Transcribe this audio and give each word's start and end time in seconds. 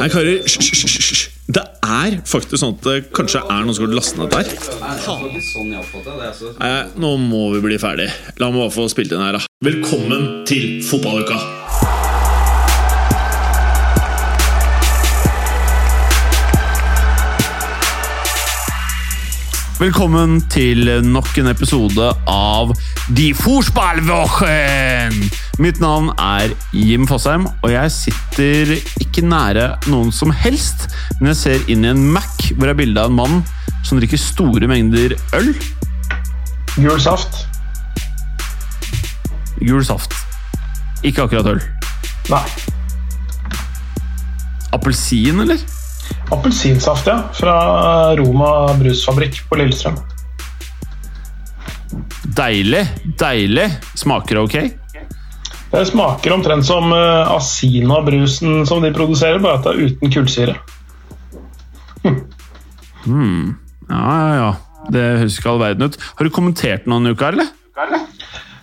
Nei, 0.00 0.06
karer, 0.08 0.38
hysj. 0.48 1.26
Det 1.52 1.60
er 1.84 2.14
faktisk 2.24 2.56
sånn 2.62 2.70
at 2.78 2.86
det 2.86 3.10
kanskje 3.12 3.42
er 3.42 3.66
noen 3.66 3.76
som 3.76 3.84
har 3.84 3.90
lastet 3.98 4.16
ned 4.16 4.32
dette 4.32 4.48
her. 4.48 5.26
Nei, 6.56 6.78
nå 6.96 7.10
må 7.20 7.42
vi 7.52 7.60
bli 7.66 7.76
ferdig. 7.82 8.06
La 8.40 8.48
meg 8.48 8.62
bare 8.62 8.72
få 8.72 8.86
spilt 8.88 9.12
inn 9.12 9.20
her, 9.20 9.36
da. 9.36 9.44
Velkommen 9.60 10.46
til 10.48 10.80
fotballuka! 10.88 11.36
Velkommen 19.80 20.40
til 20.52 20.88
nok 21.12 21.36
en 21.44 21.52
episode 21.52 22.08
av 22.24 22.72
De 23.12 23.30
Fußballwochen! 23.36 25.20
Mitt 25.60 25.76
navn 25.76 26.06
er 26.16 26.54
Jim 26.72 27.02
Fosheim, 27.04 27.42
og 27.60 27.68
jeg 27.68 27.92
sitter 27.92 28.70
ikke 29.02 29.20
nære 29.28 29.66
noen 29.92 30.08
som 30.08 30.30
helst, 30.32 30.86
men 31.18 31.34
jeg 31.34 31.36
ser 31.36 31.66
inn 31.68 31.84
i 31.84 31.90
en 31.90 32.00
Mac 32.14 32.46
hvor 32.54 32.64
det 32.64 32.72
er 32.72 32.78
bilde 32.78 33.02
av 33.02 33.10
en 33.10 33.18
mann 33.18 33.42
som 33.84 34.00
drikker 34.00 34.16
store 34.16 34.70
mengder 34.70 35.12
øl. 35.36 35.50
Gul 36.78 36.96
saft? 37.04 37.42
Gul 39.60 39.84
saft. 39.84 40.16
Ikke 41.04 41.28
akkurat 41.28 41.52
øl. 41.52 41.60
Nei. 42.32 42.42
Appelsin, 44.72 45.44
eller? 45.44 45.60
Appelsinsaft, 46.32 47.12
ja. 47.12 47.20
Fra 47.36 47.60
Roma 48.16 48.70
brusfabrikk 48.80 49.42
på 49.50 49.60
Lillestrøm. 49.60 50.00
Deilig. 52.32 52.86
Deilig. 53.20 53.74
Smaker 53.98 54.40
det 54.40 54.46
ok? 54.48 54.79
Det 55.70 55.84
smaker 55.86 56.34
omtrent 56.34 56.66
som 56.66 56.90
uh, 56.92 57.30
Asina-brusen 57.36 58.64
som 58.66 58.82
de 58.82 58.90
produserer, 58.94 59.38
bare 59.42 59.60
at 59.60 59.68
det 59.68 59.74
er 59.74 59.84
uten 59.90 60.12
kullsyre. 60.12 60.56
Hmm. 63.04 63.54
Ja, 63.90 64.00
ja, 64.10 64.34
ja. 64.40 64.50
Det 64.90 65.04
høres 65.20 65.38
ikke 65.38 65.52
all 65.52 65.60
verden 65.62 65.86
ut. 65.86 65.98
Har 66.18 66.26
du 66.26 66.32
kommentert 66.34 66.88
noen 66.90 67.12
uker, 67.12 67.36
eller? 67.36 67.52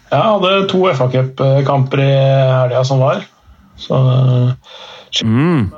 Jeg 0.08 0.24
hadde 0.24 0.52
to 0.72 0.82
FA 0.96 1.08
Cup-kamper 1.14 2.02
i 2.04 2.12
helga 2.12 2.84
som 2.88 3.02
var. 3.04 3.24
Så 3.80 4.04
Mm. 5.24 5.72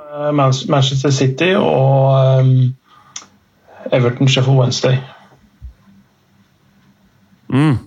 Manchester 0.68 1.12
City 1.14 1.54
og 1.56 2.40
um, 2.42 2.76
Everton 3.92 4.28
Sheffield 4.28 4.58
Wednesday. 4.60 4.98
Mm. 7.48 7.78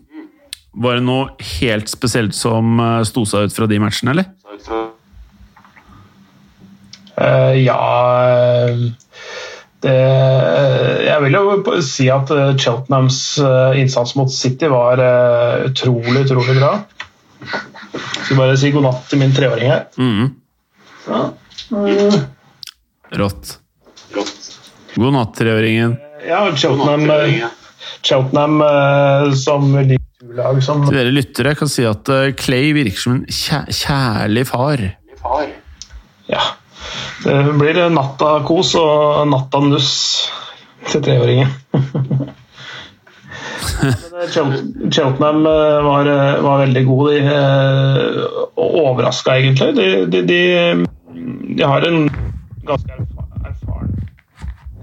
Var 0.73 0.97
det 0.97 1.05
noe 1.05 1.48
helt 1.61 1.91
spesielt 1.92 2.34
som 2.37 2.81
eh, 2.81 3.03
sto 3.09 3.27
seg 3.28 3.48
ut 3.48 3.56
fra 3.56 3.69
de 3.69 3.78
matchene, 3.83 4.15
eller? 4.15 4.31
Uh, 7.12 7.53
ja 7.61 7.77
eh, 8.25 8.78
det, 9.83 9.97
Jeg 11.06 11.23
vil 11.25 11.37
jo 11.37 11.75
si 11.84 12.06
at 12.12 12.31
eh, 12.33 12.55
Cheltenhams 12.56 13.19
eh, 13.43 13.81
innsats 13.83 14.15
mot 14.19 14.33
City 14.33 14.70
var 14.73 15.03
eh, 15.03 15.67
utrolig, 15.69 16.25
utrolig 16.25 16.56
bra. 16.56 16.73
Skal 18.23 18.39
bare 18.39 18.56
si 18.56 18.70
god 18.73 18.87
natt 18.87 19.11
til 19.11 19.20
min 19.20 19.34
treåring 19.34 19.73
her. 19.73 19.89
Mm. 19.98 20.31
Ja. 21.09 21.23
Uh. 21.73 22.20
Rått. 23.19 23.56
God 24.95 25.12
natt, 25.19 25.34
treåringen. 25.37 25.98
Ja, 26.28 26.47
Cheltenham, 26.55 27.11
eh, 27.11 27.50
Cheltenham 28.06 28.62
som 29.37 29.75
som 29.75 30.02
lag 30.36 30.58
som 30.64 30.84
Til 30.86 30.97
dere 30.98 31.12
lyttere 31.14 31.55
kan 31.58 31.70
si 31.70 31.84
at 31.88 32.08
eh, 32.12 32.30
Clay 32.38 32.72
virker 32.77 33.00
som 33.02 33.14
en 33.19 33.25
kjær 33.28 33.66
kjærlig 33.72 34.44
far. 34.48 34.83
Ja. 36.30 36.42
Det 37.22 37.37
blir 37.60 37.78
natta 37.94 38.32
kos 38.47 38.72
og 38.81 39.26
natta 39.31 39.60
nuss 39.66 39.91
til 40.91 41.04
treåringen. 41.04 41.53
Eh, 43.82 44.28
Chel- 44.31 44.91
Cheltenham 44.94 45.41
eh, 45.47 45.78
var, 45.82 46.06
eh, 46.06 46.41
var 46.44 46.60
veldig 46.60 46.82
gode, 46.87 47.14
de. 47.16 47.32
eh, 47.32 48.26
overraska, 48.62 49.34
egentlig. 49.41 49.75
De, 49.75 49.87
de, 50.06 50.20
de, 50.28 50.87
de 51.59 51.64
har 51.66 51.87
en 51.88 52.04
ganske 52.69 52.99
erfaren 53.49 53.91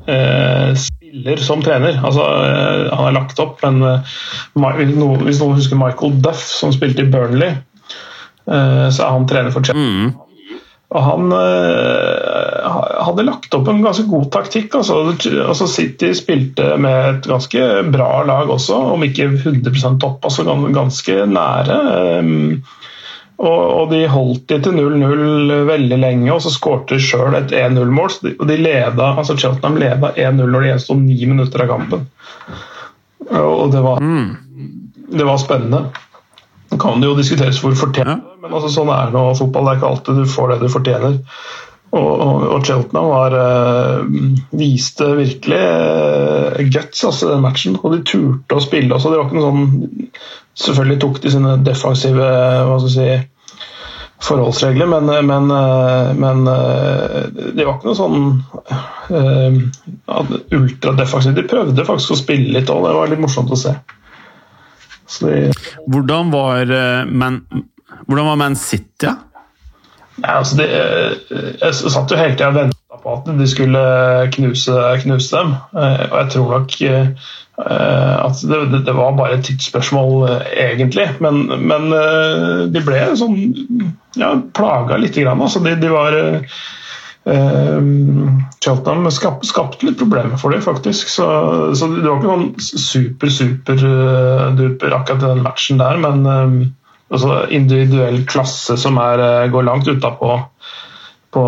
eh, 0.08 0.74
spiller 1.10 1.38
som 1.38 1.62
trener. 1.64 2.00
Altså, 2.06 2.24
eh, 2.46 2.94
han 2.94 3.10
er 3.10 3.18
lagt 3.18 3.42
opp, 3.42 3.60
men 3.66 3.82
eh, 3.84 4.16
hvis 4.54 5.42
noen 5.42 5.58
husker 5.58 5.80
Michael 5.80 6.20
Duff, 6.24 6.46
som 6.54 6.74
spilte 6.76 7.06
i 7.06 7.10
Burnley, 7.12 7.56
eh, 8.50 8.88
så 8.90 9.06
er 9.06 9.16
han 9.16 9.30
trener 9.30 9.56
for 9.56 9.66
Chelsea. 9.66 10.10
Mm. 10.10 10.18
Og 10.90 11.04
han 11.06 11.30
hadde 13.06 13.26
lagt 13.28 13.54
opp 13.54 13.68
en 13.70 13.84
ganske 13.84 14.08
god 14.10 14.32
taktikk. 14.34 14.74
Altså, 14.80 15.12
altså 15.44 15.68
City 15.70 16.10
spilte 16.18 16.72
med 16.82 16.96
et 17.12 17.28
ganske 17.30 17.68
bra 17.94 18.08
lag 18.26 18.50
også, 18.50 18.80
om 18.96 19.06
ikke 19.06 19.28
100% 19.36 20.00
topp, 20.02 20.26
altså 20.26 20.48
ganske 20.74 21.28
nære. 21.30 21.78
Og, 23.40 23.60
og 23.80 23.86
de 23.94 24.02
holdt 24.12 24.50
de 24.52 24.58
til 24.66 24.76
0-0 24.76 25.54
veldig 25.70 26.00
lenge, 26.02 26.32
og 26.34 26.42
så 26.44 26.52
skårte 26.52 26.98
de 26.98 27.04
sjøl 27.04 27.38
et 27.38 27.54
1-0-mål. 27.56 28.18
Og 28.34 28.44
de 28.50 28.58
leda, 28.60 29.14
altså 29.14 29.38
Cheltenham 29.40 29.80
leda 29.80 30.12
1-0 30.12 30.42
når 30.42 30.60
det 30.60 30.74
gjensto 30.74 30.98
ni 31.00 31.18
minutter 31.24 31.64
av 31.64 31.72
kampen. 31.72 32.04
Og 33.30 33.72
det 33.72 33.82
var, 33.86 34.04
det 35.14 35.28
var 35.30 35.40
spennende. 35.40 35.86
Det 36.70 36.78
kan 36.82 37.02
jo 37.02 37.16
diskuteres 37.18 37.62
hvor 37.64 37.74
fortjent 37.80 38.12
er, 38.12 38.20
men 38.44 38.52
altså, 38.52 38.70
sånn 38.74 38.92
er 38.94 39.14
nå 39.14 39.24
fotball. 39.40 39.66
Det 39.66 39.72
er 39.72 39.80
ikke 39.80 39.90
alltid 39.94 40.20
du 40.20 40.30
får 40.36 40.52
det 40.52 40.60
du 40.62 40.70
fortjener. 40.76 41.18
Og, 41.90 42.66
Cheltenham 42.66 43.08
var, 43.10 43.34
eh, 43.34 44.04
viste 44.60 45.08
virkelig 45.18 45.58
eh, 45.58 46.60
guts 46.70 47.04
altså, 47.04 47.32
den 47.32 47.42
matchen. 47.42 47.80
Og 47.82 47.96
de 47.96 48.04
turte 48.06 48.58
å 48.58 48.62
spille 48.62 48.94
Altså, 48.94 49.10
Det 49.10 49.18
var 49.18 49.30
ikke 49.30 49.40
noe 49.40 49.50
sånn 49.50 50.12
Selvfølgelig 50.60 51.00
tok 51.02 51.20
de 51.24 51.32
sine 51.34 51.52
defensive 51.64 52.30
hva 52.68 52.78
skal 52.82 52.92
si, 52.92 53.12
forholdsregler, 54.28 54.90
men, 54.92 55.08
men, 55.30 55.46
eh, 55.56 56.10
men 56.20 56.42
det 56.44 57.64
var 57.64 57.78
ikke 57.78 57.88
noe 57.88 57.96
sånn 57.96 58.18
uh, 59.16 60.34
ultradefensivt. 60.58 61.38
De 61.38 61.46
prøvde 61.48 61.86
faktisk 61.88 62.12
å 62.12 62.20
spille 62.20 62.52
litt 62.58 62.74
òg, 62.74 62.84
det 62.90 62.98
var 62.98 63.14
litt 63.14 63.24
morsomt 63.24 63.56
å 63.56 63.62
se. 63.62 63.72
De, 65.22 65.38
Hvordan 65.88 66.36
var 66.36 66.76
Man, 67.08 67.40
hvordan 68.04 68.28
var 68.34 68.44
Man 68.44 68.60
City? 68.60 69.08
Ja? 69.08 69.16
Nei, 70.20 70.32
altså 70.36 70.58
det, 70.60 70.68
eh, 70.70 71.52
jeg 71.62 71.74
satt 71.94 72.12
jo 72.12 72.18
hele 72.20 72.36
tida 72.36 72.50
og 72.52 72.58
venta 72.58 73.00
på 73.04 73.14
at 73.16 73.30
de 73.40 73.46
skulle 73.48 73.84
knuse, 74.36 74.76
knuse 75.04 75.32
dem. 75.36 75.54
Eh, 75.76 76.02
Og 76.10 76.18
jeg 76.20 76.32
tror 76.36 76.50
nok 76.58 76.76
eh, 76.90 77.08
at 77.60 78.42
det, 78.48 78.60
det- 78.88 78.96
var 78.96 79.16
bare 79.18 79.38
et 79.38 79.46
tidsspørsmål, 79.50 80.30
egentlig. 80.56 81.08
Men, 81.20 81.42
men 81.68 81.90
de 82.72 82.84
ble 82.86 83.02
sånn 83.20 83.36
ja, 84.16 84.34
plaga 84.56 84.98
lite 84.98 85.26
grann. 85.26 85.42
Altså 85.44 85.60
de, 85.66 85.74
de 85.82 85.90
var 85.92 86.16
eh, 86.20 86.40
Cheltenham 88.64 89.12
skap, 89.12 89.44
skapte 89.48 89.86
litt 89.90 90.00
problemer 90.00 90.40
for 90.40 90.56
dem, 90.56 90.64
faktisk. 90.64 91.12
Så, 91.12 91.28
så 91.76 91.92
det 91.94 92.08
var 92.08 92.20
ikke 92.20 92.32
sånn 92.32 92.80
super, 92.88 93.34
super 93.42 93.86
eh, 93.92 94.46
duper 94.60 94.96
akkurat 94.96 95.24
i 95.24 95.32
den 95.34 95.44
matchen 95.46 95.84
der, 95.84 96.00
men 96.04 96.24
altså 97.10 97.46
individuell 97.56 98.22
klasse 98.30 98.78
som 98.78 98.98
er, 99.02 99.24
eh, 99.26 99.50
går 99.52 99.66
langt 99.68 99.88
utapå 99.88 100.38
på 101.34 101.44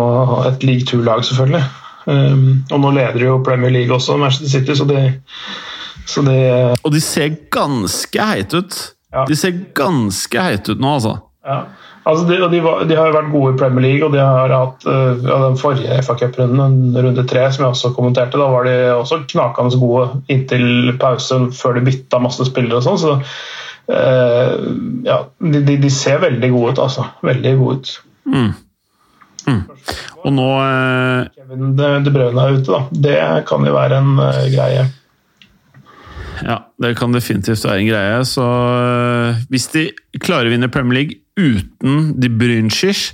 et 0.46 0.62
league 0.62 0.86
two-lag, 0.86 1.24
selvfølgelig. 1.26 1.62
Um, 2.06 2.64
og 2.70 2.80
nå 2.82 2.90
leder 2.96 3.22
jo 3.22 3.42
Premier 3.46 3.70
League 3.70 3.94
også, 3.94 4.16
Manchester 4.18 4.50
City, 4.50 4.74
så 4.74 4.84
de, 4.84 5.12
så 6.06 6.22
de 6.26 6.38
Og 6.82 6.90
de 6.92 7.00
ser 7.00 7.36
ganske 7.50 8.26
heite 8.26 8.62
ut. 8.62 8.80
Ja. 9.12 9.24
De 9.28 9.36
ser 9.38 9.54
ganske 9.74 10.42
heite 10.42 10.74
ut 10.74 10.82
nå, 10.82 10.96
altså. 10.98 11.16
ja. 11.46 11.62
Altså 12.02 12.24
de, 12.26 12.34
de, 12.50 12.58
var, 12.64 12.80
de 12.90 12.96
har 12.98 13.06
jo 13.06 13.14
vært 13.14 13.30
gode 13.30 13.50
i 13.52 13.58
Premier 13.60 13.84
League, 13.84 14.06
og 14.06 14.14
de 14.14 14.18
har 14.18 14.50
hatt 14.50 14.86
uh, 14.88 15.12
ja, 15.22 15.36
den 15.44 15.58
forrige 15.60 16.00
FA 16.02 16.16
Cup-runden, 16.18 16.96
runde 16.96 17.24
tre, 17.30 17.44
som 17.52 17.62
jeg 17.62 17.76
også 17.76 17.92
kommenterte. 17.94 18.40
Da 18.40 18.48
var 18.50 18.66
de 18.66 18.74
også 18.96 19.20
knakende 19.30 19.78
gode 19.78 20.08
inntil 20.32 20.96
pausen, 20.98 21.52
før 21.54 21.78
de 21.78 21.84
bytta 21.86 22.18
masse 22.24 22.48
spillere 22.50 22.80
og 22.80 22.88
sånn. 22.88 22.98
Så 22.98 23.14
ja, 23.88 25.16
de, 25.42 25.62
de, 25.66 25.90
ser 25.90 26.20
veldig 26.22 26.50
gode 26.54 26.74
ut, 26.74 26.82
altså. 26.86 27.06
Veldig 27.26 27.54
gode 27.58 27.78
ut. 27.80 27.94
Og 30.22 30.34
nå 30.34 30.48
eh, 30.62 31.30
Kevin 31.34 31.72
De, 31.78 32.12
Bruyne 32.14 32.44
er 32.44 32.58
ute, 32.58 32.68
da. 32.70 32.82
Det 33.06 33.16
kan 33.48 33.66
jo 33.66 33.74
være 33.74 33.98
en 34.02 34.12
uh, 34.20 34.44
greie. 34.52 34.84
Ja, 36.42 36.58
det 36.82 36.94
kan 36.98 37.14
definitivt 37.14 37.64
være 37.66 37.82
en 37.82 37.90
greie. 37.90 38.22
Så 38.28 38.46
hvis 39.50 39.68
de 39.74 39.88
klarer 40.22 40.50
å 40.50 40.54
vinne 40.54 40.70
Premier 40.72 41.02
League 41.02 41.18
uten 41.38 42.14
De 42.20 42.30
Brynschich 42.30 43.12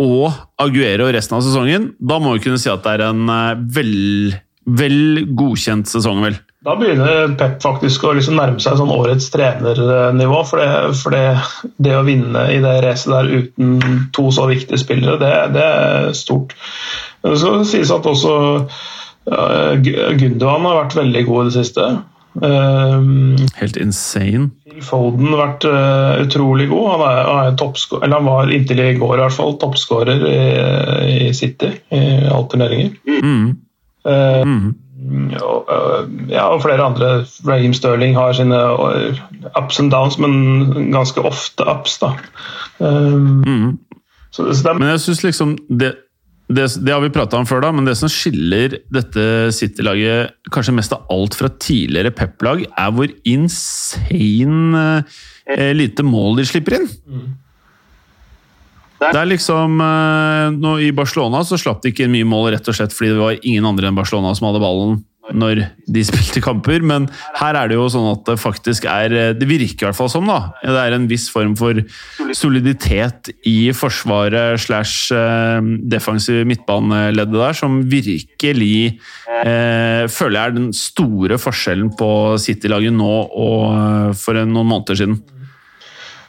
og 0.00 0.32
Aguero 0.60 1.06
resten 1.14 1.36
av 1.38 1.44
sesongen, 1.46 1.92
da 2.00 2.18
må 2.20 2.34
vi 2.36 2.46
kunne 2.46 2.60
si 2.60 2.70
at 2.72 2.82
det 2.84 2.96
er 2.96 3.04
en 3.10 3.28
vel, 3.72 4.32
vel 4.66 5.28
godkjent 5.38 5.90
sesong, 5.90 6.24
vel? 6.24 6.40
Da 6.62 6.76
begynner 6.78 7.32
Pep 7.38 7.56
faktisk 7.62 8.04
å 8.06 8.12
liksom 8.14 8.36
nærme 8.38 8.62
seg 8.62 8.76
sånn 8.78 8.92
årets 8.94 9.32
trenernivå. 9.34 10.42
For, 10.46 10.62
det, 10.62 10.94
for 11.00 11.14
det, 11.14 11.24
det, 11.82 11.96
å 11.98 12.04
vinne 12.06 12.44
i 12.54 12.60
det 12.62 12.76
racet 12.84 13.10
der 13.10 13.30
uten 13.32 13.80
to 14.14 14.28
så 14.34 14.46
viktige 14.50 14.78
spillere, 14.78 15.18
det, 15.18 15.32
det 15.56 15.64
er 15.66 16.12
stort. 16.14 16.54
Men 17.22 17.34
det 17.34 17.40
skal 17.42 17.66
sies 17.66 17.90
at 17.94 18.06
også 18.06 18.34
uh, 18.62 19.72
Gundogan 19.82 20.68
har 20.68 20.80
vært 20.84 20.96
veldig 21.00 21.24
god 21.26 21.42
i 21.42 21.50
det 21.50 21.56
siste. 21.56 21.88
Uh, 22.38 23.42
Helt 23.58 23.80
insane. 23.82 24.52
Foden 24.86 25.32
har 25.34 25.42
vært 25.42 25.66
uh, 25.66 26.22
utrolig 26.22 26.68
god. 26.70 26.86
Han, 26.92 27.04
er, 27.08 27.20
han, 27.26 27.58
er 27.58 27.98
eller 27.98 28.16
han 28.20 28.30
var 28.30 28.54
inntil 28.54 28.84
i 28.86 28.92
går 29.02 29.16
i 29.18 29.24
hvert 29.24 29.38
fall 29.40 29.58
toppskårer 29.58 30.22
i, 30.30 30.38
i, 31.26 31.34
City 31.34 31.74
i 31.90 32.06
alle 32.22 32.46
turneringer. 32.54 32.94
Mm. 33.10 33.50
mm. 34.06 34.72
Øh, 35.02 36.30
ja, 36.30 36.44
og 36.48 36.62
flere 36.62 36.82
andre. 36.84 37.24
Raheem 37.48 37.74
Sterling 37.74 38.16
har 38.16 38.32
sine 38.36 38.58
øh, 38.58 39.18
ups 39.58 39.80
and 39.80 39.90
downs, 39.90 40.18
men 40.18 40.92
ganske 40.92 41.20
ofte 41.20 41.66
ups, 41.66 41.98
da. 42.02 42.12
Um, 42.78 43.42
mm. 43.46 43.78
så, 44.30 44.52
så 44.52 44.68
det, 44.68 44.78
men 44.80 44.88
jeg 44.88 45.00
syns 45.00 45.22
liksom 45.22 45.52
det, 45.68 45.92
det, 46.48 46.66
det, 46.82 46.92
har 46.92 47.00
vi 47.04 47.12
prata 47.14 47.38
om 47.38 47.46
før, 47.46 47.62
da, 47.64 47.72
men 47.74 47.86
det 47.86 47.96
som 48.00 48.10
skiller 48.10 48.78
dette 48.92 49.52
City-laget 49.54 50.34
kanskje 50.52 50.74
mest 50.76 50.94
av 50.96 51.06
alt 51.12 51.36
fra 51.38 51.50
tidligere 51.62 52.14
Pep-lag, 52.16 52.64
er 52.66 52.90
hvor 52.96 53.12
insane 53.28 55.04
eh, 55.46 55.70
lite 55.76 56.04
mål 56.06 56.40
de 56.40 56.48
slipper 56.48 56.80
inn. 56.80 56.90
Mm. 57.06 57.30
Det 59.10 59.18
er 59.18 59.30
liksom 59.30 59.80
eh, 59.82 60.50
nå, 60.54 60.76
I 60.86 60.92
Barcelona 60.94 61.42
så 61.46 61.58
slapp 61.60 61.82
de 61.82 61.92
ikke 61.92 62.10
mye 62.12 62.28
mål 62.28 62.52
rett 62.54 62.68
og 62.68 62.76
slett 62.76 62.94
fordi 62.94 63.14
det 63.14 63.22
var 63.22 63.40
ingen 63.40 63.66
andre 63.68 63.90
enn 63.90 63.98
Barcelona 63.98 64.34
som 64.38 64.50
hadde 64.50 64.62
ballen 64.62 65.02
når 65.32 65.60
de 65.94 66.02
spilte 66.08 66.42
kamper, 66.42 66.82
men 66.84 67.06
her 67.38 67.56
er 67.56 67.70
det 67.70 67.76
jo 67.78 67.86
sånn 67.90 68.08
at 68.10 68.24
det 68.26 68.34
faktisk 68.42 68.88
er 68.90 69.14
eh, 69.14 69.30
Det 69.38 69.46
virker 69.48 69.86
i 69.86 69.88
hvert 69.88 69.98
fall 69.98 70.10
som, 70.12 70.26
da. 70.28 70.52
Det 70.60 70.74
er 70.76 70.96
en 70.96 71.06
viss 71.10 71.28
form 71.32 71.54
for 71.58 71.78
soliditet 72.36 73.30
i 73.48 73.72
forsvaret 73.76 74.60
slash 74.60 75.14
defensiv 75.90 76.42
midtbaneleddet 76.48 77.38
der, 77.38 77.56
som 77.56 77.80
virkelig 77.88 78.74
eh, 79.46 80.04
føler 80.10 80.38
jeg 80.38 80.42
er 80.42 80.58
den 80.58 80.72
store 80.76 81.38
forskjellen 81.40 81.94
på 81.98 82.10
City-laget 82.42 82.94
nå 82.98 83.14
og 83.30 84.18
for 84.18 84.42
noen 84.42 84.74
måneder 84.74 84.98
siden. 85.04 85.22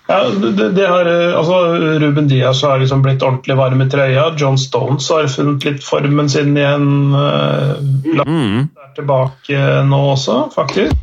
Ja, 0.07 0.29
det, 0.29 0.69
det 0.69 0.87
har, 0.87 1.05
eh, 1.05 1.37
altså, 1.37 1.53
Ruben 1.99 2.27
Diaz 2.27 2.63
har 2.63 2.79
liksom 2.79 3.01
blitt 3.01 3.23
ordentlig 3.23 3.55
varm 3.57 3.81
i 3.81 3.89
trøya. 3.89 4.25
John 4.37 4.57
Stones 4.57 5.07
har 5.11 5.29
funnet 5.31 5.63
litt 5.63 5.83
formen 5.83 6.29
sin 6.29 6.57
igjen. 6.57 6.89
Uh, 7.15 7.79
mm. 8.27 8.57
er 8.83 8.89
tilbake 8.97 9.61
nå 9.87 10.01
også, 10.11 10.41
faktisk. 10.55 10.97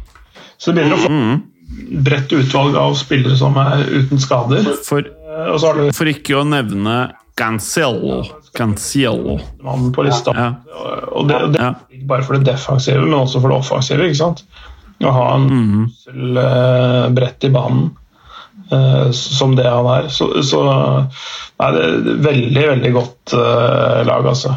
Så 0.60 0.74
det 0.76 0.84
begynner 0.84 0.98
å 0.98 1.06
få 1.06 1.14
mm. 1.14 1.38
bredt 2.04 2.34
utvalg 2.36 2.76
av 2.76 2.98
spillere 3.00 3.38
som 3.40 3.56
er 3.62 3.86
uten 3.88 4.20
skader. 4.20 4.68
For, 4.84 5.08
uh, 5.32 5.88
for 5.96 6.12
ikke 6.12 6.36
å 6.42 6.44
nevne 6.44 6.98
Cancelo. 7.40 8.20
Cancelo. 8.52 9.38
Mannen 9.64 9.94
på 9.96 10.04
lista. 10.04 10.34
Ja. 10.36 10.50
Og 11.16 11.24
det, 11.30 11.40
det 11.54 11.64
er 11.64 11.78
ikke 11.88 12.10
bare 12.10 12.28
for 12.28 12.36
det 12.36 12.52
defensive, 12.52 13.00
men 13.06 13.16
også 13.16 13.40
for 13.40 13.48
det 13.48 13.62
offensive. 13.62 14.10
ikke 14.10 14.20
sant? 14.20 14.44
Å 15.00 15.14
ha 15.16 15.26
en 15.38 15.48
mm. 15.48 15.88
brett 17.16 17.48
i 17.48 17.52
banen. 17.54 17.88
Uh, 18.70 19.10
som 19.10 19.56
det 19.58 19.66
han 19.66 19.88
er. 19.90 20.04
Så, 20.14 20.28
så 20.46 20.60
nei, 20.62 21.70
det 21.74 21.80
er 21.82 22.20
veldig, 22.22 22.66
veldig 22.68 22.92
godt 22.94 23.34
uh, 23.34 24.04
lag, 24.06 24.28
altså. 24.30 24.54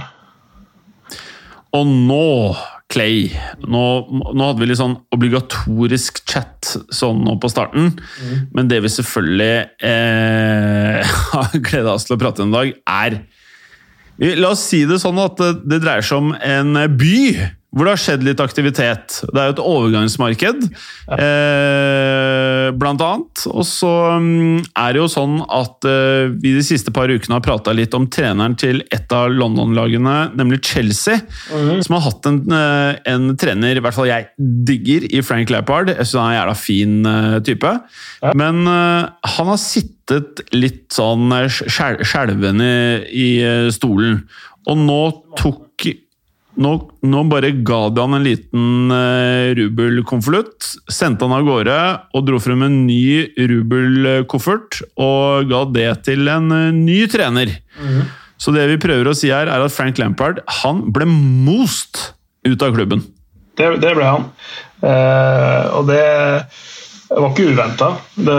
Og 1.73 1.89
nå, 1.89 2.53
Clay 2.93 3.31
nå, 3.65 3.83
nå, 4.11 4.43
hadde 4.43 4.61
vi 4.61 4.67
litt 4.69 4.77
sånn 4.77 4.99
obligatorisk 5.15 6.21
chat 6.29 6.75
sånn 6.93 7.23
nå 7.25 7.39
på 7.41 7.49
starten. 7.49 7.95
Mm. 8.21 8.35
Men 8.53 8.69
det 8.69 8.83
vi 8.85 8.91
selvfølgelig 8.93 9.55
eh, 9.89 11.15
har 11.31 11.57
gleda 11.57 11.95
oss 11.95 12.05
til 12.05 12.17
å 12.17 12.21
prate 12.21 12.45
om 12.45 12.53
i 12.53 12.59
dag, 12.59 12.75
er 12.85 13.23
La 14.21 14.51
oss 14.53 14.61
si 14.69 14.83
det 14.85 14.99
sånn 15.01 15.17
at 15.17 15.39
det, 15.39 15.47
det 15.65 15.79
dreier 15.81 16.05
seg 16.05 16.19
om 16.21 16.35
en 16.37 16.77
by 16.99 17.15
hvor 17.73 17.87
det 17.87 17.93
har 17.95 18.01
skjedd 18.01 18.25
litt 18.25 18.41
aktivitet. 18.43 19.15
Det 19.25 19.39
er 19.39 19.49
jo 19.49 19.53
et 19.55 19.61
overgangsmarked, 19.63 20.65
eh, 21.17 22.67
blant 22.77 23.01
annet. 23.01 23.45
Og 23.49 23.65
så 23.65 23.91
um, 24.21 24.59
er 24.77 24.93
det 24.93 25.01
jo 25.01 25.07
sånn 25.09 25.39
at 25.41 25.87
eh, 25.89 26.29
vi 26.37 26.53
de 26.53 26.61
siste 26.65 26.93
par 26.93 27.09
ukene 27.09 27.39
har 27.39 27.45
prata 27.45 27.73
litt 27.73 27.97
om 27.97 28.05
treneren 28.13 28.57
til 28.61 28.83
et 28.93 29.15
av 29.17 29.33
London-lagene, 29.33 30.35
nemlig 30.37 30.61
Chelsea. 30.69 31.17
Mm. 31.49 31.81
Som 31.87 31.97
har 31.97 32.05
hatt 32.11 32.29
en, 32.29 32.39
eh, 32.59 33.01
en, 33.15 33.27
trener, 33.41 33.81
i 33.81 33.83
hvert 33.83 33.97
fall 33.97 34.11
jeg 34.11 34.29
digger, 34.69 35.09
i 35.09 35.25
Frank 35.25 35.49
Lappard. 35.53 35.89
Jeg 35.95 36.05
syns 36.05 36.21
han 36.21 36.29
er 36.29 36.35
en 36.35 36.39
jævla 36.43 36.57
fin 36.61 37.11
type. 37.49 37.75
Ja. 38.21 38.37
Men 38.37 38.63
han 38.69 39.49
har 39.49 39.59
sittet 39.61 40.43
litt 40.53 40.93
sånn 40.93 41.31
skjelvende 41.49 42.71
i 43.09 43.29
stolen. 43.73 44.21
Og 44.69 44.79
nå 44.79 45.01
tok 45.39 45.89
nå, 46.53 46.71
nå, 47.01 47.21
bare 47.31 47.49
ga 47.65 47.79
de 47.89 48.01
han 48.03 48.17
en 48.17 48.25
liten 48.25 48.91
uh, 48.93 49.53
rubelkonvolutt, 49.57 50.67
sendte 50.91 51.25
han 51.25 51.33
av 51.33 51.47
gårde 51.47 51.77
og 52.13 52.25
dro 52.27 52.39
frem 52.43 52.61
en 52.67 52.75
ny 52.85 53.33
rubelkoffert 53.37 54.83
og 55.01 55.49
ga 55.49 55.63
det 55.73 55.87
til 56.09 56.29
en 56.29 56.51
uh, 56.53 56.75
ny 56.75 57.03
trener. 57.11 57.55
Mm. 57.81 58.03
Så 58.37 58.53
det 58.53 58.67
vi 58.69 58.81
prøver 58.81 59.09
å 59.09 59.15
si 59.17 59.31
her, 59.33 59.49
er 59.49 59.65
at 59.65 59.73
Frank 59.73 60.01
Lampard 60.01 60.43
han 60.61 60.83
ble 60.93 61.07
most 61.09 62.11
ut 62.45 62.61
av 62.61 62.75
klubben. 62.75 63.01
Det, 63.57 63.69
det 63.81 63.93
ble 63.97 64.05
han. 64.09 64.29
Uh, 64.83 65.79
og 65.79 65.89
det 65.89 66.03
var 67.13 67.29
ikke 67.31 67.49
uventa. 67.49 67.93
Det, 68.13 68.37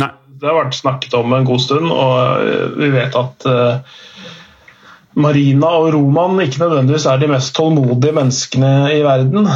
det, 0.00 0.48
har 0.48 0.58
vært 0.58 0.76
snakket 0.76 1.16
om 1.16 1.32
en 1.36 1.48
god 1.48 1.64
stund, 1.64 1.88
og 1.92 2.76
vi 2.80 2.92
vet 2.92 3.16
at 3.16 3.48
Marina 5.14 5.70
og 5.78 5.92
Roman 5.94 6.40
ikke 6.42 6.62
nødvendigvis 6.64 7.06
er 7.06 7.20
de 7.22 7.28
mest 7.30 7.54
tålmodige 7.56 8.14
menneskene 8.16 8.72
i 8.96 9.02
verden. 9.06 9.46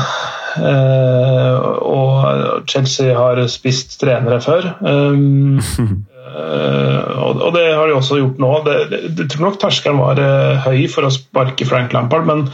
Eh, 0.59 1.57
og 1.83 2.69
Chelsea 2.71 3.15
har 3.17 3.41
spist 3.51 3.99
trenere 4.01 4.41
før. 4.43 4.71
Um, 4.81 5.59
eh, 5.59 7.19
og 7.19 7.51
det 7.55 7.67
har 7.75 7.91
de 7.91 7.97
også 7.99 8.21
gjort 8.21 8.39
nå. 8.43 8.53
Jeg 8.69 9.29
tror 9.33 9.49
nok 9.49 9.59
terskelen 9.63 10.03
var 10.03 10.23
eh, 10.23 10.63
høy 10.69 10.87
for 10.93 11.09
å 11.09 11.13
sparke 11.15 11.67
Frank 11.69 11.95
Lampard, 11.97 12.27
men, 12.29 12.47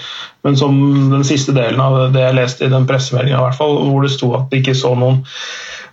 men, 0.46 0.58
som 0.60 0.80
den 1.12 1.28
siste 1.28 1.54
delen 1.56 1.80
av 1.84 2.00
det 2.14 2.24
jeg 2.24 2.38
leste 2.40 2.66
i 2.66 2.72
den 2.72 2.88
pressemeldinga, 2.88 3.52
hvor 3.60 4.04
det 4.04 4.14
sto 4.16 4.32
at 4.38 4.50
de 4.52 4.64
ikke 4.64 4.76
så 4.78 4.96
noen 4.98 5.22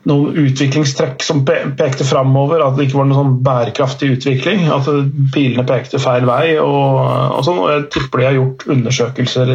noen 0.09 0.38
utviklingstrekk 0.48 1.21
som 1.24 1.44
pekte 1.45 2.05
framover, 2.08 2.63
at 2.65 2.77
det 2.77 2.88
ikke 2.88 3.01
var 3.01 3.10
noen 3.10 3.20
sånn 3.20 3.36
bærekraftig 3.46 4.15
utvikling. 4.15 4.65
At 4.74 4.89
pilene 5.34 5.65
pekte 5.67 6.01
feil 6.01 6.25
vei. 6.29 6.55
Og, 6.62 7.01
og 7.38 7.43
sånn, 7.46 7.62
og 7.62 7.70
jeg 7.74 7.86
tipper 7.93 8.22
de 8.22 8.29
har 8.29 8.39
gjort 8.39 8.65
undersøkelser 8.77 9.53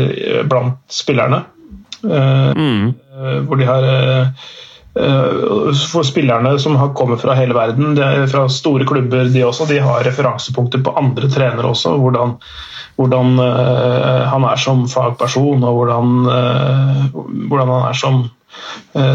blant 0.50 0.78
spillerne. 0.92 1.42
Eh, 2.04 2.52
mm. 2.54 2.94
Hvor 3.48 3.58
de 3.58 3.66
har 3.66 3.88
eh, 3.90 4.46
for 5.90 6.06
spillerne 6.06 6.54
som 6.62 6.78
har 6.80 6.94
kommet 6.96 7.20
fra 7.24 7.34
hele 7.36 7.56
verden, 7.56 7.98
fra 8.30 8.46
store 8.52 8.86
klubber, 8.88 9.26
de 9.32 9.42
også, 9.44 9.66
de 9.68 9.80
har 9.82 10.06
referansepunkter 10.06 10.80
på 10.86 10.94
andre 10.96 11.28
trenere 11.32 11.72
også. 11.74 11.96
Hvordan, 12.00 12.36
hvordan 12.96 13.34
han 14.30 14.46
er 14.48 14.62
som 14.62 14.86
fagperson, 14.88 15.66
og 15.68 15.82
hvordan, 15.82 16.14
hvordan 17.50 17.74
han 17.74 17.90
er 17.90 18.00
som, 18.00 18.22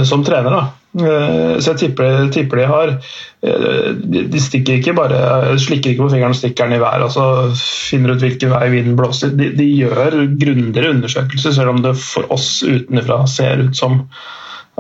som 0.05 0.27
trener. 0.27 0.53
Da. 0.53 0.80
Eh, 0.91 1.53
så 1.63 1.71
jeg 1.71 1.79
tipper, 1.79 2.25
tipper, 2.36 2.60
de 2.60 2.65
har 2.67 2.89
eh, 2.91 3.91
De 3.95 4.41
stikker 4.43 4.81
ikke 4.81 4.95
bare, 4.98 5.53
slikker 5.62 5.93
ikke 5.93 6.03
på 6.03 6.10
fingeren 6.12 6.36
og 6.36 6.39
stikker 6.41 6.67
den 6.67 6.75
i 6.75 6.81
været 6.83 7.05
og 7.05 7.13
så 7.13 7.27
finner 7.55 8.12
ut 8.12 8.25
hvilken 8.25 8.51
vei 8.51 8.65
vinden 8.74 8.98
blåser. 9.00 9.31
De, 9.38 9.53
de 9.55 9.69
gjør 9.69 10.19
grundigere 10.41 10.91
undersøkelser, 10.98 11.55
selv 11.55 11.75
om 11.75 11.79
det 11.86 11.95
for 12.01 12.27
oss 12.36 12.60
utenfra 12.67 13.24
ser 13.31 13.63
ut 13.69 13.79
som 13.79 14.01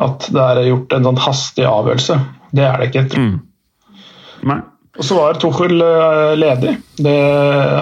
at 0.01 0.27
det 0.33 0.43
er 0.43 0.67
gjort 0.71 0.93
en 0.97 1.07
sånn 1.07 1.23
hastig 1.23 1.65
avgjørelse. 1.67 2.19
Det 2.57 2.67
er 2.67 2.79
det 2.81 2.91
ikke. 2.91 3.07
Mm. 3.21 3.39
Og 4.99 5.07
så 5.07 5.15
var 5.15 5.39
Tuchel 5.39 5.79
eh, 5.79 6.33
ledig. 6.35 6.75
Det, 6.99 7.17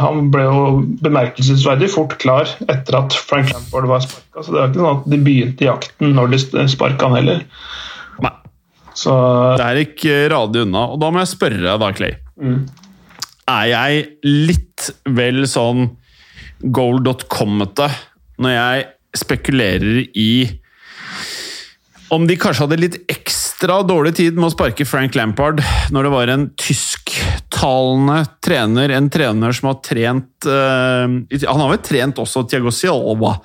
han 0.03 0.29
ble 0.33 0.45
jo 0.45 0.63
bemerkelsesverdig 1.01 1.89
fort 1.89 2.13
klar 2.21 2.50
etter 2.69 3.00
at 3.00 3.15
Frank 3.17 3.50
Lampard 3.55 3.89
var 3.89 4.05
sparka. 4.05 4.43
Så 4.43 4.53
det 4.53 4.59
var 4.59 4.69
ikke 4.69 4.83
sånn 4.83 5.00
at 5.00 5.07
de 5.13 5.21
begynte 5.25 5.69
jakten 5.69 6.13
når 6.17 6.36
de 6.36 6.67
sparka 6.69 7.09
han 7.09 7.17
heller. 7.17 7.45
Så 8.99 9.15
Det 9.59 9.65
er 9.65 9.81
ikke 9.85 10.19
radig 10.33 10.65
unna. 10.67 10.85
Og 10.93 11.01
da 11.01 11.11
må 11.13 11.23
jeg 11.23 11.33
spørre 11.33 11.61
deg, 11.63 11.75
da, 11.81 11.91
Clay. 11.95 12.17
Mm. 12.39 12.61
Er 13.49 13.67
jeg 13.71 14.05
litt 14.27 14.89
vel 15.17 15.43
sånn 15.49 15.91
goal.com-ete 16.59 17.87
når 18.39 18.55
jeg 18.55 18.87
spekulerer 19.19 20.01
i 20.19 20.31
om 22.13 22.25
de 22.25 22.35
kanskje 22.41 22.65
hadde 22.65 22.79
litt 22.79 22.97
ekstra 23.11 23.79
dårlig 23.85 24.15
tid 24.17 24.37
med 24.37 24.47
å 24.47 24.53
sparke 24.53 24.85
Frank 24.87 25.13
Lampard 25.17 25.61
når 25.93 26.07
det 26.07 26.11
var 26.13 26.31
en 26.33 26.45
tysktalende 26.57 28.23
trener, 28.41 28.93
en 28.97 29.09
trener 29.13 29.53
som 29.53 29.69
har 29.69 29.77
trent 29.85 30.47
uh, 30.49 31.05
Han 31.05 31.61
har 31.61 31.73
vel 31.75 31.83
trent 31.85 32.21
også 32.21 32.47
Tiago 32.49 32.73
Silva, 32.73 33.35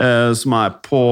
uh, 0.00 0.32
som 0.34 0.56
er 0.58 0.74
på 0.82 1.02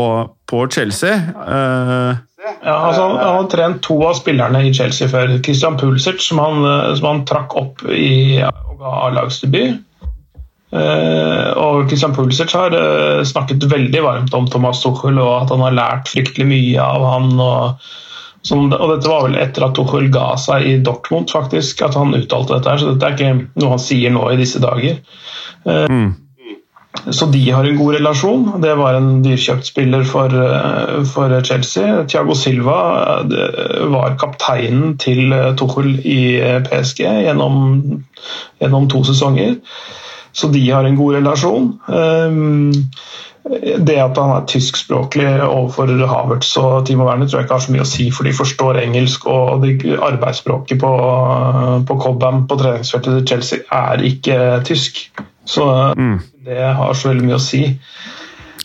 på 0.47 0.63
Chelsea. 0.71 1.15
Uh, 1.35 2.19
ja, 2.47 2.75
altså, 2.75 3.03
han, 3.03 3.17
han 3.21 3.39
har 3.41 3.51
trent 3.53 3.83
to 3.87 3.97
av 4.07 4.15
spillerne 4.19 4.63
i 4.67 4.73
Chelsea 4.75 5.11
før. 5.11 5.37
Christian 5.43 5.79
Pulisic, 5.81 6.23
som 6.25 6.41
han, 6.43 6.63
som 6.99 7.11
han 7.11 7.27
trakk 7.29 7.57
opp 7.59 7.85
i 7.91 8.39
A-lagsdebut. 8.43 9.83
Uh, 10.75 11.53
og 11.63 11.87
Christian 11.87 12.15
Pulisic 12.15 12.51
har 12.57 12.75
uh, 12.75 13.23
snakket 13.25 13.65
veldig 13.71 14.01
varmt 14.03 14.35
om 14.35 14.49
Thomas 14.51 14.81
Tuchel 14.83 15.21
og 15.23 15.45
at 15.45 15.53
han 15.55 15.63
har 15.63 15.77
lært 15.77 16.11
fryktelig 16.11 16.49
mye 16.51 16.83
av 16.83 17.07
han. 17.07 17.31
Og, 17.39 17.87
som, 18.47 18.67
og 18.75 18.93
dette 18.93 19.11
var 19.11 19.29
vel 19.29 19.39
etter 19.41 19.67
at 19.67 19.77
Tuchel 19.79 20.11
ga 20.15 20.33
seg 20.41 20.67
i 20.67 20.77
Dortmund, 20.85 21.31
faktisk, 21.33 21.83
at 21.87 21.97
han 21.99 22.15
uttalte 22.19 22.59
dette. 22.59 22.75
her, 22.75 22.83
Så 22.83 22.93
dette 22.93 23.09
er 23.09 23.17
ikke 23.17 23.63
noe 23.63 23.75
han 23.77 23.83
sier 23.83 24.15
nå 24.15 24.27
i 24.33 24.41
disse 24.43 24.63
dager. 24.63 24.99
Uh, 25.65 25.87
mm. 25.87 26.09
Så 27.11 27.27
de 27.27 27.51
har 27.51 27.65
en 27.65 27.77
god 27.77 27.95
relasjon. 27.95 28.47
Det 28.63 28.73
var 28.79 28.97
en 28.97 29.11
dyrkjøpt 29.25 29.69
spiller 29.69 30.05
for, 30.05 30.33
eh, 30.33 31.05
for 31.07 31.35
Chelsea. 31.45 32.05
Thiago 32.09 32.35
Silva 32.35 32.79
eh, 33.23 33.85
var 33.93 34.17
kapteinen 34.19 34.97
til 34.99 35.33
eh, 35.33 35.53
Tuchel 35.59 36.01
i 36.03 36.41
PSG 36.67 37.05
gjennom, 37.29 38.03
gjennom 38.61 38.89
to 38.91 39.05
sesonger. 39.07 39.57
Så 40.33 40.51
de 40.53 40.65
har 40.71 40.85
en 40.85 40.97
god 40.97 41.15
relasjon. 41.15 41.69
Det 43.87 43.95
at 44.03 44.19
han 44.19 44.33
er 44.35 44.49
tyskspråklig 44.51 45.29
overfor 45.47 45.89
Havertz 46.11 46.51
og 46.61 46.87
Timo 46.87 47.07
Werner 47.07 47.31
tror 47.31 47.41
jeg 47.41 47.47
ikke 47.47 47.57
har 47.57 47.65
så 47.65 47.73
mye 47.73 47.87
å 47.87 47.89
si, 47.89 48.11
for 48.13 48.29
de 48.29 48.35
forstår 48.37 48.83
engelsk. 48.83 49.25
Og 49.33 49.65
arbeidsspråket 50.11 50.83
på, 50.83 50.93
på 51.89 51.99
Cobham 52.03 52.45
på 52.51 52.61
treningsfeltet 52.61 53.17
til 53.17 53.27
Chelsea 53.31 53.65
er 53.73 54.05
ikke 54.11 54.37
tysk. 54.69 55.07
Så 55.47 55.67
mm. 55.97 56.17
det 56.47 56.63
har 56.79 56.95
så 56.95 57.13
veldig 57.13 57.27
mye 57.29 57.39
å 57.39 57.43
si. 57.43 57.63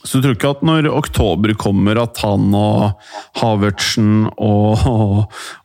Så 0.01 0.17
du 0.17 0.25
tror 0.25 0.35
ikke 0.35 0.51
at 0.55 0.63
når 0.65 0.87
oktober 0.89 1.53
kommer, 1.61 1.99
at 2.01 2.17
han 2.23 2.49
og 2.57 3.03
Havertzen 3.37 4.25
og, 4.31 4.81
og, 4.89 5.19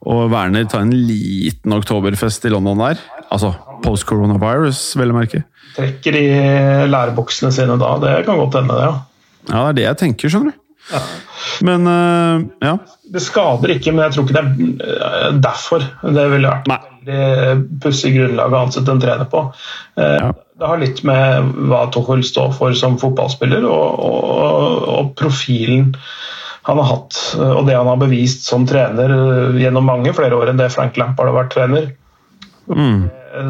og, 0.04 0.20
Werner 0.32 0.66
tar 0.68 0.85
en 0.85 0.92
liten 0.92 1.73
oktoberfest 1.76 2.44
i 2.44 2.52
London 2.52 2.82
der? 2.85 3.00
Altså 3.32 3.54
post 3.85 4.06
coronavirus, 4.08 4.82
vel 5.00 5.14
å 5.14 5.16
merke? 5.16 5.42
Trekker 5.76 6.20
i 6.20 6.26
læreboksene 6.88 7.52
sine 7.52 7.78
da. 7.80 7.96
Det 8.02 8.12
kan 8.28 8.40
godt 8.40 8.61
hende, 8.61 8.76
det. 8.76 8.92
Ja. 8.92 9.49
ja, 9.49 9.56
det 9.56 9.66
er 9.73 9.80
det 9.80 9.88
jeg 9.88 10.00
tenker, 10.04 10.32
skjønner 10.32 10.52
du. 10.52 10.62
Ja. 10.87 11.02
Men 11.66 11.88
uh, 11.88 12.44
ja. 12.62 12.76
Det 13.16 13.23
skader 13.25 13.73
ikke, 13.73 13.94
men 13.94 14.04
jeg 14.04 14.14
tror 14.14 14.26
ikke 14.26 14.37
det 14.37 14.96
er 15.00 15.38
derfor. 15.42 15.85
Det 16.04 16.26
ville 16.35 16.52
vært 16.52 17.06
et 17.06 17.68
pussig 17.82 18.12
grunnlag 18.18 18.52
å 18.52 18.66
ansette 18.66 18.92
en 18.92 19.00
trener 19.02 19.28
på. 19.30 19.46
Uh, 19.96 20.18
ja 20.20 20.35
det 20.57 20.69
har 20.71 20.81
litt 20.81 21.03
med 21.05 21.51
hva 21.69 21.85
Tuchel 21.93 22.23
står 22.25 22.55
for 22.57 22.77
som 22.79 22.97
fotballspiller, 23.01 23.67
og, 23.69 24.01
og, 24.07 24.87
og, 24.93 25.11
profilen 25.19 25.93
han 26.67 26.81
har 26.81 26.89
hatt, 26.89 27.19
og 27.39 27.69
det 27.69 27.77
han 27.77 27.87
har 27.87 27.99
bevist 28.01 28.49
som 28.49 28.65
trener 28.67 29.13
gjennom 29.55 29.87
mange 29.87 30.11
flere 30.17 30.35
år 30.35 30.51
enn 30.51 30.59
det 30.59 30.73
Frank 30.75 30.97
Lampard 30.99 31.31
har 31.31 31.37
vært 31.37 31.53
trener. 31.55 31.87
Mm. 32.67 33.05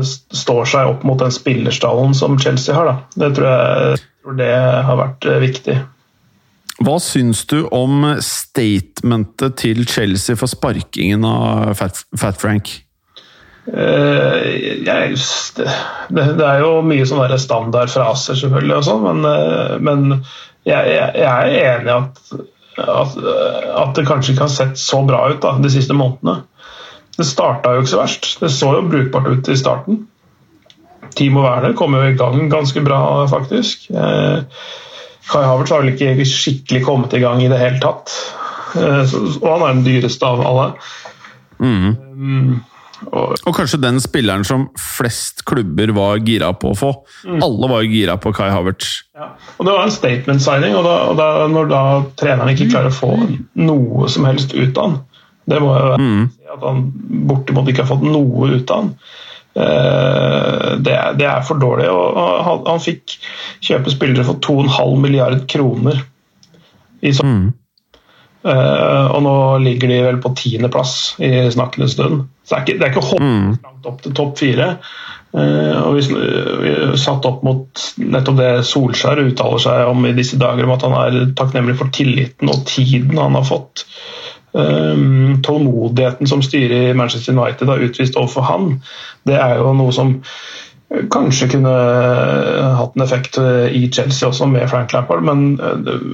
Står 0.04 0.68
seg 0.68 0.90
opp 0.90 1.06
mot 1.06 1.22
den 1.22 1.32
spillerstallen 1.32 2.12
som 2.18 2.36
Chelsea 2.42 2.76
har. 2.76 2.90
Da. 2.90 3.22
Det 3.24 3.30
tror 3.38 3.48
jeg 3.48 4.02
tror 4.02 4.36
det 4.36 4.52
har 4.90 5.00
vært 5.00 5.28
viktig. 5.46 5.78
Hva 6.84 6.98
syns 7.00 7.46
du 7.48 7.62
om 7.72 8.04
statementet 8.20 9.56
til 9.62 9.86
Chelsea 9.88 10.36
for 10.36 10.52
sparkingen 10.52 11.24
av 11.24 11.72
Fat, 11.78 12.02
Fat 12.20 12.36
Frank? 12.42 12.68
Eh, 13.66 14.82
jeg, 14.86 15.16
det, 16.08 16.24
det, 16.38 16.46
er 16.46 16.60
jo 16.62 16.82
mye 16.86 17.06
sånne 17.08 17.38
standardfraser, 17.40 18.38
selvfølgelig, 18.38 18.76
og 18.78 18.84
sånn, 18.86 19.06
men, 19.06 19.24
eh, 19.26 19.72
men 19.82 20.04
jeg, 20.66 20.92
jeg, 20.92 21.08
jeg, 21.18 21.24
er 21.26 21.72
enig 21.72 21.90
i 21.90 21.96
at, 21.96 22.20
at, 22.84 23.16
at, 23.26 23.94
det 23.96 24.06
kanskje 24.06 24.34
ikke 24.34 24.46
har 24.46 24.52
sett 24.54 24.78
så 24.78 25.02
bra 25.06 25.24
ut 25.32 25.40
da, 25.42 25.56
de 25.62 25.72
siste 25.72 25.96
månedene. 25.98 26.44
Det 27.16 27.26
starta 27.26 27.72
jo 27.72 27.82
ikke 27.82 27.94
så 27.94 28.02
verst. 28.02 28.30
Det 28.42 28.52
så 28.52 28.74
jo 28.76 28.86
brukbart 28.90 29.30
ut 29.32 29.48
i 29.48 29.58
starten. 29.58 30.02
Timo 31.16 31.46
Werner 31.46 31.72
kom 31.78 31.94
jo 31.96 32.02
i 32.04 32.16
gang 32.18 32.50
ganske 32.52 32.82
bra, 32.84 33.00
faktisk. 33.30 33.88
Eh, 33.90 34.66
Kai 35.26 35.42
Havertz 35.42 35.72
har 35.72 35.82
vel 35.82 35.94
ikke 35.96 36.28
skikkelig 36.28 36.84
kommet 36.86 37.16
i 37.16 37.22
gang 37.24 37.40
i 37.42 37.48
det 37.50 37.58
hele 37.58 37.80
tatt. 37.82 38.12
Og 38.76 39.46
han 39.48 39.64
er 39.64 39.72
den 39.72 39.86
dyreste 39.86 40.28
av 40.28 40.44
alle. 40.44 40.66
Mm. 41.56 42.60
Og, 43.04 43.34
og, 43.34 43.50
kanskje 43.56 43.80
den 43.82 43.98
spilleren 44.00 44.44
som 44.46 44.68
flest 44.80 45.44
klubber 45.48 45.92
var 45.96 46.22
gira 46.24 46.52
på 46.56 46.72
å 46.72 46.78
få. 46.78 46.92
Mm. 47.28 47.42
Alle 47.44 47.70
var 47.72 47.88
gira 47.90 48.16
på 48.20 48.32
Kai 48.36 48.48
Havertz. 48.52 48.94
Ja. 49.16 49.28
Og 49.56 49.68
Det 49.68 49.74
var 49.74 49.84
en 49.84 49.94
statement 49.94 50.44
signing, 50.44 50.76
og, 50.78 50.86
da, 50.86 50.96
og 51.10 51.20
da, 51.20 51.28
når 51.52 51.70
da 51.72 51.82
treneren 52.20 52.54
ikke 52.54 52.70
klarer 52.72 52.92
å 52.92 52.96
få 52.96 53.12
noe 53.60 54.08
som 54.12 54.28
helst 54.28 54.56
ut 54.56 54.76
av 54.76 54.86
han 54.86 54.98
Det 55.46 55.60
må 55.62 55.70
jo 55.76 55.84
være 55.90 56.00
mm. 56.02 56.24
at 56.56 56.66
han 56.66 56.82
bortimot 57.28 57.70
ikke 57.70 57.84
har 57.84 57.92
fått 57.92 58.06
noe 58.06 58.50
ut 58.56 58.72
av 58.74 58.82
han. 58.82 58.90
Eh, 59.56 60.72
det, 60.84 60.96
det, 61.20 61.28
er 61.28 61.44
for 61.46 61.60
dårlig. 61.60 61.86
og 61.92 62.18
Han, 62.48 62.64
han 62.66 62.82
fikk 62.82 63.18
kjøpe 63.64 63.92
spillere 63.94 64.26
for 64.26 64.40
2,5 64.44 64.98
milliard 65.04 65.46
kroner 65.50 66.02
i 67.00 67.12
sommer. 67.16 67.46
Mm. 67.46 67.54
Uh, 68.46 69.10
og 69.10 69.24
nå 69.24 69.34
ligger 69.64 69.90
de 69.90 69.98
vel 70.04 70.18
på 70.22 70.30
tiendeplass 70.38 71.16
i 71.18 71.48
snakkende 71.50 71.88
stund. 71.90 72.26
Så 72.46 72.54
det 72.54 72.78
er 72.78 72.92
ikke, 72.92 73.06
det 73.18 73.22
mm. 73.24 73.48
langt 73.64 73.88
opp 73.90 74.04
til 74.04 74.14
topp 74.14 74.36
fire. 74.38 74.68
Uh, 75.36 75.80
og 75.82 75.96
vi, 75.98 76.04
satt 77.00 77.26
opp 77.26 77.42
mot 77.44 77.86
nettopp 77.98 78.38
det 78.38 78.52
Solskjær 78.68 79.24
uttaler 79.24 79.64
seg 79.66 79.90
om 79.90 80.06
i 80.06 80.14
disse 80.16 80.38
dager, 80.40 80.62
om 80.64 80.76
at 80.76 80.86
han 80.86 80.94
er 81.00 81.18
takknemlig 81.36 81.74
for 81.80 81.90
tilliten 81.94 82.52
og 82.52 82.62
tiden 82.70 83.18
han 83.18 83.34
har 83.38 83.48
fått. 83.48 83.86
Um, 84.56 85.42
tålmodigheten 85.44 86.30
som 86.30 86.40
styret 86.44 86.92
i 86.92 86.96
Manchester 86.96 87.34
United 87.36 87.68
har 87.68 87.82
utvist 87.82 88.16
overfor 88.16 88.46
han, 88.46 88.70
det 89.28 89.36
er 89.36 89.58
jo 89.58 89.74
noe 89.76 89.92
som 89.92 90.14
kanskje 91.10 91.48
kunne 91.50 91.72
hatt 92.78 92.94
en 92.94 93.02
effekt 93.02 93.38
i 93.38 93.88
Chelsea 93.92 94.28
også, 94.28 94.46
med 94.46 94.68
Frank 94.70 94.92
Lampard. 94.94 95.24
Men, 95.26 95.56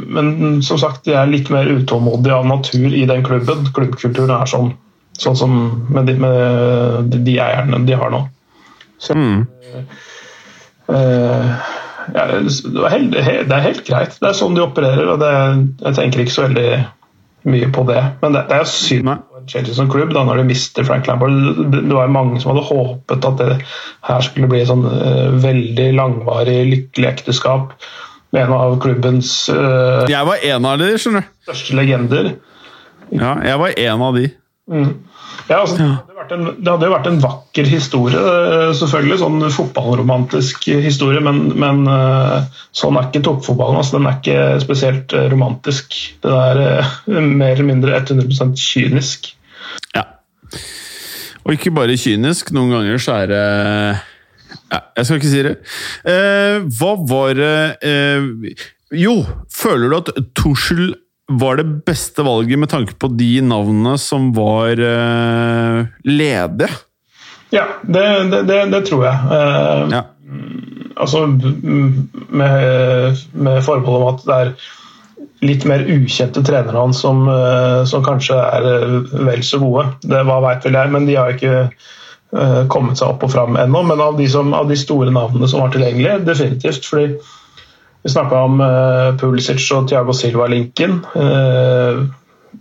men 0.08 0.62
som 0.64 0.80
sagt, 0.80 1.04
de 1.04 1.16
er 1.16 1.28
litt 1.28 1.50
mer 1.52 1.68
utålmodige 1.68 2.38
av 2.38 2.48
natur 2.48 2.88
i 2.88 3.04
den 3.08 3.24
klubben. 3.26 3.66
Klubbkulturen 3.76 4.32
er 4.32 4.48
sånn, 4.48 4.72
sånn 5.20 5.36
som 5.38 5.58
med 5.92 6.08
de, 6.08 6.16
med 6.20 7.12
de 7.12 7.36
eierne 7.44 7.82
de 7.86 7.98
har 8.00 8.14
nå. 8.14 8.24
Så, 9.02 9.18
mm. 9.18 9.44
uh, 10.88 11.52
ja, 12.14 12.26
det, 12.30 12.40
er 12.40 12.92
helt, 12.94 13.12
det, 13.12 13.54
er 13.56 13.64
helt, 13.66 13.84
greit. 13.86 14.18
Det 14.20 14.30
er 14.30 14.38
sånn 14.38 14.56
de 14.56 14.64
opererer. 14.64 15.14
og 15.14 15.22
det, 15.22 15.32
Jeg 15.84 15.98
tenker 15.98 16.24
ikke 16.24 16.36
så 16.38 16.46
veldig 16.46 16.68
mye 17.48 17.68
på 17.74 17.84
det. 17.88 18.00
Men 18.22 18.36
det, 18.36 18.44
det 18.50 18.58
er 18.60 18.68
synd 18.70 19.08
for 19.08 19.46
Chelsea 19.50 19.76
som 19.76 19.90
klubb 19.90 20.12
da, 20.14 20.24
når 20.26 20.42
de 20.42 20.46
mister 20.52 20.86
Frank 20.86 21.08
Lampard. 21.10 21.34
Det 21.72 21.96
var 21.96 22.12
mange 22.12 22.40
som 22.42 22.52
hadde 22.52 22.66
håpet 22.68 23.28
at 23.28 23.40
det 23.40 23.58
her 24.08 24.24
skulle 24.26 24.50
bli 24.50 24.62
sånn 24.68 24.86
uh, 24.86 25.34
veldig 25.42 25.90
langvarig, 25.98 26.60
lykkelig 26.70 27.10
ekteskap 27.10 27.74
med 28.32 28.46
en 28.46 28.54
av 28.56 28.78
klubbens 28.82 29.34
uh, 29.52 30.08
Jeg 30.10 30.28
var 30.28 30.46
en 30.52 30.68
av 30.70 30.78
de, 30.80 30.92
skjønner 31.00 31.26
du. 31.26 31.32
Største 31.48 31.76
legender. 31.76 32.34
Ja, 33.12 33.36
jeg 33.44 33.58
var 33.60 33.74
en 33.76 34.06
av 34.08 34.16
de. 34.16 34.28
Mm. 34.72 34.92
Ja, 35.48 35.60
altså, 35.60 35.76
det, 35.76 35.86
hadde 36.16 36.36
en, 36.36 36.44
det, 36.56 36.68
hadde 36.70 36.86
jo 36.88 36.94
vært 36.94 37.08
en 37.10 37.20
vakker 37.22 37.68
historie, 37.68 38.20
eh, 38.20 38.70
selvfølgelig. 38.78 39.18
Sånn 39.20 39.46
fotballromantisk 39.52 40.68
historie, 40.84 41.22
men, 41.24 41.44
men 41.58 41.82
eh, 41.90 42.46
sånn 42.76 42.98
er 42.98 43.08
ikke 43.08 43.24
toppfotballen. 43.26 43.80
Altså, 43.80 43.98
den 43.98 44.08
er 44.08 44.18
ikke 44.20 44.62
spesielt 44.62 45.16
eh, 45.16 45.28
romantisk. 45.32 45.98
Den 46.24 46.38
er 46.38 46.86
mer 47.42 47.56
eller 47.56 47.68
mindre 47.68 47.98
100% 48.00 48.56
kynisk. 48.60 49.32
Ja. 49.96 50.06
Og 51.42 51.56
ikke 51.56 51.74
bare 51.74 51.98
kynisk. 51.98 52.54
Noen 52.54 52.72
ganger 52.76 53.02
så 53.02 53.18
er 53.24 53.32
det 53.32 53.44
ja, 54.72 54.80
Jeg 54.96 55.06
skal 55.06 55.18
ikke 55.18 55.32
si 55.32 55.46
det. 55.48 55.56
Eh, 56.08 56.66
hva 56.78 56.92
var 57.08 57.34
det 57.38 57.54
eh, 57.88 58.28
Jo, 59.02 59.16
føler 59.52 59.90
du 59.90 59.98
at 59.98 60.12
Tuschel 60.38 60.92
var 61.40 61.56
det 61.60 61.68
beste 61.86 62.24
valget 62.26 62.58
med 62.58 62.70
tanke 62.72 62.94
på 62.98 63.10
de 63.16 63.40
navnene 63.44 63.96
som 64.00 64.30
var 64.36 64.78
uh, 64.78 65.86
ledige? 66.04 66.70
Ja, 67.52 67.66
det, 67.82 68.04
det, 68.48 68.60
det, 68.72 68.82
tror 68.88 69.06
jeg. 69.06 69.16
Uh, 69.30 69.92
ja. 69.92 70.02
Altså 71.02 71.26
med, 71.26 73.18
med 73.32 73.64
forbehold 73.64 74.02
om 74.02 74.14
at 74.14 74.24
det 74.28 74.38
er 74.38 74.54
litt 75.42 75.66
mer 75.66 75.82
ukjente 75.90 76.44
trenere 76.46 76.84
som, 76.96 77.24
uh, 77.28 77.82
som 77.88 78.04
kanskje 78.06 78.38
er 78.38 78.68
vel 79.12 79.44
så 79.46 79.60
gode. 79.62 79.88
Det 80.04 80.22
hva 80.28 80.40
veit 80.44 80.64
vel 80.68 80.78
jeg, 80.80 80.94
men 80.94 81.08
de 81.08 81.18
har 81.18 81.34
ikke 81.36 81.66
kommet 82.72 82.96
seg 82.96 83.10
opp 83.12 83.26
og 83.26 83.28
fram 83.34 83.58
ennå. 83.60 83.82
Men 83.84 84.00
av 84.00 84.14
de, 84.16 84.24
som, 84.32 84.54
av 84.56 84.70
de 84.70 84.76
store 84.80 85.12
navnene 85.12 85.44
som 85.52 85.60
var 85.60 85.74
tilgjengelige, 85.74 86.22
definitivt. 86.24 86.86
fordi 86.88 87.18
vi 88.02 88.10
snakka 88.10 88.38
om 88.48 88.60
uh, 88.60 89.14
Pulisic 89.18 89.64
og 89.74 89.88
Thiago 89.90 90.14
Silva-linken. 90.16 90.98
Uh, 91.14 92.02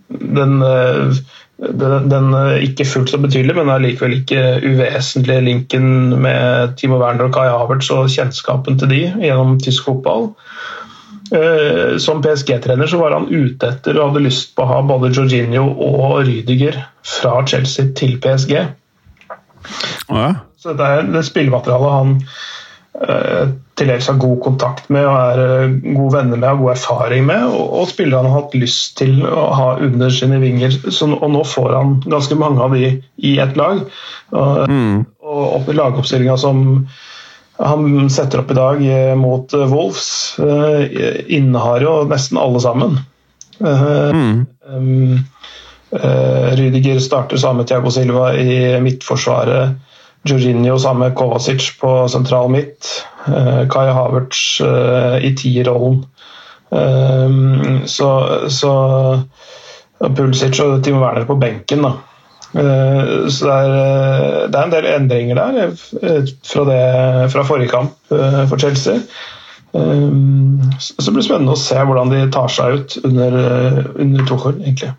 den, 0.10 0.60
uh, 0.62 1.16
den, 1.58 2.10
den 2.12 2.36
ikke 2.62 2.86
fullt 2.86 3.14
så 3.14 3.20
betydelig, 3.22 3.56
men 3.58 3.72
allikevel 3.74 4.20
ikke 4.20 4.60
uvesentlige 4.62 5.46
linken 5.46 5.88
med 6.22 6.76
Timo 6.78 7.00
Werner 7.02 7.30
og 7.30 7.34
Kai 7.36 7.48
Havertz 7.50 7.90
og 7.94 8.12
kjennskapen 8.14 8.78
til 8.82 8.94
de 8.94 9.02
gjennom 9.22 9.58
tysk 9.62 9.90
fotball. 9.90 10.32
Som 12.02 12.20
PSG-trener 12.20 12.90
så 12.92 12.98
var 13.00 13.14
han 13.16 13.30
ute 13.30 13.70
etter 13.70 13.96
og 13.96 14.10
hadde 14.10 14.24
lyst 14.26 14.50
på 14.58 14.66
å 14.66 14.68
ha 14.68 14.80
både 14.84 15.14
Jorginho 15.16 15.62
og 15.64 16.26
Rydiger 16.28 16.76
fra 17.08 17.38
Chelsea 17.48 17.94
til 17.96 18.18
PSG. 18.20 18.52
Ja. 20.12 20.26
Så 20.60 20.76
det 20.76 20.90
er 20.98 21.08
det 21.14 21.24
spillematerialet 21.30 21.94
han 21.96 22.18
til 23.82 23.90
dels 23.90 24.08
har 24.10 24.20
god 24.22 24.40
kontakt 24.46 24.90
med 24.94 25.08
og 25.10 25.16
er 25.18 25.44
eh, 25.44 25.76
gode 25.96 26.14
venner 26.16 26.38
med 26.40 26.50
og 26.52 26.64
god 26.64 26.74
erfaring 26.76 27.26
med, 27.28 27.46
og, 27.50 27.78
og 27.82 27.94
han 28.02 28.28
har 28.30 28.36
hatt 28.36 28.58
lyst 28.58 28.98
til 29.02 29.24
å 29.26 29.48
ha 29.58 29.70
under 29.82 30.14
sine 30.14 30.38
vinger. 30.42 30.76
Så, 30.90 31.10
og 31.10 31.32
nå 31.34 31.42
får 31.48 31.74
han 31.78 31.96
ganske 32.06 32.38
mange 32.38 32.62
av 32.62 32.76
de 32.78 32.92
i 33.18 33.38
ett 33.42 33.58
lag. 33.58 33.86
Og, 34.32 34.70
Mm. 34.72 35.06
og 35.28 35.42
opp 35.58 35.70
i 35.70 35.76
lagoppstillinga 35.76 36.38
som 36.40 36.88
han 37.62 38.10
setter 38.10 38.42
opp 38.42 38.52
i 38.52 38.58
dag 38.58 38.82
eh, 38.86 39.14
mot 39.20 39.54
eh, 39.54 39.68
Wolves, 39.70 40.40
eh, 40.40 41.22
innehar 41.36 41.84
jo 41.84 41.96
nesten 42.10 42.40
alle 42.42 42.62
sammen. 42.64 43.00
Mm. 43.62 44.46
Um, 44.66 45.20
eh, 45.94 46.48
Rydiger 46.58 47.00
starter 47.04 47.38
sammen 47.38 47.62
med 47.62 47.70
Thiago 47.70 47.92
Silva 47.94 48.32
i 48.34 48.80
midtforsvaret. 48.82 49.76
Jorginho 50.24 50.78
sammen 50.80 51.08
med 51.08 51.18
Kovacic 51.18 51.80
på 51.82 52.08
sentral 52.10 52.50
midt. 52.54 52.90
Uh, 53.28 53.68
Kai 53.70 53.90
Havertz 53.94 54.62
eh, 54.66 55.18
i 55.28 55.34
tierrollen. 55.38 56.06
Um, 56.72 57.82
så, 57.86 58.08
så 58.48 58.72
Pulisic 60.00 60.60
og 60.64 60.80
Timo 60.86 61.02
Werner 61.04 61.28
på 61.28 61.36
benken, 61.42 61.84
da. 61.86 61.92
Eh, 62.52 63.28
så 63.32 63.48
det 63.48 63.58
er, 63.58 63.74
eh, 63.76 64.48
det 64.52 64.58
er 64.60 64.66
en 64.66 64.74
del 64.74 64.88
endringer 64.92 65.40
der 65.40 65.60
eh, 65.68 66.32
fra, 66.44 66.66
det, 66.68 66.82
fra 67.32 67.46
forrige 67.48 67.72
kamp 67.72 68.12
eh, 68.12 68.42
for 68.50 68.60
Chelsea. 68.60 69.00
Så 69.72 71.06
det 71.06 71.14
blir 71.16 71.24
spennende 71.24 71.54
å 71.56 71.60
se 71.60 71.80
hvordan 71.80 72.12
de 72.12 72.26
tar 72.34 72.52
seg 72.52 72.76
ut 72.76 72.98
under, 73.08 73.38
eh, 73.40 73.78
under 74.04 74.26
Tuchel, 74.28 74.58
egentlig. 74.60 74.92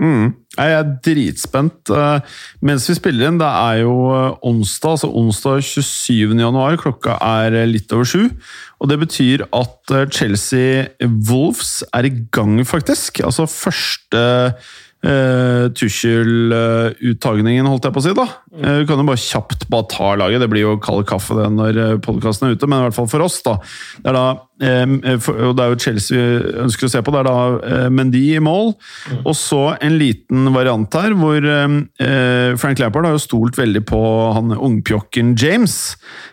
Mm. 0.00 0.32
Jeg 0.56 0.74
er 0.74 0.88
dritspent. 1.04 1.92
Eh, 1.92 2.38
Mens 2.64 2.88
vi 2.88 2.96
spiller 2.96 3.28
inn, 3.28 3.38
det 3.40 3.48
er 3.48 3.82
jo 3.82 3.94
eh, 4.14 4.32
onsdag, 4.48 4.96
altså 4.96 5.10
onsdag 5.20 5.62
27. 5.62 6.34
januar. 6.40 6.78
Klokka 6.80 7.18
er 7.20 7.60
eh, 7.62 7.68
litt 7.68 7.92
over 7.94 8.08
sju. 8.08 8.30
Og 8.80 8.90
det 8.90 8.98
betyr 9.02 9.44
at 9.52 9.94
Chelsea 10.16 10.86
Wolves 11.04 11.82
er 11.92 12.08
i 12.08 12.14
gang, 12.32 12.56
faktisk. 12.64 13.20
Altså 13.26 13.44
første 13.50 14.22
uh, 15.06 15.70
Tussel-uttagningen, 15.76 17.68
holdt 17.68 17.88
jeg 17.88 17.94
på 17.96 18.02
å 18.02 18.04
si. 18.04 18.14
da. 18.16 18.26
Uh, 18.56 18.76
Vi 18.82 18.86
kan 18.90 19.00
jo 19.00 19.08
bare 19.08 19.22
kjapt 19.22 19.66
bare 19.70 19.88
ta 19.90 20.12
laget. 20.20 20.42
Det 20.42 20.50
blir 20.52 20.66
jo 20.66 20.76
kald 20.82 21.06
kaffe 21.10 21.36
det 21.38 21.48
når 21.54 21.80
podkasten 22.04 22.48
er 22.48 22.56
ute, 22.56 22.68
men 22.70 22.82
i 22.82 22.88
hvert 22.88 22.96
fall 22.98 23.10
for 23.10 23.26
oss, 23.26 23.40
da. 23.46 23.56
Det 24.00 24.10
er 24.10 24.16
da 24.16 24.26
eh, 24.66 25.16
for, 25.22 25.38
og 25.50 25.56
det 25.56 25.64
er 25.64 25.72
jo 25.72 25.80
Chelsea 25.80 26.20
vi 26.20 26.54
ønsker 26.64 26.88
å 26.88 26.92
se 26.92 27.02
på. 27.04 27.14
Det 27.14 27.20
er 27.22 27.28
da 27.28 27.36
eh, 27.70 27.88
Mendy 27.92 28.22
i 28.36 28.42
mål. 28.42 28.72
Og 29.22 29.34
så 29.38 29.60
en 29.80 29.98
liten 30.00 30.50
variant 30.54 30.98
her 31.00 31.14
hvor 31.18 31.44
eh, 31.44 32.56
Frank 32.60 32.82
Lampard 32.82 33.08
har 33.08 33.16
jo 33.16 33.22
stolt 33.22 33.58
veldig 33.60 33.84
på 33.88 34.00
han 34.36 34.54
ungpjokken 34.56 35.34
James. 35.40 35.76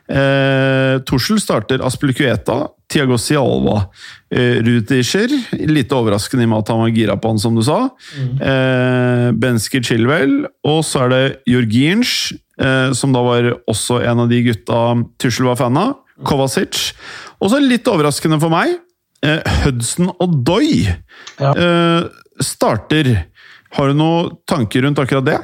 Eh, 0.10 0.98
Tuchel 1.08 1.42
starter 1.44 1.84
Aspilicueta, 1.86 2.66
Tiago 2.90 3.18
Sialva, 3.20 3.90
eh, 4.32 4.62
Rutischer. 4.64 5.28
Litt 5.68 5.92
overraskende 5.92 6.46
i 6.46 6.48
og 6.48 6.52
med 6.54 6.60
at 6.64 6.70
han 6.72 6.80
var 6.86 6.94
gira 6.96 7.18
på 7.20 7.32
han, 7.34 7.40
som 7.40 7.56
du 7.58 7.62
sa. 7.66 7.90
Eh, 8.18 9.32
Bensker 9.36 9.84
Chilwell. 9.84 10.46
Og 10.64 10.84
så 10.88 11.04
er 11.06 11.10
det 11.14 11.24
Jorginch, 11.52 12.32
eh, 12.60 12.92
som 12.94 13.12
da 13.14 13.22
var 13.26 13.50
også 13.68 14.00
en 14.08 14.20
av 14.24 14.30
de 14.32 14.42
gutta 14.46 14.82
Tussel 15.20 15.46
var 15.50 15.60
fan 15.60 15.78
av. 15.78 15.98
Kovacic. 16.26 16.94
Og 17.42 17.52
så 17.52 17.60
litt 17.62 17.86
overraskende 17.92 18.40
for 18.42 18.50
meg, 18.50 18.78
eh, 19.22 19.42
Hudson 19.66 20.10
og 20.20 20.44
Doy 20.46 20.88
Ja. 21.40 21.52
eh, 21.54 22.04
starter. 22.42 23.26
Har 23.74 23.88
du 23.90 23.94
noen 23.94 24.38
tanker 24.48 24.82
rundt 24.82 24.98
akkurat 24.98 25.26
det? 25.26 25.40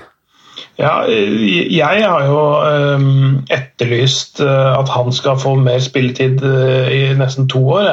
Ja, 0.80 1.04
eh, 1.06 1.74
jeg 1.74 2.06
har 2.06 2.26
jo 2.26 2.40
eh, 2.66 3.10
etterlyst 3.54 4.42
eh, 4.42 4.72
at 4.78 4.89
han 4.89 5.13
skal 5.13 5.39
få 5.42 5.56
mer 5.62 5.82
spilletid 5.84 6.42
eh, 6.48 6.89
i 6.94 7.02
nesten 7.18 7.50
to 7.52 7.62
år. 7.78 7.92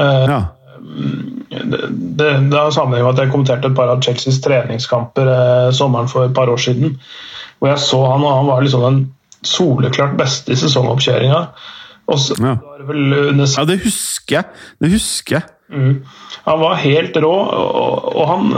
Ja. 0.00 0.38
det, 0.80 1.80
det, 2.16 2.28
det 2.48 2.56
har 2.56 2.70
sammenheng 2.72 3.04
med 3.04 3.12
at 3.12 3.24
jeg 3.24 3.32
kommenterte 3.34 3.68
et 3.68 3.76
par 3.76 3.90
av 3.92 4.00
Chelseas 4.00 4.38
treningskamper 4.40 5.28
sommeren 5.76 6.08
for 6.08 6.24
et 6.24 6.34
par 6.34 6.48
år 6.48 6.56
siden. 6.56 6.94
Hvor 7.58 7.68
jeg 7.68 7.82
så 7.84 8.00
han, 8.06 8.24
og 8.24 8.38
han 8.38 8.48
var 8.48 8.64
liksom 8.64 8.86
den 8.86 9.02
soleklart 9.44 10.16
beste 10.16 10.54
i 10.54 10.56
sesongoppkjøringa. 10.56 11.42
Ja. 12.10 12.54
det 12.80 12.86
vel 12.88 13.12
under 13.28 13.46
ja, 13.46 13.66
det 13.68 13.76
husker 13.84 14.40
jeg. 14.40 14.62
Det 14.80 14.90
husker 14.94 15.36
jeg. 15.36 15.59
Mm. 15.70 16.04
Han 16.44 16.60
var 16.60 16.80
helt 16.82 17.16
rå, 17.22 17.32
og, 18.10 18.22
han, 18.28 18.48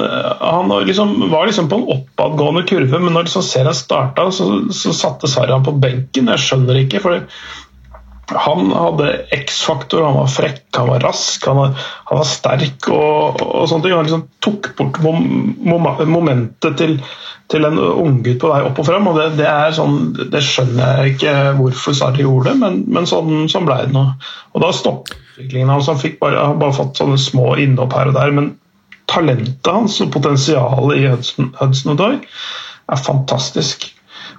han 0.41 0.71
liksom, 0.87 1.17
var 1.31 1.47
liksom 1.47 1.69
på 1.69 1.81
en 1.81 1.89
oppadgående 1.97 2.63
kurve, 2.69 3.01
men 3.03 3.13
når 3.13 3.27
liksom 3.29 3.45
serien 3.45 3.77
starta, 3.77 4.31
så, 4.33 4.49
så 4.73 4.95
satte 4.97 5.29
Sarri 5.29 5.53
han 5.53 5.67
på 5.67 5.77
benken. 5.83 6.31
Jeg 6.33 6.45
skjønner 6.47 6.81
ikke, 6.85 7.03
for 7.05 7.21
han 8.33 8.71
hadde 8.73 9.09
X-faktor, 9.37 10.07
han 10.07 10.17
var 10.17 10.31
frekk, 10.31 10.65
han 10.77 10.89
var 10.89 11.05
rask, 11.05 11.47
han 11.47 11.59
var, 11.59 11.75
han 12.09 12.21
var 12.23 12.29
sterk 12.29 12.89
og, 12.95 13.43
og 13.43 13.67
sånne 13.69 13.85
ting. 13.85 13.97
Han 13.97 14.09
liksom 14.09 14.25
tok 14.45 14.71
bort 14.79 15.01
mom, 15.05 15.27
mom, 15.61 15.89
momentet 16.09 16.79
til, 16.81 16.97
til 17.53 17.69
en 17.69 17.81
unggutt 17.83 18.41
på 18.41 18.53
vei 18.53 18.63
opp 18.65 18.81
og 18.81 18.89
frem. 18.89 19.11
og 19.11 19.19
det, 19.21 19.29
det, 19.43 19.51
sånn, 19.77 19.99
det 20.33 20.45
skjønner 20.47 21.03
jeg 21.03 21.17
ikke 21.17 21.35
hvorfor 21.61 21.99
Sarri 21.99 22.25
gjorde, 22.25 22.57
men, 22.63 22.85
men 22.95 23.11
sånn, 23.11 23.51
sånn 23.53 23.69
ble 23.69 23.83
det 23.85 23.93
nå. 23.97 24.07
Og 24.55 24.65
da 24.65 24.73
stoppet 24.77 25.19
utviklingen 25.33 25.69
hans. 25.69 25.87
Han 25.89 26.01
bare, 26.21 26.37
har 26.47 26.55
bare 26.61 26.77
fått 26.77 27.01
sånne 27.01 27.19
små 27.21 27.55
innhopp 27.61 27.93
her 27.97 28.13
og 28.13 28.15
der. 28.15 28.31
men 28.31 28.53
talentet 29.13 29.67
hans 29.67 30.01
og 30.01 30.13
potensialet 30.15 31.01
i 31.01 31.09
Hudson, 31.11 31.51
Hudson 31.59 31.93
Odoi 31.93 32.15
er 32.93 32.97
fantastisk. 32.97 33.89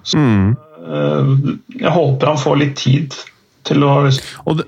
Så, 0.03 0.17
Mm. 0.17 0.56
eh, 0.88 1.58
jeg 1.79 1.91
håper 1.91 2.27
han 2.27 2.38
får 2.38 2.58
litt 2.58 2.75
tid 2.77 3.13
til 3.63 3.84
å 3.84 4.12
Og 4.47 4.58
det, 4.58 4.65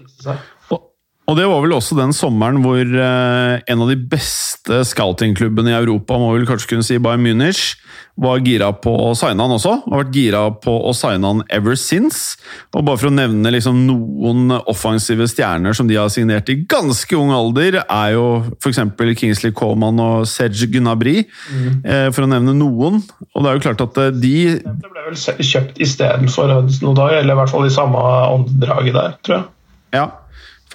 og, 1.25 1.31
og 1.31 1.39
det 1.39 1.45
var 1.49 1.63
vel 1.63 1.73
også 1.73 1.97
den 1.97 2.13
sommeren 2.13 2.61
hvor 2.61 2.81
eh, 2.81 3.61
en 3.65 3.81
av 3.81 3.89
de 3.89 3.97
beste 3.97 4.83
scoutingklubbene 4.91 5.71
i 5.73 5.77
Europa, 5.77 6.19
må 6.21 6.29
vel 6.35 6.45
kanskje 6.45 6.73
kunne 6.73 6.85
si 6.85 6.99
Bayern 7.01 7.23
Munich, 7.25 7.75
var 8.15 8.39
gira 8.45 8.69
på 8.79 8.91
å 9.09 9.09
signe 9.17 9.43
han 9.43 9.53
også. 9.55 9.73
Har 9.89 10.03
vært 10.05 10.15
gira 10.15 10.43
på 10.63 10.71
å 10.87 10.93
signe 10.95 11.27
han 11.27 11.41
ever 11.53 11.75
since. 11.79 12.37
Og 12.71 12.85
bare 12.87 13.01
for 13.01 13.09
å 13.09 13.15
nevne 13.15 13.51
liksom 13.51 13.81
noen 13.87 14.53
offensive 14.61 15.27
stjerner 15.31 15.75
som 15.75 15.89
de 15.89 15.97
har 15.99 16.11
signert 16.13 16.49
i 16.53 16.57
ganske 16.69 17.17
ung 17.17 17.33
alder, 17.35 17.81
er 17.83 18.13
jo 18.15 18.27
f.eks. 18.61 18.83
Kingsley 19.19 19.51
Coman 19.55 19.99
og 20.01 20.27
Serge 20.29 20.69
Gnabry, 20.71 21.25
eh, 21.25 22.07
for 22.15 22.23
å 22.23 22.29
nevne 22.31 22.55
noen. 22.55 23.01
Og 23.33 23.43
det 23.43 23.51
er 23.51 23.57
jo 23.57 23.65
klart 23.67 23.83
at 23.83 23.99
eh, 24.05 24.13
de 24.13 24.35
Det 24.61 24.93
ble 24.93 25.09
vel 25.09 25.19
kjøpt 25.19 25.81
istedenfor 25.83 26.53
Hudson 26.53 26.95
Dag, 26.95 27.17
eller 27.19 27.35
i 27.35 27.41
hvert 27.41 27.51
fall 27.51 27.67
i 27.67 27.73
samme 27.73 28.05
åndedraget 28.29 28.95
der, 28.95 29.19
tror 29.25 29.39
jeg. 29.39 29.51
Ja, 29.95 30.07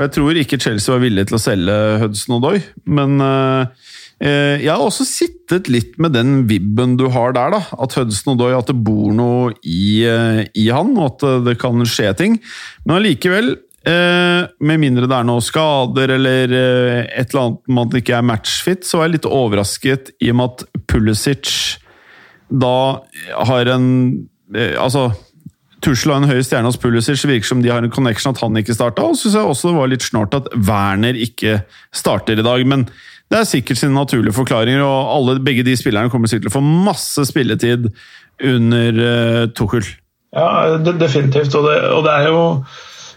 for 0.01 0.09
jeg 0.09 0.17
tror 0.17 0.39
ikke 0.41 0.57
Chelsea 0.57 0.95
var 0.95 1.03
villig 1.03 1.27
til 1.29 1.37
å 1.37 1.43
selge 1.43 1.75
Hudson 2.01 2.39
og 2.39 2.45
Doy, 2.47 2.61
men 2.89 3.21
eh, 3.21 3.91
eh, 4.25 4.63
jeg 4.63 4.71
har 4.73 4.81
også 4.81 5.05
sittet 5.05 5.69
litt 5.69 5.99
med 6.01 6.15
den 6.17 6.47
vibben 6.49 6.95
du 6.97 7.05
har 7.13 7.35
der, 7.37 7.53
da. 7.53 7.61
At 7.77 7.99
Hudson 7.99 8.33
Odoi, 8.33 8.55
at 8.57 8.71
det 8.73 8.79
bor 8.81 9.13
noe 9.13 9.51
i, 9.61 10.01
eh, 10.09 10.41
i 10.57 10.71
han, 10.73 10.95
og 10.97 11.05
at 11.11 11.45
det 11.51 11.59
kan 11.61 11.85
skje 11.85 12.15
ting. 12.17 12.41
Men 12.87 13.03
allikevel, 13.03 13.59
med 13.81 14.77
mindre 14.77 15.07
det 15.09 15.17
er 15.17 15.25
noe 15.25 15.41
skader 15.41 16.11
eller 16.13 16.51
et 16.53 17.31
eller 17.31 17.41
annet 17.41 17.71
med 17.73 17.81
at 17.81 17.95
det 17.95 18.03
ikke 18.03 18.19
er 18.19 18.27
matchfit, 18.29 18.83
så 18.85 19.01
var 19.01 19.09
jeg 19.09 19.15
litt 19.15 19.29
overrasket 19.29 20.11
i 20.21 20.29
og 20.33 20.37
med 20.37 20.51
at 20.53 20.85
Pulisic 20.93 21.55
da 22.49 22.75
har 23.49 23.73
en 23.73 23.89
Altså 24.51 25.07
Tussel 25.85 26.13
har 26.13 26.21
en 26.23 26.31
høy 26.31 26.41
stjerne 26.45 26.69
hos 26.69 26.79
Pulisic, 26.81 27.23
virker 27.29 27.49
som 27.49 27.63
de 27.65 27.71
har 27.73 27.85
en 27.85 27.93
connection 27.93 28.35
at 28.35 28.43
han 28.43 28.59
ikke 28.61 28.77
starta. 28.77 29.07
Og 29.07 29.17
så 29.17 29.29
syns 29.29 29.39
jeg 29.39 29.53
også 29.53 29.71
det 29.71 29.79
var 29.79 29.93
litt 29.93 30.07
snålt 30.07 30.37
at 30.37 30.51
Werner 30.69 31.17
ikke 31.17 31.63
starter 31.97 32.41
i 32.41 32.47
dag. 32.47 32.67
Men 32.69 32.85
det 33.31 33.39
er 33.39 33.49
sikkert 33.49 33.81
sine 33.81 33.95
naturlige 33.95 34.37
forklaringer, 34.37 34.83
og 34.85 35.15
alle, 35.15 35.39
begge 35.45 35.65
de 35.67 35.77
spillerne 35.79 36.13
kommer 36.13 36.31
sikkert 36.31 36.49
til 36.49 36.53
å 36.53 36.59
få 36.59 36.67
masse 36.89 37.25
spilletid 37.31 37.91
under 38.51 39.01
uh, 39.01 39.43
Tuchel. 39.57 39.87
Ja, 40.35 40.79
det, 40.79 40.99
definitivt. 41.01 41.55
Og 41.59 41.67
det, 41.67 41.77
og 41.91 42.05
det 42.07 42.13
er 42.15 42.29
jo 42.31 42.43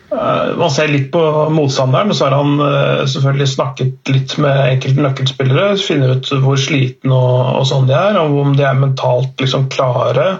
eh, 0.10 0.54
Man 0.58 0.71
ser 0.73 0.89
litt 0.89 1.12
på 1.13 1.21
motstanderen, 1.54 2.13
så 2.15 2.26
har 2.26 2.38
han 2.39 2.56
eh, 2.58 3.04
selvfølgelig 3.10 3.49
snakket 3.52 4.13
litt 4.13 4.34
med 4.41 4.62
enkelte 4.71 5.06
nøkkelspillere. 5.06 5.67
Finner 5.78 6.15
ut 6.17 6.32
hvor 6.41 6.58
sliten 6.58 7.13
og, 7.13 7.60
og 7.60 7.67
sånn 7.69 7.86
de 7.89 7.97
er, 7.97 8.17
og 8.17 8.39
om 8.47 8.58
de 8.58 8.65
er 8.65 8.82
mentalt 8.82 9.45
liksom 9.45 9.69
klare. 9.73 10.39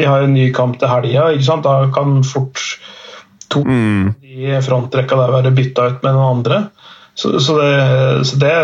De 0.00 0.08
har 0.08 0.24
en 0.24 0.34
ny 0.34 0.48
kamp 0.56 0.78
til 0.80 0.90
helga. 0.90 1.28
Da 1.64 1.76
kan 1.94 2.22
fort 2.24 2.64
to 3.50 3.64
Mm. 3.66 4.14
i 4.22 4.60
frontrekka 4.62 5.16
der 5.18 5.32
være 5.34 5.54
bytta 5.54 5.86
ut 5.90 6.02
med 6.02 6.14
noen 6.14 6.36
andre. 6.38 6.70
Så, 7.14 7.40
så 7.42 7.56
det, 7.58 8.26
så 8.26 8.38
det 8.38 8.54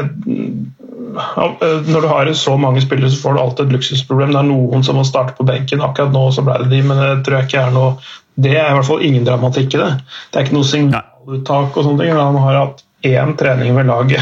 Når 1.16 2.00
du 2.00 2.06
har 2.08 2.32
så 2.36 2.56
mange 2.60 2.80
spillere, 2.84 3.10
så 3.10 3.22
får 3.22 3.34
du 3.34 3.40
alltid 3.40 3.66
et 3.66 3.72
luksusproblem. 3.72 4.32
Det 4.32 4.38
er 4.38 4.48
noen 4.50 4.84
som 4.84 4.98
må 4.98 5.04
starte 5.04 5.32
på 5.38 5.46
benken. 5.48 5.80
Akkurat 5.80 6.12
nå 6.12 6.26
så 6.32 6.44
ble 6.44 6.58
det 6.62 6.70
de, 6.70 6.82
men 6.84 7.00
det 7.00 7.24
tror 7.24 7.38
jeg 7.38 7.48
ikke 7.48 7.66
er 7.66 7.76
noe 7.76 7.96
Det 8.36 8.52
er 8.52 8.68
i 8.68 8.74
hvert 8.76 8.84
fall 8.84 9.02
ingen 9.02 9.24
dramatikk 9.24 9.74
i 9.74 9.80
det. 9.80 9.92
Det 10.30 10.36
er 10.36 10.44
ikke 10.44 10.58
noe 10.58 10.68
signaluttak 10.68 11.76
og 11.76 11.86
sånne 11.86 12.02
ting. 12.02 12.12
Han 12.12 12.36
har 12.44 12.58
hatt 12.60 12.82
én 13.06 13.32
trening 13.40 13.72
med 13.74 13.88
laget 13.88 14.20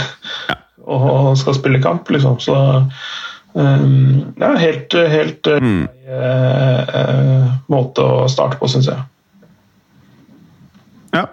og 0.87 1.33
skal 1.41 1.57
spille 1.57 1.81
kamp, 1.83 2.11
liksom. 2.15 2.39
Så 2.39 2.55
ja, 3.55 4.53
helt, 4.59 4.95
helt 5.15 5.51
mm. 5.63 5.83
uh, 6.11 7.51
måte 7.71 8.03
å 8.03 8.25
starte 8.31 8.59
på, 8.59 8.71
syns 8.71 8.89
jeg. 8.91 9.05
Ja, 11.15 11.29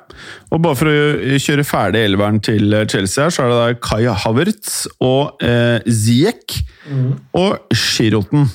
og 0.53 0.61
bare 0.61 0.77
for 0.77 0.91
å 0.91 1.39
kjøre 1.41 1.65
ferdig 1.65 2.03
elveren 2.05 2.37
til 2.45 2.75
Chelsea, 2.85 3.25
her, 3.25 3.33
så 3.33 3.45
er 3.45 3.49
det 3.49 3.57
da 3.57 3.79
Kai 3.81 4.03
Havertz 4.23 4.83
og 5.01 5.41
eh, 5.41 5.81
Ziek 5.89 6.59
mm. 6.85 7.07
og 7.41 7.73
Shiroten. 7.73 8.45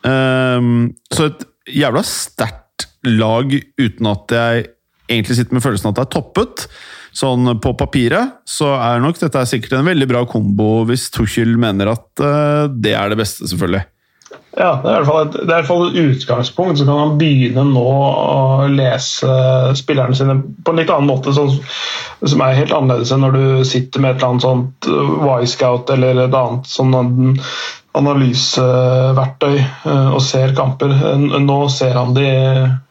Um, 0.00 0.94
så 1.12 1.28
et 1.28 1.44
jævla 1.82 2.00
sterkt 2.06 2.86
lag 3.04 3.52
uten 3.52 4.08
at 4.08 4.32
jeg 4.32 4.64
egentlig 5.10 5.36
sitter 5.36 5.58
med 5.58 5.64
følelsen 5.64 5.90
at 5.90 5.98
det 5.98 6.06
er 6.06 6.12
toppet. 6.14 6.64
Sånn 7.16 7.48
på 7.62 7.74
papiret 7.78 8.40
så 8.48 8.74
er 8.78 9.00
nok 9.02 9.18
dette 9.18 9.40
er 9.40 9.48
sikkert 9.48 9.78
en 9.80 9.88
veldig 9.88 10.10
bra 10.10 10.26
kombo 10.30 10.84
hvis 10.88 11.08
Tuchel 11.14 11.56
mener 11.60 11.94
at 11.94 12.22
uh, 12.22 12.68
det 12.70 12.94
er 12.94 13.10
det 13.10 13.18
beste, 13.22 13.48
selvfølgelig. 13.50 13.86
Ja, 14.58 14.80
det 14.82 14.90
er, 14.90 15.04
et, 15.06 15.36
det 15.36 15.42
er 15.44 15.46
i 15.46 15.54
hvert 15.60 15.68
fall 15.68 15.84
et 15.86 15.98
utgangspunkt. 16.00 16.78
Så 16.78 16.86
kan 16.86 16.98
han 16.98 17.18
begynne 17.20 17.62
nå 17.70 17.86
å 17.86 18.66
lese 18.70 19.30
spillerne 19.78 20.16
sine 20.18 20.40
på 20.66 20.72
en 20.72 20.80
litt 20.80 20.90
annen 20.90 21.10
måte, 21.10 21.34
sånn, 21.34 21.52
som 22.26 22.42
er 22.42 22.58
helt 22.58 22.74
annerledes 22.74 23.12
enn 23.14 23.22
når 23.24 23.36
du 23.36 23.44
sitter 23.68 24.02
med 24.02 24.16
et 24.16 24.18
eller 24.18 24.34
annet 24.34 24.46
sånt 24.46 24.90
Y-scout 25.44 25.92
eller 25.94 26.24
et 26.26 26.34
annet 26.34 26.66
sånn 26.70 27.14
analyseverktøy 27.98 29.56
eh, 29.58 30.10
og 30.14 30.20
ser 30.22 30.54
kamper. 30.56 30.94
Nå 31.42 31.58
ser 31.72 31.96
han 31.98 32.14
de 32.14 32.28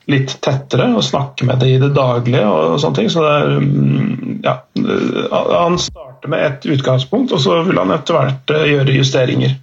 litt 0.10 0.36
tettere 0.44 0.90
og 0.96 1.06
snakker 1.06 1.48
med 1.48 1.62
det 1.62 1.72
i 1.76 1.80
det 1.82 1.94
daglige. 1.96 2.44
og 2.44 2.80
sånne 2.82 2.98
ting, 2.98 3.10
så 3.14 3.24
er, 3.30 3.56
mm, 3.62 4.40
ja, 4.44 4.58
Han 5.64 5.80
starter 5.80 6.30
med 6.30 6.46
et 6.46 6.70
utgangspunkt, 6.76 7.32
og 7.32 7.40
så 7.40 7.62
vil 7.68 7.80
han 7.80 7.92
etter 7.96 8.18
hvert 8.18 8.56
eh, 8.56 8.70
gjøre 8.74 8.98
justeringer. 8.98 9.58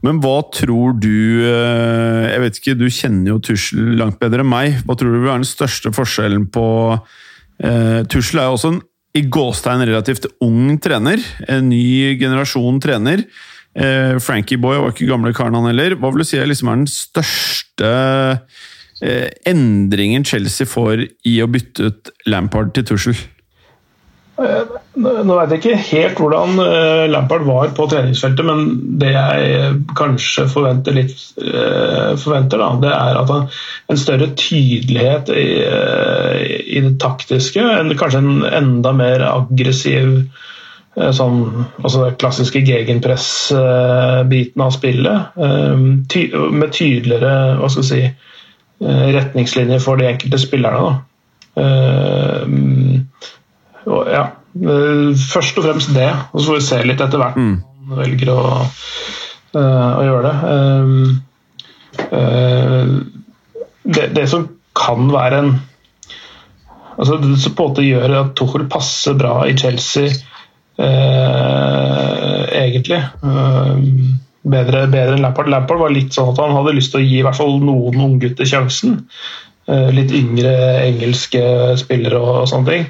Men 0.00 0.20
hva 0.24 0.38
tror 0.48 0.94
du 0.96 1.44
eh, 1.44 2.30
Jeg 2.30 2.40
vet 2.40 2.60
ikke, 2.60 2.78
du 2.78 2.86
kjenner 2.88 3.34
jo 3.34 3.40
Tussel 3.50 3.98
langt 4.00 4.20
bedre 4.22 4.40
enn 4.40 4.48
meg. 4.48 4.78
Hva 4.86 4.96
tror 4.96 5.12
du 5.12 5.18
vil 5.18 5.28
være 5.28 5.42
den 5.42 5.50
største 5.50 5.92
forskjellen 5.92 6.46
på 6.54 6.68
eh, 6.96 8.00
Tussel 8.08 8.40
er 8.40 8.48
jo 8.48 8.56
også 8.56 8.72
en 8.72 8.80
i 9.18 9.24
gåstegn 9.26 9.82
relativt 9.88 10.28
ung 10.40 10.76
trener. 10.78 11.18
En 11.50 11.68
ny 11.68 12.14
generasjon 12.20 12.78
trener. 12.82 13.24
Eh, 13.74 14.18
Frankie 14.18 14.58
Boy 14.58 14.80
var 14.82 14.94
ikke 14.94 15.10
gamle 15.10 15.34
karen, 15.36 15.54
han 15.54 15.70
heller. 15.70 15.94
Hva 15.98 16.10
vil 16.10 16.24
du 16.24 16.28
si 16.28 16.40
er 16.40 16.48
liksom 16.50 16.72
den 16.72 16.88
største 16.90 17.90
eh, 19.02 19.28
endringen 19.46 20.26
Chelsea 20.26 20.68
får 20.68 21.06
i 21.28 21.36
å 21.42 21.50
bytte 21.50 21.90
ut 21.90 22.10
Lampard 22.30 22.74
til 22.74 22.88
Tussel? 22.90 23.20
Eh, 24.40 24.74
nå 24.98 25.36
vet 25.36 25.54
jeg 25.54 25.60
ikke 25.60 25.78
helt 25.92 26.18
hvordan 26.18 26.58
eh, 26.64 27.04
Lampard 27.12 27.46
var 27.46 27.70
på 27.76 27.86
treningsfeltet, 27.92 28.42
men 28.48 28.66
det 28.98 29.14
jeg 29.14 29.80
kanskje 29.94 30.48
forventer 30.50 30.96
litt 30.96 31.14
eh, 31.38 32.18
forventer, 32.18 32.58
da, 32.58 32.72
det 32.82 32.94
er 32.96 33.22
at 33.22 33.34
han, 33.36 33.48
en 33.92 34.00
større 34.00 34.32
tydelighet 34.34 35.30
i, 35.30 35.48
i 36.74 36.86
det 36.88 36.96
taktiske. 37.02 37.62
En, 37.62 37.94
kanskje 38.00 38.24
en 38.24 38.48
enda 38.50 38.96
mer 38.98 39.28
aggressiv 39.30 40.16
Eh, 40.16 40.58
sånn, 40.96 41.66
altså 41.84 42.04
den 42.04 42.16
klassiske 42.18 42.60
gegenpress-biten 42.66 44.62
av 44.64 44.70
spillet. 44.74 45.36
Eh, 45.38 45.76
med 46.50 46.72
tydeligere 46.74 47.56
hva 47.60 47.68
skal 47.70 47.86
si, 47.86 48.00
eh, 48.10 49.06
retningslinjer 49.14 49.80
for 49.82 49.96
de 50.00 50.08
enkelte 50.10 50.38
spillerne. 50.42 51.06
Og, 53.86 54.06
ja, 54.10 54.24
først 55.30 55.58
og 55.58 55.64
fremst 55.64 55.94
det, 55.94 56.10
og 56.32 56.40
så 56.40 56.46
får 56.46 56.58
vi 56.58 56.66
se 56.66 56.82
litt 56.86 57.00
etter 57.00 57.18
hvert 57.18 57.36
om 57.38 57.42
mm. 57.48 57.58
velger 57.98 58.28
å, 58.32 58.40
å 59.54 60.02
gjøre 60.06 60.24
det. 60.26 60.36
det. 63.84 64.06
Det 64.14 64.26
som 64.30 64.48
kan 64.78 65.10
være 65.12 65.36
en 65.42 65.52
altså 67.00 67.16
Det 67.16 67.38
som 67.40 67.54
på 67.56 67.62
en 67.64 67.70
måte 67.70 67.82
gjør 67.86 68.10
at 68.18 68.34
Tuchel 68.36 68.66
passer 68.70 69.14
bra 69.16 69.34
i 69.48 69.56
Chelsea 69.56 70.12
egentlig. 72.70 73.00
Eh, 73.22 73.74
bedre, 74.42 74.86
bedre, 74.90 75.16
enn 75.16 75.24
Lampard. 75.24 75.50
Lampard 75.52 75.82
var 75.82 75.94
litt 75.94 76.14
sånn 76.16 76.32
at 76.32 76.40
han 76.42 76.56
hadde 76.56 76.76
lyst 76.76 76.94
til 76.94 77.02
å 77.02 77.06
gi 77.06 77.20
i 77.20 77.26
hvert 77.26 77.38
fall 77.38 77.58
noen 77.62 78.00
unggutter 78.06 78.48
sjansen. 78.48 79.02
Eh, 79.70 79.90
litt 79.94 80.14
yngre 80.16 80.54
engelske 80.86 81.42
spillere 81.80 82.20
og, 82.20 82.42
og 82.44 82.50
sånne 82.50 82.72
ting. 82.72 82.88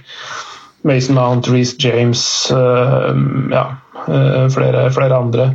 Mason 0.86 1.18
Mount, 1.18 1.50
Reece 1.52 1.76
James, 1.82 2.22
eh, 2.54 3.10
ja, 3.52 3.66
eh, 4.06 4.46
flere, 4.54 4.86
flere, 4.94 5.16
andre. 5.16 5.50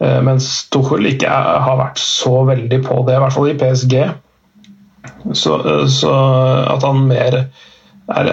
Eh, 0.00 0.20
mens 0.26 0.66
Tuchel 0.74 1.12
ikke 1.12 1.30
er, 1.30 1.60
har 1.62 1.78
vært 1.78 2.02
så 2.02 2.40
veldig 2.48 2.80
på 2.82 3.04
det, 3.06 3.14
i 3.14 3.22
hvert 3.22 3.36
fall 3.36 3.52
i 3.52 3.58
PSG. 3.60 3.98
Så, 5.36 5.54
så 5.92 6.10
at 6.68 6.84
han 6.84 7.04
mer 7.08 7.36
er 8.04 8.26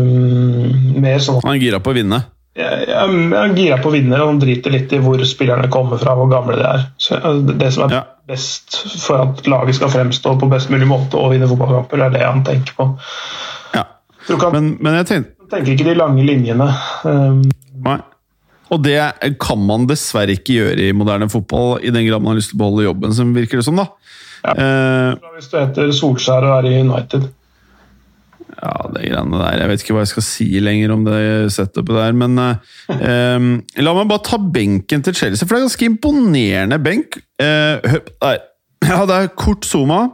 mer 0.00 1.18
sånn 1.20 1.42
Han 1.42 1.52
er 1.52 1.58
gira 1.60 1.80
på 1.84 1.92
å 1.92 1.96
vinne? 1.98 2.22
Jeg, 2.58 2.86
er 2.90 3.52
gira 3.54 3.78
på 3.78 3.90
å 3.90 3.94
vinne, 3.94 4.18
og 4.18 4.32
han 4.32 4.40
driter 4.42 4.74
litt 4.74 4.92
i 4.92 4.98
hvor 5.02 5.22
spillerne 5.28 5.70
kommer 5.72 6.00
fra, 6.00 6.16
hvor 6.18 6.30
gamle 6.30 6.58
de 6.58 6.66
er. 6.66 6.86
Så 6.98 7.20
det 7.46 7.70
som 7.76 7.86
er 7.86 7.94
ja. 7.94 8.02
best 8.30 8.80
for 9.04 9.22
at 9.22 9.46
laget 9.50 9.78
skal 9.78 9.92
fremstå 9.92 10.34
på 10.40 10.50
best 10.50 10.72
mulig 10.72 10.88
måte 10.90 11.18
og 11.20 11.34
vinne 11.34 11.48
fotballkamper, 11.50 12.06
er 12.06 12.14
det 12.16 12.24
han 12.26 12.42
tenker 12.46 12.74
på. 12.78 12.88
Ja. 13.76 13.86
Kan, 14.26 14.50
men, 14.56 14.72
men, 14.82 14.98
jeg 15.00 15.10
tenker, 15.12 15.50
tenker 15.54 15.76
ikke 15.76 15.88
de 15.92 15.98
lange 15.98 16.26
linjene. 16.26 16.68
Um, 17.06 17.44
Nei. 17.86 18.00
Og 18.70 18.82
det 18.84 18.98
kan 19.42 19.58
man 19.66 19.88
dessverre 19.90 20.36
ikke 20.36 20.60
gjøre 20.60 20.90
i 20.90 20.94
moderne 20.94 21.26
fotball, 21.30 21.80
i 21.82 21.90
den 21.94 22.06
grad 22.06 22.22
man 22.22 22.34
har 22.34 22.42
lyst 22.42 22.52
til 22.52 22.58
å 22.58 22.62
beholde 22.64 22.86
jobben, 22.86 23.14
som 23.14 23.32
virker 23.34 23.58
det 23.58 23.66
som. 23.66 23.78
da. 23.78 23.88
Ja. 24.44 24.54
Uh, 24.56 25.34
Hvis 25.36 25.50
du 25.50 25.58
heter 25.58 25.90
Solskjær 25.94 26.46
og 26.46 26.58
er 26.60 26.70
i 26.70 26.80
United. 26.82 27.30
Ja, 28.50 28.74
det 28.92 29.06
greiene 29.06 29.40
der 29.40 29.58
Jeg 29.62 29.70
vet 29.70 29.82
ikke 29.84 29.94
hva 29.96 30.04
jeg 30.04 30.12
skal 30.12 30.26
si 30.26 30.46
lenger 30.62 30.94
om 30.94 31.04
det 31.06 31.18
setupet 31.54 31.96
der, 31.96 32.16
men 32.18 32.38
uh, 32.40 33.42
La 33.80 33.96
meg 33.96 34.08
bare 34.10 34.24
ta 34.26 34.38
benken 34.40 35.04
til 35.06 35.16
Chelsea, 35.16 35.46
for 35.46 35.54
det 35.54 35.60
er 35.60 35.68
ganske 35.68 35.90
imponerende 35.90 36.80
benk. 36.82 37.20
Uh, 37.40 37.78
ja, 38.84 39.04
det 39.06 39.18
er 39.18 39.30
Kurt 39.38 39.68
Zuma. 39.68 40.08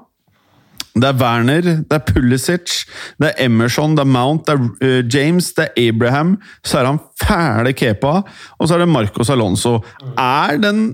Det 0.96 1.10
er 1.10 1.16
Werner, 1.20 1.66
det 1.84 1.92
er 1.92 2.04
Pulisic, 2.08 2.86
det 3.20 3.28
er 3.28 3.44
Emerson, 3.44 3.98
det 3.98 4.06
er 4.06 4.08
Mount, 4.08 4.46
det 4.48 4.54
er 4.54 4.62
uh, 5.02 5.02
James, 5.12 5.50
det 5.58 5.66
er 5.66 5.90
Abraham. 5.90 6.36
Så 6.64 6.80
er 6.80 6.88
han 6.88 7.02
fæle 7.20 7.74
Kepa, 7.76 8.22
og 8.56 8.68
så 8.68 8.76
er 8.76 8.84
det 8.84 8.88
Marcos 8.94 9.32
Alonso. 9.32 9.78
Er 10.16 10.56
den 10.62 10.86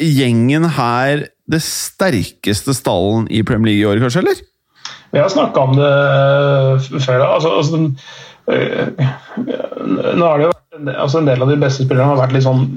gjengen 0.00 0.64
her 0.78 1.26
det 1.50 1.60
sterkeste 1.66 2.72
stallen 2.76 3.28
i 3.28 3.42
Premier 3.44 3.74
League 3.74 3.84
i 3.84 3.90
år, 3.90 4.00
kanskje, 4.04 4.24
eller? 4.24 4.46
Vi 5.10 5.18
har 5.18 5.28
snakka 5.28 5.60
om 5.60 5.76
det 5.76 5.90
eh, 5.90 7.00
før. 7.02 7.24
Altså, 7.26 7.48
altså, 7.58 7.80
eh, 8.52 9.08
nå 10.14 10.26
har 10.26 10.38
det 10.38 10.46
jo 10.46 10.52
altså, 10.94 11.18
En 11.18 11.30
del 11.30 11.42
av 11.42 11.50
de 11.50 11.58
beste 11.60 11.86
spillerne 11.86 12.12
har 12.12 12.20
vært 12.20 12.36
litt 12.36 12.46
sånn 12.46 12.68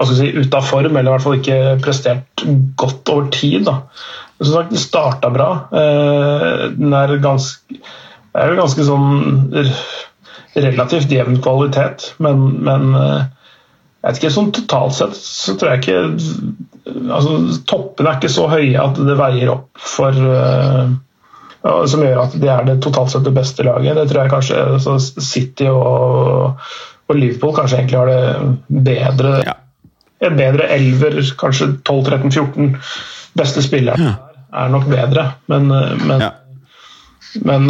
hva 0.00 0.06
skal 0.08 0.16
si, 0.16 0.30
ute 0.32 0.56
av 0.56 0.64
form, 0.64 0.96
eller 0.96 1.10
i 1.10 1.12
hvert 1.12 1.24
fall 1.26 1.36
ikke 1.36 1.56
prestert 1.84 2.44
godt 2.80 3.10
over 3.12 3.28
tid. 3.34 3.66
da. 3.68 3.82
Som 4.40 4.54
sagt, 4.54 4.70
det 4.72 4.80
starta 4.80 5.28
bra. 5.30 5.50
Eh, 5.76 6.62
den 6.78 6.94
er 6.96 7.12
ganske, 7.20 7.76
er 8.32 8.48
jo 8.50 8.62
ganske 8.62 8.86
sånn 8.88 9.50
relativt 10.56 11.12
jevn 11.12 11.36
kvalitet, 11.44 12.08
men, 12.18 12.48
men 12.64 12.88
jeg 12.96 14.08
vet 14.08 14.18
ikke, 14.18 14.32
sånn 14.34 14.50
Totalt 14.56 14.96
sett 14.96 15.14
så 15.20 15.54
tror 15.60 15.74
jeg 15.74 15.82
ikke 15.84 16.00
altså 17.12 17.36
Toppene 17.68 18.10
er 18.10 18.18
ikke 18.18 18.32
så 18.32 18.48
høye 18.50 18.80
at 18.80 18.98
det 18.98 19.18
veier 19.20 19.52
opp 19.52 19.84
for 19.84 20.16
som 21.62 22.04
gjør 22.04 22.22
at 22.22 22.36
de 22.40 22.48
er 22.48 22.66
det 22.68 22.78
totalt 22.84 23.12
sett 23.12 23.26
det 23.26 23.34
beste 23.36 23.64
laget. 23.66 23.98
Det 23.98 24.06
tror 24.10 24.22
jeg 24.22 24.32
kanskje 24.32 24.60
altså 24.76 24.96
City 25.20 25.68
og, 25.68 26.56
og, 27.06 27.16
Liverpool 27.16 27.54
kanskje 27.56 27.82
egentlig 27.82 27.98
har 28.00 28.10
det 28.10 28.84
bedre 28.90 29.40
ja. 29.44 29.56
En 30.20 30.34
bedre 30.36 30.66
elver, 30.68 31.14
kanskje 31.40 31.70
12-13-14 31.88 32.74
beste 33.40 33.62
spillere 33.64 34.04
ja. 34.04 34.10
er 34.52 34.68
nok 34.68 34.84
bedre, 34.90 35.22
men 35.48 35.70
men, 35.70 36.20
ja. 36.20 36.28
men, 37.48 37.64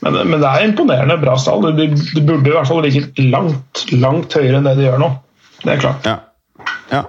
men, 0.00 0.16
men 0.16 0.38
det 0.38 0.48
er 0.48 0.64
imponerende 0.64 1.18
bra 1.20 1.34
stall. 1.36 1.68
De, 1.76 1.90
de 1.92 2.24
burde 2.24 2.48
i 2.48 2.54
hvert 2.56 2.70
fall 2.70 2.80
ligget 2.86 3.20
langt, 3.20 3.84
langt 3.92 4.32
høyere 4.38 4.62
enn 4.62 4.70
det 4.70 4.78
de 4.80 4.88
gjør 4.88 5.04
nå. 5.04 5.10
Det 5.60 5.74
er 5.74 5.84
klart. 5.84 6.08
Ja. 6.08 6.16
ja. 6.94 7.04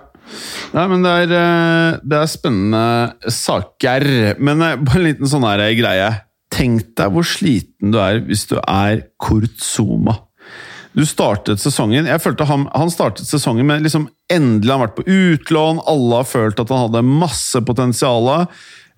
Nei, 0.73 0.83
men 0.89 1.03
det 1.05 1.11
er, 1.23 1.33
eh, 1.37 2.01
det 2.01 2.17
er 2.17 2.29
spennende 2.29 3.31
saker. 3.31 4.05
Men 4.41 4.61
eh, 4.65 4.77
bare 4.81 5.01
en 5.01 5.07
liten 5.07 5.29
sånn 5.29 5.45
her 5.45 5.61
greie. 5.77 6.11
Tenk 6.53 6.93
deg 6.97 7.13
hvor 7.13 7.25
sliten 7.25 7.93
du 7.93 7.99
er 8.01 8.21
hvis 8.25 8.47
du 8.49 8.57
er 8.61 9.03
Kurt. 9.21 9.61
Du 10.93 11.01
startet 11.09 11.57
sesongen 11.57 12.05
Jeg 12.05 12.21
følte 12.21 12.45
han, 12.45 12.67
han 12.69 12.91
startet 12.93 13.25
sesongen 13.25 13.65
med 13.65 13.81
liksom 13.81 14.05
Endelig 14.29 14.69
har 14.69 14.77
han 14.77 14.83
vært 14.85 14.99
på 14.99 15.07
utlån, 15.09 15.81
alle 15.89 16.19
har 16.21 16.29
følt 16.29 16.61
at 16.61 16.69
han 16.73 16.85
hadde 16.87 17.01
masse 17.05 17.59
potensial. 17.65 18.29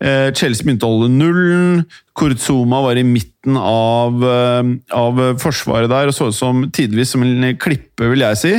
Eh, 0.03 0.29
Chelsea 0.35 0.65
begynte 0.65 0.87
å 0.87 0.95
holde 0.95 1.13
nullen. 1.13 1.85
Kurzuma 2.15 2.81
var 2.83 2.99
i 2.99 3.03
midten 3.07 3.55
av, 3.59 4.23
eh, 4.23 4.63
av 4.91 5.21
forsvaret 5.39 5.89
der 5.89 6.11
og 6.11 6.15
så 6.15 6.27
ut 6.27 6.35
som 6.35 6.63
tidvis 6.69 7.13
som 7.13 7.23
en 7.23 7.55
klippe, 7.55 8.09
vil 8.09 8.19
jeg 8.19 8.37
si. 8.37 8.53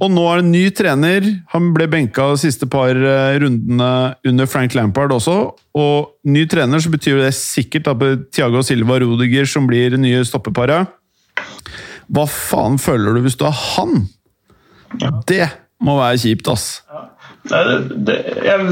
Og 0.00 0.10
nå 0.10 0.24
er 0.30 0.40
det 0.40 0.44
en 0.44 0.52
ny 0.52 0.70
trener. 0.70 1.42
Han 1.52 1.72
ble 1.74 1.86
benka 1.88 2.30
de 2.32 2.40
siste 2.40 2.68
par 2.68 2.90
eh, 2.90 3.38
rundene 3.38 4.14
under 4.24 4.46
Frank 4.46 4.74
Lampard 4.74 5.10
også. 5.10 5.54
Og 5.74 6.12
ny 6.24 6.46
trener 6.46 6.80
så 6.80 6.90
betyr 6.90 7.20
det 7.20 7.34
sikkert 7.34 7.88
at 7.92 8.32
Thiago 8.32 8.62
Silva 8.62 8.98
Rodiger 9.00 9.46
som 9.46 9.66
blir 9.66 9.90
det 9.90 10.00
nye 10.00 10.24
stoppeparet. 10.24 10.88
Hva 12.12 12.26
faen 12.28 12.78
føler 12.80 13.14
du 13.14 13.22
hvis 13.24 13.36
du 13.36 13.46
er 13.48 13.56
han? 13.56 14.08
Det 15.26 15.48
må 15.82 15.96
være 15.98 16.20
kjipt, 16.20 16.48
ass. 16.52 16.82
Nei, 16.92 17.06
det, 17.42 18.16
jeg, 18.44 18.66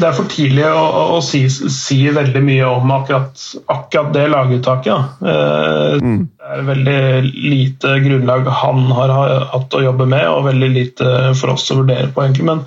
det 0.00 0.06
er 0.08 0.14
for 0.16 0.26
tidlig 0.30 0.64
å, 0.66 0.82
å 1.14 1.18
si, 1.22 1.44
si, 1.50 1.98
veldig 2.14 2.42
mye 2.42 2.66
om 2.66 2.90
akkurat, 2.96 3.38
akkurat 3.70 4.10
det 4.16 4.24
laguttaket. 4.32 5.22
Eh, 5.22 5.98
mm. 6.02 6.18
Det 6.34 6.56
er 6.56 6.66
veldig 6.66 7.02
lite 7.36 7.94
grunnlag 8.02 8.50
han 8.62 8.88
har 8.96 9.14
hatt 9.52 9.78
å 9.78 9.84
jobbe 9.84 10.08
med, 10.10 10.26
og 10.26 10.48
veldig 10.48 10.70
lite 10.74 11.12
for 11.38 11.54
oss 11.54 11.68
å 11.70 11.78
vurdere 11.82 12.10
på, 12.10 12.24
egentlig. 12.24 12.48
Men 12.50 12.64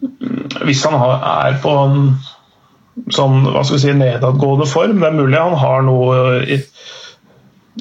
mm, 0.00 0.64
hvis 0.64 0.86
han 0.88 0.96
har, 1.02 1.18
er 1.50 1.60
på 1.60 1.76
en 1.82 2.08
sånn 3.12 3.42
hva 3.50 3.64
skal 3.66 3.76
vi 3.76 3.84
si, 3.84 3.94
nedadgående 3.98 4.70
form, 4.70 5.00
det 5.02 5.10
er 5.10 5.18
mulig 5.18 5.40
han 5.40 5.58
har 5.60 5.84
noe 5.84 6.40
i, 6.48 6.62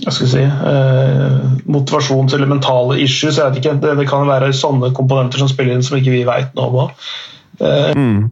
hva 0.02 0.12
skal 0.12 0.26
jeg 0.26 0.32
si, 0.32 0.44
eh, 0.44 1.42
motivasjons- 1.70 2.34
eller 2.34 2.50
mentale 2.50 2.98
issues. 3.00 3.38
jeg 3.38 3.46
vet 3.46 3.60
ikke, 3.62 3.76
det, 3.82 3.98
det, 4.00 4.08
kan 4.10 4.28
være 4.28 4.54
sånne 4.54 4.90
komponenter 4.98 5.38
som 5.38 5.52
spiller 5.52 5.76
inn 5.76 5.86
som 5.86 6.00
ikke 6.00 6.16
vi 6.16 6.24
vet 6.26 6.56
noe 6.58 6.88
om. 6.88 6.96
Eh, 7.62 7.92
mm. 7.94 8.24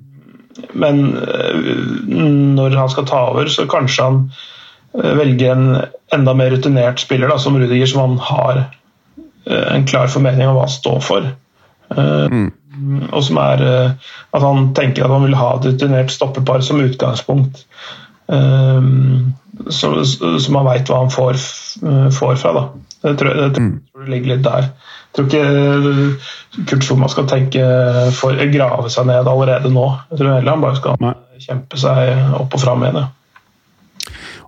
Men 0.74 1.04
eh, 1.22 1.76
når 2.58 2.78
han 2.80 2.90
skal 2.90 3.06
ta 3.10 3.28
over, 3.30 3.52
så 3.52 3.68
kanskje 3.70 4.08
han 4.08 4.24
eh, 4.98 5.14
velger 5.20 5.54
en 5.54 5.68
enda 6.18 6.34
mer 6.34 6.50
rutinert 6.56 7.04
spiller 7.04 7.30
da, 7.30 7.38
som 7.40 7.60
Rudiger, 7.60 7.86
som 7.86 8.02
han 8.02 8.18
har 8.32 8.64
eh, 9.46 9.68
en 9.76 9.86
klar 9.86 10.10
formening 10.10 10.50
om 10.50 10.58
hva 10.58 10.66
han 10.66 10.74
står 10.74 11.00
for. 11.06 11.30
Eh, 11.94 12.26
mm. 12.34 12.50
Og 13.12 13.22
som 13.22 13.38
er 13.38 13.62
at 13.70 14.42
han 14.42 14.72
tenker 14.74 15.06
at 15.06 15.14
han 15.14 15.28
vil 15.28 15.38
ha 15.38 15.52
et 15.54 15.68
rutinert 15.70 16.10
stoppepar 16.10 16.64
som 16.66 16.82
utgangspunkt. 16.82 17.68
Um, 18.32 19.36
så, 19.70 19.92
så, 20.06 20.52
man 20.54 20.68
veit 20.68 20.90
hva 20.90 21.04
han 21.04 21.14
får, 21.14 21.40
eh, 21.86 22.10
får 22.16 22.36
fra. 22.42 22.54
da. 22.58 22.64
Jeg 23.02 23.18
tror, 23.18 23.32
jeg 23.38 23.54
tror, 23.56 23.66
mm. 23.66 23.78
det 24.02 24.14
ligger 24.14 24.36
litt 24.36 24.44
der. 24.46 24.68
Jeg 25.12 25.18
tror 25.18 25.28
ikke 25.28 25.46
eh, 25.46 26.28
Kurt 26.70 26.86
Schumann 26.86 27.12
skal 27.12 27.30
tenke 27.30 27.64
for, 28.18 28.38
grave 28.54 28.92
seg 28.94 29.10
ned 29.10 29.30
allerede 29.30 29.72
nå. 29.74 29.88
Jeg 30.12 30.22
tror 30.22 30.36
heller 30.36 30.56
han 30.56 30.66
bare 30.66 30.80
skal 30.80 31.02
Nei. 31.02 31.16
kjempe 31.42 31.82
seg 31.82 32.38
opp 32.38 32.58
og 32.58 32.64
fram 32.64 32.86
igjen. 32.86 33.10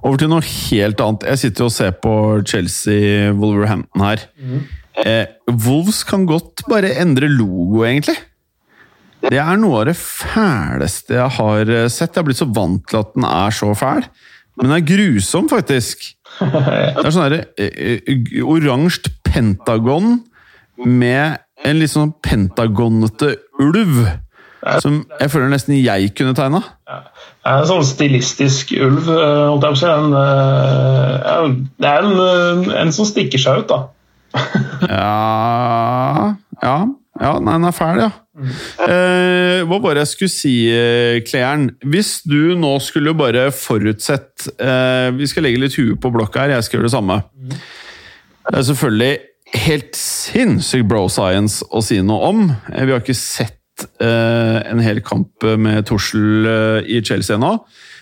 Over 0.03 0.19
til 0.19 0.29
noe 0.33 0.43
helt 0.43 1.01
annet. 1.01 1.25
Jeg 1.31 1.41
sitter 1.45 1.67
og 1.67 1.73
ser 1.73 1.95
på 2.03 2.13
Chelsea-Wolverhampton 2.51 4.03
her. 4.03 4.27
Mm. 4.35 4.61
Eh, 5.03 5.25
Wolves 5.49 6.03
kan 6.05 6.27
godt 6.29 6.65
bare 6.69 6.91
endre 7.01 7.31
logo, 7.31 7.85
egentlig. 7.87 8.17
Det 9.23 9.39
er 9.39 9.55
noe 9.55 9.79
av 9.79 9.87
det 9.87 9.95
fæleste 9.95 11.15
jeg 11.15 11.35
har 11.37 11.69
sett. 11.87 12.11
Jeg 12.11 12.19
har 12.19 12.27
blitt 12.27 12.41
så 12.41 12.49
vant 12.51 12.83
til 12.91 12.99
at 12.99 13.13
den 13.15 13.25
er 13.29 13.55
så 13.55 13.71
fæl. 13.79 14.03
Men 14.57 14.69
den 14.69 14.75
er 14.77 14.85
grusom, 14.85 15.47
faktisk. 15.49 16.11
Det 16.39 17.05
er 17.05 17.13
sånn 17.13 17.25
derre 17.27 17.45
eh, 17.61 17.99
eh, 18.05 18.41
oransje 18.41 19.11
pentagon 19.25 20.19
med 20.77 21.39
en 21.63 21.79
litt 21.79 21.93
sånn 21.93 22.13
pentagonete 22.25 23.35
ulv. 23.61 24.03
Som 24.79 25.01
jeg 25.19 25.31
føler 25.31 25.51
nesten 25.51 25.75
jeg 25.75 26.13
kunne 26.15 26.35
tegna. 26.37 26.61
Ja. 26.87 27.01
Det 27.43 27.51
er 27.51 27.59
en 27.59 27.67
sånn 27.67 27.83
stilistisk 27.83 28.71
ulv. 28.77 29.09
holdt 29.09 29.65
jeg 29.67 29.75
på 29.75 29.79
Eh, 30.15 31.31
en, 31.33 31.57
det 31.81 31.89
er 31.89 32.07
en, 32.07 32.69
en, 32.71 32.93
som 32.95 33.07
stikker 33.09 33.41
seg 33.41 33.63
ut, 33.63 33.73
da. 33.73 33.81
ja 34.87 36.35
Ja. 36.63 36.77
Ja, 37.21 37.35
nei, 37.37 37.53
den 37.59 37.67
er 37.69 37.75
fæl, 37.75 37.99
ja. 38.01 38.11
Eh, 38.81 39.59
hva 39.69 39.77
var 39.83 39.93
det 39.93 40.07
jeg 40.07 40.11
skulle 40.15 40.33
si, 40.33 40.53
eh, 40.73 41.19
Kleeren? 41.27 41.67
Hvis 41.85 42.23
du 42.25 42.55
nå 42.57 42.71
skulle 42.81 43.13
bare 43.13 43.51
forutsett 43.53 44.47
eh, 44.57 45.11
Vi 45.13 45.27
skal 45.29 45.45
legge 45.45 45.61
litt 45.61 45.77
huet 45.77 46.01
på 46.01 46.09
blokka 46.15 46.41
her, 46.41 46.55
jeg 46.55 46.65
skal 46.65 46.79
gjøre 46.79 46.89
det 46.89 46.95
samme. 46.95 47.19
Det 48.49 48.57
er 48.57 48.65
selvfølgelig 48.71 49.13
helt 49.53 49.97
sinnssykt 49.97 50.89
bro 50.89 51.05
science 51.13 51.61
å 51.69 51.83
si 51.85 51.99
noe 52.01 52.31
om. 52.31 52.47
Eh, 52.73 52.87
vi 52.87 52.95
har 52.95 53.03
ikke 53.03 53.17
sett 53.17 53.85
eh, 54.01 54.59
en 54.65 54.81
hel 54.81 55.03
kamp 55.05 55.45
med 55.61 55.85
Torsel 55.89 56.49
eh, 56.49 56.89
i 56.97 57.03
Chelsea 57.05 57.37
ennå. 57.37 57.59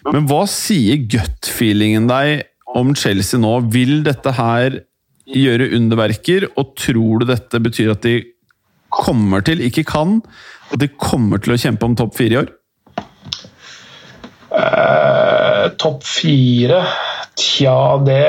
Men 0.08 0.32
hva 0.32 0.46
sier 0.50 1.04
gut-feelingen 1.12 2.08
deg 2.10 2.48
om 2.80 2.96
Chelsea 2.96 3.42
nå? 3.42 3.58
Vil 3.76 4.00
dette 4.08 4.34
her 4.40 4.80
gjøre 5.32 5.70
underverker, 5.78 6.48
og 6.60 6.74
tror 6.80 7.22
du 7.22 7.30
dette 7.30 7.60
betyr 7.64 7.94
at 7.94 8.08
de 8.08 8.22
kommer 8.92 9.44
til, 9.46 9.64
ikke 9.64 9.86
kan, 9.88 10.20
at 10.72 10.82
de 10.82 10.90
kommer 11.00 11.42
til 11.42 11.56
å 11.56 11.60
kjempe 11.60 11.88
om 11.88 11.96
topp 12.00 12.18
fire 12.20 12.36
i 12.36 12.42
år? 12.42 12.52
Eh, 14.52 15.66
topp 15.80 16.04
fire 16.04 16.82
Tja, 17.40 17.96
det 18.04 18.24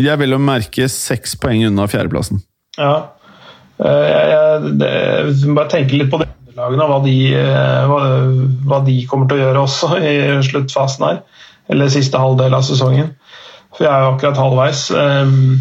Jeg 0.00 0.20
vil 0.22 0.32
jo 0.32 0.38
merke 0.40 0.86
seks 0.88 1.34
poeng 1.36 1.66
unna 1.68 1.84
fjerdeplassen. 1.90 2.40
Ja. 2.78 2.94
Uh, 3.76 4.06
jeg, 4.06 4.30
jeg, 4.32 4.72
det, 4.80 4.92
bare 5.52 5.68
tenke 5.72 5.98
litt 5.98 6.08
på 6.12 6.22
de 6.22 6.28
underlagene 6.30 6.86
og 6.86 6.92
hva 6.92 6.98
de, 7.04 7.16
uh, 7.36 7.90
hva, 7.90 8.00
hva 8.70 8.78
de 8.86 8.96
kommer 9.10 9.28
til 9.28 9.40
å 9.40 9.42
gjøre 9.42 9.64
også 9.66 9.90
i 10.00 10.14
sluttfasen 10.48 11.04
her. 11.08 11.20
Eller 11.72 11.92
siste 11.92 12.20
halvdel 12.20 12.56
av 12.56 12.64
sesongen. 12.66 13.12
For 13.76 13.84
jeg 13.84 13.92
er 13.92 14.06
jo 14.06 14.14
akkurat 14.14 14.40
halvveis. 14.40 14.86
Um, 14.96 15.60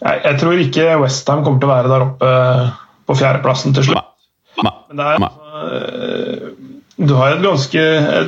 jeg, 0.00 0.20
jeg 0.24 0.38
tror 0.40 0.62
ikke 0.64 0.86
Westham 1.02 1.44
kommer 1.44 1.62
til 1.62 1.68
å 1.68 1.74
være 1.74 1.92
der 1.92 2.04
oppe 2.06 2.34
på 3.10 3.16
fjerdeplassen 3.20 3.76
til 3.76 3.90
slutt. 3.90 4.06
Men 4.60 5.00
det 5.00 5.06
er 5.06 5.24
altså, 5.24 6.52
Du 7.00 7.14
har 7.16 7.34
et 7.34 7.42
ganske 7.44 7.82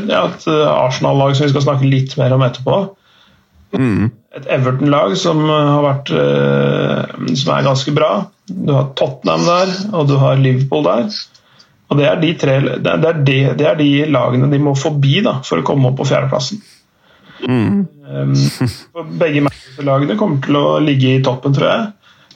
ja, 0.09 0.25
et 0.27 0.49
Arsenal-lag 0.49 1.37
som 1.37 1.47
vi 1.47 1.53
skal 1.55 1.65
snakke 1.67 1.89
litt 1.89 2.17
mer 2.21 2.35
om 2.37 2.45
etterpå. 2.47 2.81
Mm. 3.77 4.11
Et 4.37 4.49
Everton-lag 4.53 5.17
som 5.21 5.43
har 5.49 5.85
vært 5.85 6.13
som 6.13 7.53
er 7.57 7.69
ganske 7.69 7.95
bra. 7.97 8.13
Du 8.49 8.73
har 8.73 8.93
Tottenham 8.97 9.45
der, 9.49 9.77
og 9.93 10.09
du 10.09 10.17
har 10.21 10.41
Liverpool 10.41 10.87
der. 10.89 11.09
Og 11.93 11.99
Det 11.99 12.07
er 12.09 12.21
de, 12.21 12.29
tre, 12.41 12.53
det 12.81 12.89
er 12.89 13.19
de, 13.21 13.39
det 13.59 13.67
er 13.69 13.75
de 13.77 13.91
lagene 14.09 14.49
de 14.49 14.61
må 14.63 14.73
forbi 14.79 15.19
da, 15.25 15.39
for 15.45 15.61
å 15.61 15.67
komme 15.67 15.91
opp 15.91 15.99
på 16.01 16.09
fjerdeplassen. 16.09 16.63
Mm. 17.49 17.87
Um, 18.13 18.35
begge 19.19 19.43
Manchester-lagene 19.47 20.17
kommer 20.21 20.43
til 20.45 20.59
å 20.59 20.67
ligge 20.85 21.17
i 21.17 21.23
toppen, 21.25 21.55
tror 21.57 21.69
jeg. 21.69 21.91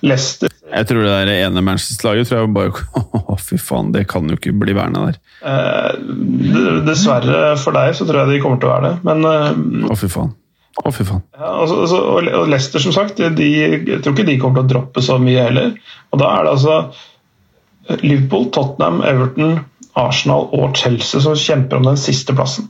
Leicester 0.05 0.51
Jeg 0.53 0.89
tror 0.91 1.07
det 1.07 1.13
der 1.15 1.31
ene 1.47 1.63
Manchester-laget 1.65 2.29
tror 2.29 2.43
jeg 2.43 2.51
bare 2.53 2.73
Å, 3.33 3.37
fy 3.41 3.57
faen, 3.61 3.93
det 3.95 4.05
kan 4.11 4.29
jo 4.29 4.37
ikke 4.37 4.53
bli 4.57 4.75
værende 4.77 5.07
der. 5.09 5.21
Uh, 5.41 6.83
dessverre 6.87 7.55
for 7.61 7.77
deg 7.77 7.95
så 7.97 8.07
tror 8.09 8.23
jeg 8.23 8.37
de 8.37 8.43
kommer 8.45 8.61
til 8.61 8.71
å 8.71 8.75
være 8.75 8.91
det, 8.91 8.99
men 9.09 9.25
uh, 9.27 9.91
Å, 9.93 9.97
fy 9.99 10.11
faen. 10.13 10.35
Å, 10.83 10.93
fy 10.93 11.07
faen. 11.09 11.25
Ja, 11.39 11.55
altså, 11.63 11.81
altså, 11.87 12.01
og 12.13 12.51
Leicester, 12.53 12.83
som 12.85 12.95
sagt, 12.95 13.21
de, 13.39 13.51
jeg 13.57 14.01
tror 14.05 14.13
ikke 14.13 14.29
de 14.29 14.39
kommer 14.43 14.61
til 14.61 14.67
å 14.67 14.73
droppe 14.75 15.05
så 15.05 15.17
mye 15.23 15.47
heller. 15.49 15.73
Og 16.13 16.21
da 16.21 16.35
er 16.37 16.45
det 16.45 16.53
altså 16.59 18.03
Liverpool, 18.03 18.51
Tottenham, 18.53 19.01
Everton, 19.07 19.61
Arsenal 19.97 20.51
og 20.53 20.77
Chelsea 20.77 21.23
som 21.25 21.37
kjemper 21.39 21.81
om 21.81 21.89
den 21.89 22.01
siste 22.01 22.37
plassen. 22.37 22.69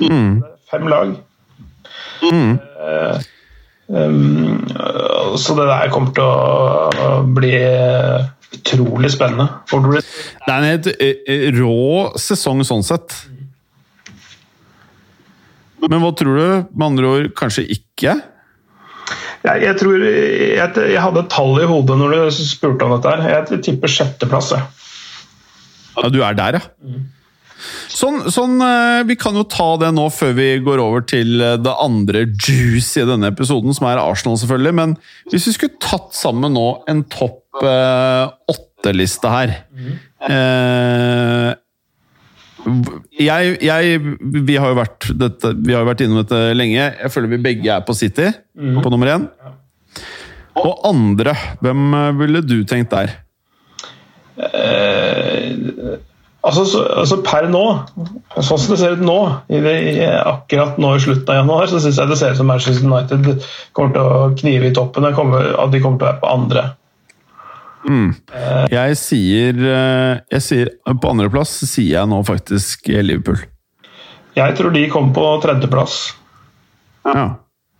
Mm. 0.00 0.42
Fem 0.72 0.88
lag. 0.88 1.16
Mm. 2.22 2.58
Um, 3.92 4.68
så 5.36 5.56
det 5.58 5.66
der 5.68 5.90
kommer 5.92 6.14
til 6.16 6.24
å 6.24 7.18
bli 7.36 7.52
utrolig 8.56 9.10
spennende. 9.12 9.48
Det 9.68 10.48
er 10.48 10.56
en 10.56 10.68
helt 10.70 10.88
eh, 10.96 11.48
rå 11.58 12.12
sesong 12.20 12.64
sånn 12.64 12.84
sett. 12.86 13.16
Men 15.82 16.00
hva 16.00 16.12
tror 16.16 16.38
du? 16.38 16.50
Med 16.72 16.86
andre 16.92 17.14
ord 17.16 17.32
kanskje 17.36 17.66
ikke? 17.74 18.16
Jeg, 19.42 19.62
jeg 19.64 19.76
tror 19.80 20.04
jeg, 20.06 20.54
jeg, 20.54 21.00
hadde 21.02 21.24
et 21.24 21.32
tall 21.34 21.58
i 21.58 21.66
hodet 21.66 21.96
når 21.98 22.14
du 22.14 22.36
spurte 22.38 22.86
om 22.86 22.94
dette. 22.94 23.16
her. 23.26 23.48
Jeg 23.50 23.64
tipper 23.66 23.90
sjetteplass. 23.90 24.54
Ja, 24.54 26.08
du 26.08 26.22
er 26.22 26.38
der, 26.38 26.60
ja? 26.60 27.02
Sånn, 27.92 28.26
sånn, 28.32 28.58
eh, 28.64 29.02
Vi 29.08 29.16
kan 29.20 29.36
jo 29.38 29.44
ta 29.48 29.76
det 29.80 29.92
nå 29.94 30.08
før 30.14 30.34
vi 30.38 30.48
går 30.64 30.82
over 30.82 31.04
til 31.06 31.40
eh, 31.42 31.58
det 31.60 31.74
andre 31.82 32.26
juice 32.30 33.02
i 33.02 33.08
denne 33.08 33.30
episoden, 33.32 33.74
som 33.76 33.88
er 33.90 34.02
Arsenal, 34.02 34.38
selvfølgelig. 34.40 34.74
Men 34.78 34.94
hvis 35.30 35.48
vi 35.48 35.56
skulle 35.56 35.82
tatt 35.82 36.12
sammen 36.16 36.56
nå 36.56 36.68
en 36.90 37.04
topp 37.12 37.62
eh, 37.62 38.24
åtte-liste 38.52 39.30
her 39.32 39.58
jeg, 43.18 43.54
jeg, 43.66 44.00
vi, 44.22 44.54
har 44.54 44.70
jo 44.70 44.76
vært 44.78 45.08
dette, 45.18 45.50
vi 45.66 45.74
har 45.74 45.82
jo 45.82 45.88
vært 45.88 46.04
innom 46.04 46.20
dette 46.20 46.38
lenge. 46.54 46.78
Jeg 46.78 47.10
føler 47.10 47.32
vi 47.32 47.40
begge 47.42 47.72
er 47.74 47.82
på 47.82 47.96
City, 47.98 48.28
på 48.54 48.92
nummer 48.92 49.10
én. 49.10 49.24
Og 50.62 50.86
andre, 50.86 51.34
hvem 51.58 51.90
ville 52.20 52.44
du 52.46 52.60
tenkt 52.70 52.94
der? 52.94 53.16
Uh, 54.38 55.98
Altså, 56.42 56.64
så, 56.66 56.80
altså, 56.98 57.20
Per 57.22 57.46
nå, 57.52 57.62
sånn 58.34 58.58
som 58.58 58.72
det 58.72 58.78
ser 58.80 58.96
ut 58.98 59.04
nå, 59.06 59.18
i 59.46 59.60
det, 59.62 59.74
i 59.92 60.06
akkurat 60.10 60.78
nå 60.82 60.96
i 60.96 61.02
slutten 61.04 61.30
av 61.30 61.38
januar, 61.38 61.68
så 61.70 61.78
syns 61.82 62.00
jeg 62.00 62.10
det 62.10 62.16
ser 62.18 62.34
ut 62.34 62.40
som 62.40 62.48
Manchester 62.50 62.88
United 62.88 63.44
kommer 63.78 63.94
til 63.94 64.02
å 64.02 64.30
knive 64.40 64.70
i 64.70 64.74
toppen. 64.74 65.06
Kommer, 65.14 65.52
at 65.62 65.70
de 65.70 65.82
kommer 65.84 66.00
til 66.00 66.08
å 66.08 66.10
være 66.10 66.22
på 66.24 66.32
andre. 66.32 66.64
Mm. 67.86 68.10
Jeg 68.70 68.98
sier, 68.98 69.56
eh, 69.58 70.20
jeg 70.30 70.42
sier 70.46 70.68
På 71.02 71.08
andreplass 71.10 71.50
sier 71.66 71.96
jeg 71.96 72.10
nå 72.12 72.20
faktisk 72.22 72.86
Liverpool. 73.02 73.40
Jeg 74.38 74.54
tror 74.54 74.70
de 74.74 74.84
kommer 74.90 75.14
på 75.16 75.24
tredjeplass. 75.42 75.96
Ja. 77.02 77.24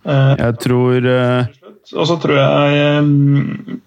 Jeg 0.03 0.57
tror 0.59 1.07
uh... 1.07 1.47
Og 1.95 2.07
så 2.09 2.17
tror 2.19 2.35
jeg 2.35 2.99
um, 2.99 3.79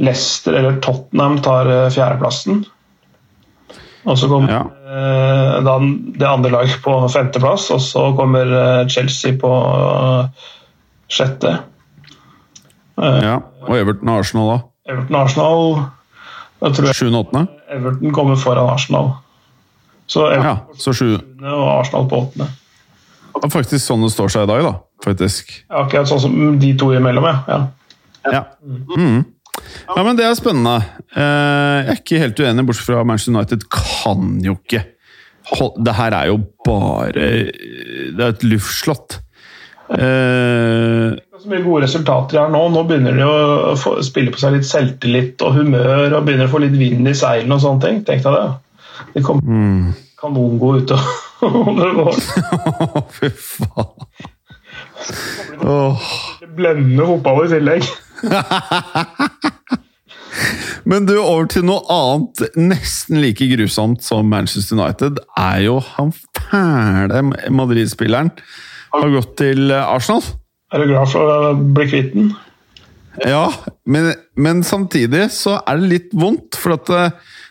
Leicester 0.00 0.56
eller 0.56 0.80
Tottenham 0.84 1.36
tar 1.44 1.68
fjerdeplassen. 1.92 2.64
Og 4.06 4.18
så 4.18 4.28
kommer 4.30 4.52
ja. 4.52 4.62
uh, 4.62 5.96
det 6.14 6.28
andre 6.28 6.52
laget 6.52 6.78
på 6.84 6.94
femteplass, 7.10 7.70
og 7.74 7.80
så 7.82 8.06
kommer 8.18 8.86
Chelsea 8.92 9.34
på 9.40 9.50
sjette. 11.10 11.58
ja, 12.96 13.36
Og 13.66 13.78
Everton 13.78 14.08
og 14.08 14.22
Arsenal, 14.22 14.52
da? 14.52 14.58
Everton 14.92 15.14
og 15.18 15.22
Arsenal 15.26 16.94
7. 16.94 17.10
Everton 17.70 18.12
kommer 18.12 18.36
foran 18.36 18.70
Arsenal. 18.72 19.10
Så 20.06 20.26
Everton 20.30 20.46
ja, 20.46 20.56
så 20.78 20.92
sju. 20.92 21.18
og 21.42 21.80
Arsenal 21.80 22.08
på 22.08 22.22
åttende. 22.22 22.48
Det 23.36 23.44
er 23.44 23.52
faktisk 23.52 23.84
sånn 23.84 24.04
det 24.06 24.12
står 24.14 24.32
seg 24.32 24.46
i 24.46 24.50
dag, 24.50 24.62
da. 24.64 24.74
faktisk. 25.04 25.50
Ja, 25.68 25.82
Akkurat 25.82 26.08
sånn 26.08 26.22
som 26.22 26.36
de 26.62 26.72
to 26.78 26.92
imellom, 26.96 27.26
ja. 27.26 27.58
Ja, 28.26 28.42
mm. 28.64 29.24
Ja 29.96 30.02
men 30.06 30.18
det 30.18 30.26
er 30.26 30.36
spennende. 30.38 30.76
Eh, 31.14 31.22
jeg 31.22 31.92
er 31.92 32.00
ikke 32.00 32.22
helt 32.22 32.42
uenig, 32.42 32.66
bortsett 32.68 32.88
fra 32.90 33.04
Manchester 33.06 33.36
United 33.36 33.66
kan 33.72 34.36
jo 34.44 34.58
ikke 34.58 34.84
Det 35.86 35.92
her 35.94 36.10
er 36.10 36.26
jo 36.26 36.40
bare 36.66 37.12
Det 37.14 38.18
er 38.18 38.32
et 38.32 38.42
luftslott. 38.42 39.20
Det 39.86 40.00
er 40.02 41.38
så 41.38 41.50
mye 41.52 41.62
gode 41.62 41.84
resultater 41.84 42.40
her 42.40 42.50
nå. 42.50 42.64
Nå 42.74 42.82
begynner 42.88 43.14
de 43.14 43.26
å 43.28 43.94
spille 44.02 44.34
på 44.34 44.42
seg 44.42 44.56
litt 44.56 44.66
selvtillit 44.66 45.44
og 45.46 45.54
humør 45.60 46.18
og 46.18 46.26
begynner 46.26 46.50
å 46.50 46.52
få 46.52 46.64
litt 46.64 46.74
vind 46.74 47.06
i 47.06 47.14
seilene 47.14 47.54
og 47.54 47.62
sånne 47.62 47.84
ting. 47.84 48.00
Tenk 48.08 48.26
deg 48.26 48.34
det. 48.34 48.48
De 49.14 49.22
kommer 49.22 49.46
mm. 49.46 49.92
kanongode 50.18 50.82
ut 50.82 50.96
om 51.46 51.78
det 51.78 51.92
går. 52.00 52.18
Fy 53.20 53.30
faen. 53.30 53.94
Oh. 55.62 56.02
Blendende 56.56 57.06
fotball 57.06 57.46
i 57.46 57.52
tillegg. 57.54 57.86
Men 60.86 61.06
du, 61.08 61.16
over 61.18 61.46
til 61.50 61.64
noe 61.66 61.82
annet 61.90 62.56
nesten 62.58 63.20
like 63.22 63.46
grusomt 63.50 64.04
som 64.04 64.28
Manchester 64.30 64.76
United, 64.78 65.18
er 65.40 65.62
jo 65.64 65.80
han 65.96 66.12
fæle 66.36 67.22
Madrid-spilleren 67.50 68.30
har 68.96 69.14
gått 69.14 69.36
til 69.40 69.72
Arsenal. 69.74 70.22
Er 70.72 70.82
du 70.82 70.90
glad 70.90 71.10
for 71.10 71.30
å 71.30 71.54
bli 71.56 71.88
kvitt 71.90 72.12
den? 72.14 72.34
Ja, 73.24 73.48
men, 73.88 74.10
men, 74.36 74.60
samtidig 74.66 75.30
så 75.32 75.56
er 75.62 75.80
det 75.80 75.90
litt 75.92 76.10
vondt, 76.16 76.58
for 76.60 76.76
at 76.76 76.90
det, 76.90 77.04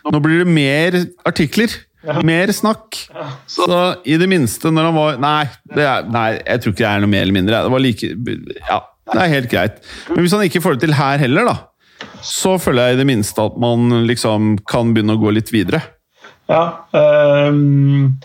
nå 0.06 0.20
blir 0.22 0.44
det 0.44 0.50
mer 0.52 0.98
artikler. 1.26 1.72
Ja. 2.06 2.20
Mer 2.22 2.52
snakk. 2.54 3.00
Ja. 3.10 3.30
Så 3.50 3.66
i 4.06 4.14
det 4.20 4.28
minste, 4.30 4.70
når 4.70 4.90
han 4.90 4.94
var 4.94 5.16
nei, 5.22 5.40
er, 5.74 6.06
nei, 6.06 6.28
jeg 6.38 6.62
tror 6.62 6.74
ikke 6.74 6.84
det 6.84 6.90
er 6.92 7.02
noe 7.02 7.10
mer 7.10 7.24
eller 7.26 7.34
mindre. 7.34 7.62
Det 7.66 7.72
var 7.74 7.82
like 7.82 8.12
Ja, 8.60 8.78
det 9.12 9.22
er 9.22 9.32
helt 9.32 9.50
greit. 9.52 9.82
Men 10.10 10.24
hvis 10.24 10.34
han 10.34 10.46
ikke 10.46 10.62
får 10.64 10.76
det 10.76 10.86
til 10.86 10.96
her 10.98 11.22
heller, 11.22 11.50
da, 11.50 11.56
så 12.26 12.56
føler 12.60 12.90
jeg 12.90 12.96
i 12.96 13.02
det 13.02 13.08
minste 13.08 13.44
at 13.44 13.58
man 13.60 14.02
liksom 14.08 14.56
kan 14.68 14.94
begynne 14.94 15.16
å 15.16 15.22
gå 15.22 15.34
litt 15.36 15.52
videre. 15.54 15.82
Ja. 16.50 16.64
Um, 16.92 18.16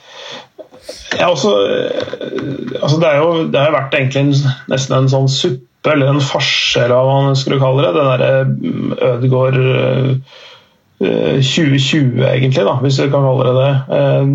ja, 1.17 1.28
også, 1.28 1.52
eh, 1.67 2.78
altså 2.82 3.00
det, 3.02 3.12
jo, 3.17 3.32
det, 3.52 3.60
har 3.60 3.76
vært 3.76 3.98
egentlig 3.98 4.22
en, 4.26 4.56
nesten 4.72 4.98
en 4.98 5.12
sånn 5.12 5.30
suppe, 5.32 5.94
eller 5.94 6.12
en 6.12 6.24
farse, 6.24 6.80
eller 6.82 6.96
hva 6.98 7.17
man 7.26 7.38
skulle 7.38 7.62
kalle 7.62 7.86
det. 7.88 7.94
Den 7.98 8.10
derre 8.12 9.12
Ødegaard 9.15 9.60
2020, 11.02 12.22
eh, 12.22 12.36
egentlig, 12.36 12.65
da, 12.67 12.76
hvis 12.84 13.00
vi 13.02 13.10
kan 13.10 13.26
kalle 13.26 13.48
det 13.48 13.56
det. 13.58 13.74
Eh, 13.98 14.32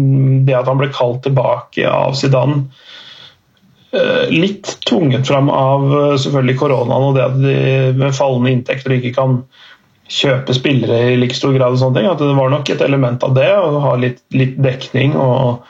det 0.49 0.59
at 0.59 0.71
han 0.71 0.81
ble 0.81 0.91
kalt 0.95 1.23
tilbake 1.27 1.87
av 1.91 2.17
Zidane. 2.19 2.67
Litt 4.33 4.77
tvunget 4.89 5.29
fram 5.29 5.51
av 5.53 5.87
selvfølgelig 6.21 6.59
koronaen 6.61 7.09
og 7.09 7.17
det 7.17 7.25
at 7.25 7.39
de 7.41 7.57
med 7.97 8.15
fallende 8.17 8.53
inntekter 8.53 8.97
ikke 8.97 9.15
kan 9.17 9.41
kjøpe 10.13 10.55
spillere 10.55 11.13
i 11.13 11.17
like 11.19 11.35
stor 11.35 11.55
grad. 11.57 11.75
og 11.75 11.81
sånne 11.81 12.01
ting, 12.01 12.11
at 12.11 12.23
Det 12.23 12.37
var 12.39 12.53
nok 12.53 12.71
et 12.71 12.85
element 12.85 13.25
av 13.27 13.35
det, 13.35 13.49
å 13.57 13.83
ha 13.83 13.97
litt, 14.01 14.23
litt 14.35 14.55
dekning. 14.63 15.17
og 15.19 15.65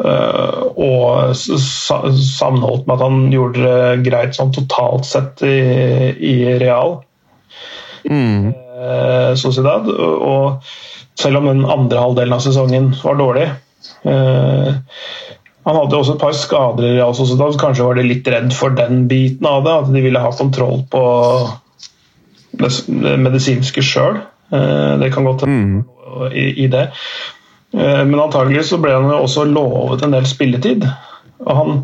Eh, 0.00 0.60
og 0.80 1.34
sammenholdt 1.36 2.86
med 2.88 2.96
at 2.96 3.04
han 3.04 3.18
gjorde 3.32 3.64
det 3.64 4.04
greit 4.06 4.36
sånn 4.36 4.52
totalt 4.54 5.08
sett 5.08 5.42
i, 5.44 5.56
i 6.16 6.34
Real. 6.62 7.00
Mm. 8.08 8.52
Eh, 8.80 9.32
Sociedad. 9.40 9.90
Og 9.90 10.64
selv 11.20 11.42
om 11.42 11.50
den 11.50 11.66
andre 11.68 12.00
halvdelen 12.00 12.36
av 12.36 12.44
sesongen 12.44 12.92
var 13.02 13.18
dårlig 13.20 13.48
eh, 14.08 14.70
Han 15.68 15.76
hadde 15.76 15.98
også 15.98 16.16
et 16.16 16.22
par 16.22 16.36
skader 16.36 16.86
i 16.86 16.94
Real 16.96 17.14
Sociedad, 17.16 17.52
så 17.52 17.60
kanskje 17.60 17.84
var 17.84 17.98
de 17.98 18.06
litt 18.06 18.28
redd 18.32 18.54
for 18.56 18.72
den 18.76 19.04
biten 19.10 19.46
av 19.48 19.64
det. 19.66 19.74
At 19.82 19.90
de 19.92 20.04
ville 20.04 20.22
ha 20.22 20.30
kontroll 20.32 20.86
på 20.90 21.02
det 22.60 22.70
medisinske 23.20 23.84
sjøl. 23.84 24.22
Det 24.50 25.10
kan 25.14 25.28
godt 25.28 25.44
hende 25.44 25.82
mm. 25.84 26.30
i, 26.32 26.46
i 26.64 26.70
det. 26.72 26.88
Eh, 27.72 28.04
men 28.04 28.20
antagelig 28.20 28.64
så 28.70 28.80
ble 28.82 28.94
han 28.96 29.10
også 29.14 29.46
lovet 29.50 30.02
en 30.04 30.16
del 30.16 30.26
spilletid. 30.28 30.86
Og 31.44 31.52
han 31.56 31.76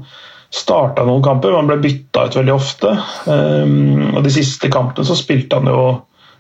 starta 0.54 1.04
noen 1.06 1.24
kamper, 1.24 1.52
men 1.52 1.64
han 1.64 1.70
ble 1.70 1.78
bytta 1.84 2.26
ut 2.26 2.38
veldig 2.40 2.54
ofte. 2.54 2.92
Eh, 3.32 3.74
og 4.12 4.20
de 4.24 4.34
siste 4.34 4.70
kampene 4.72 5.06
så 5.08 5.18
spilte 5.18 5.60
han 5.60 5.70
jo 5.70 5.82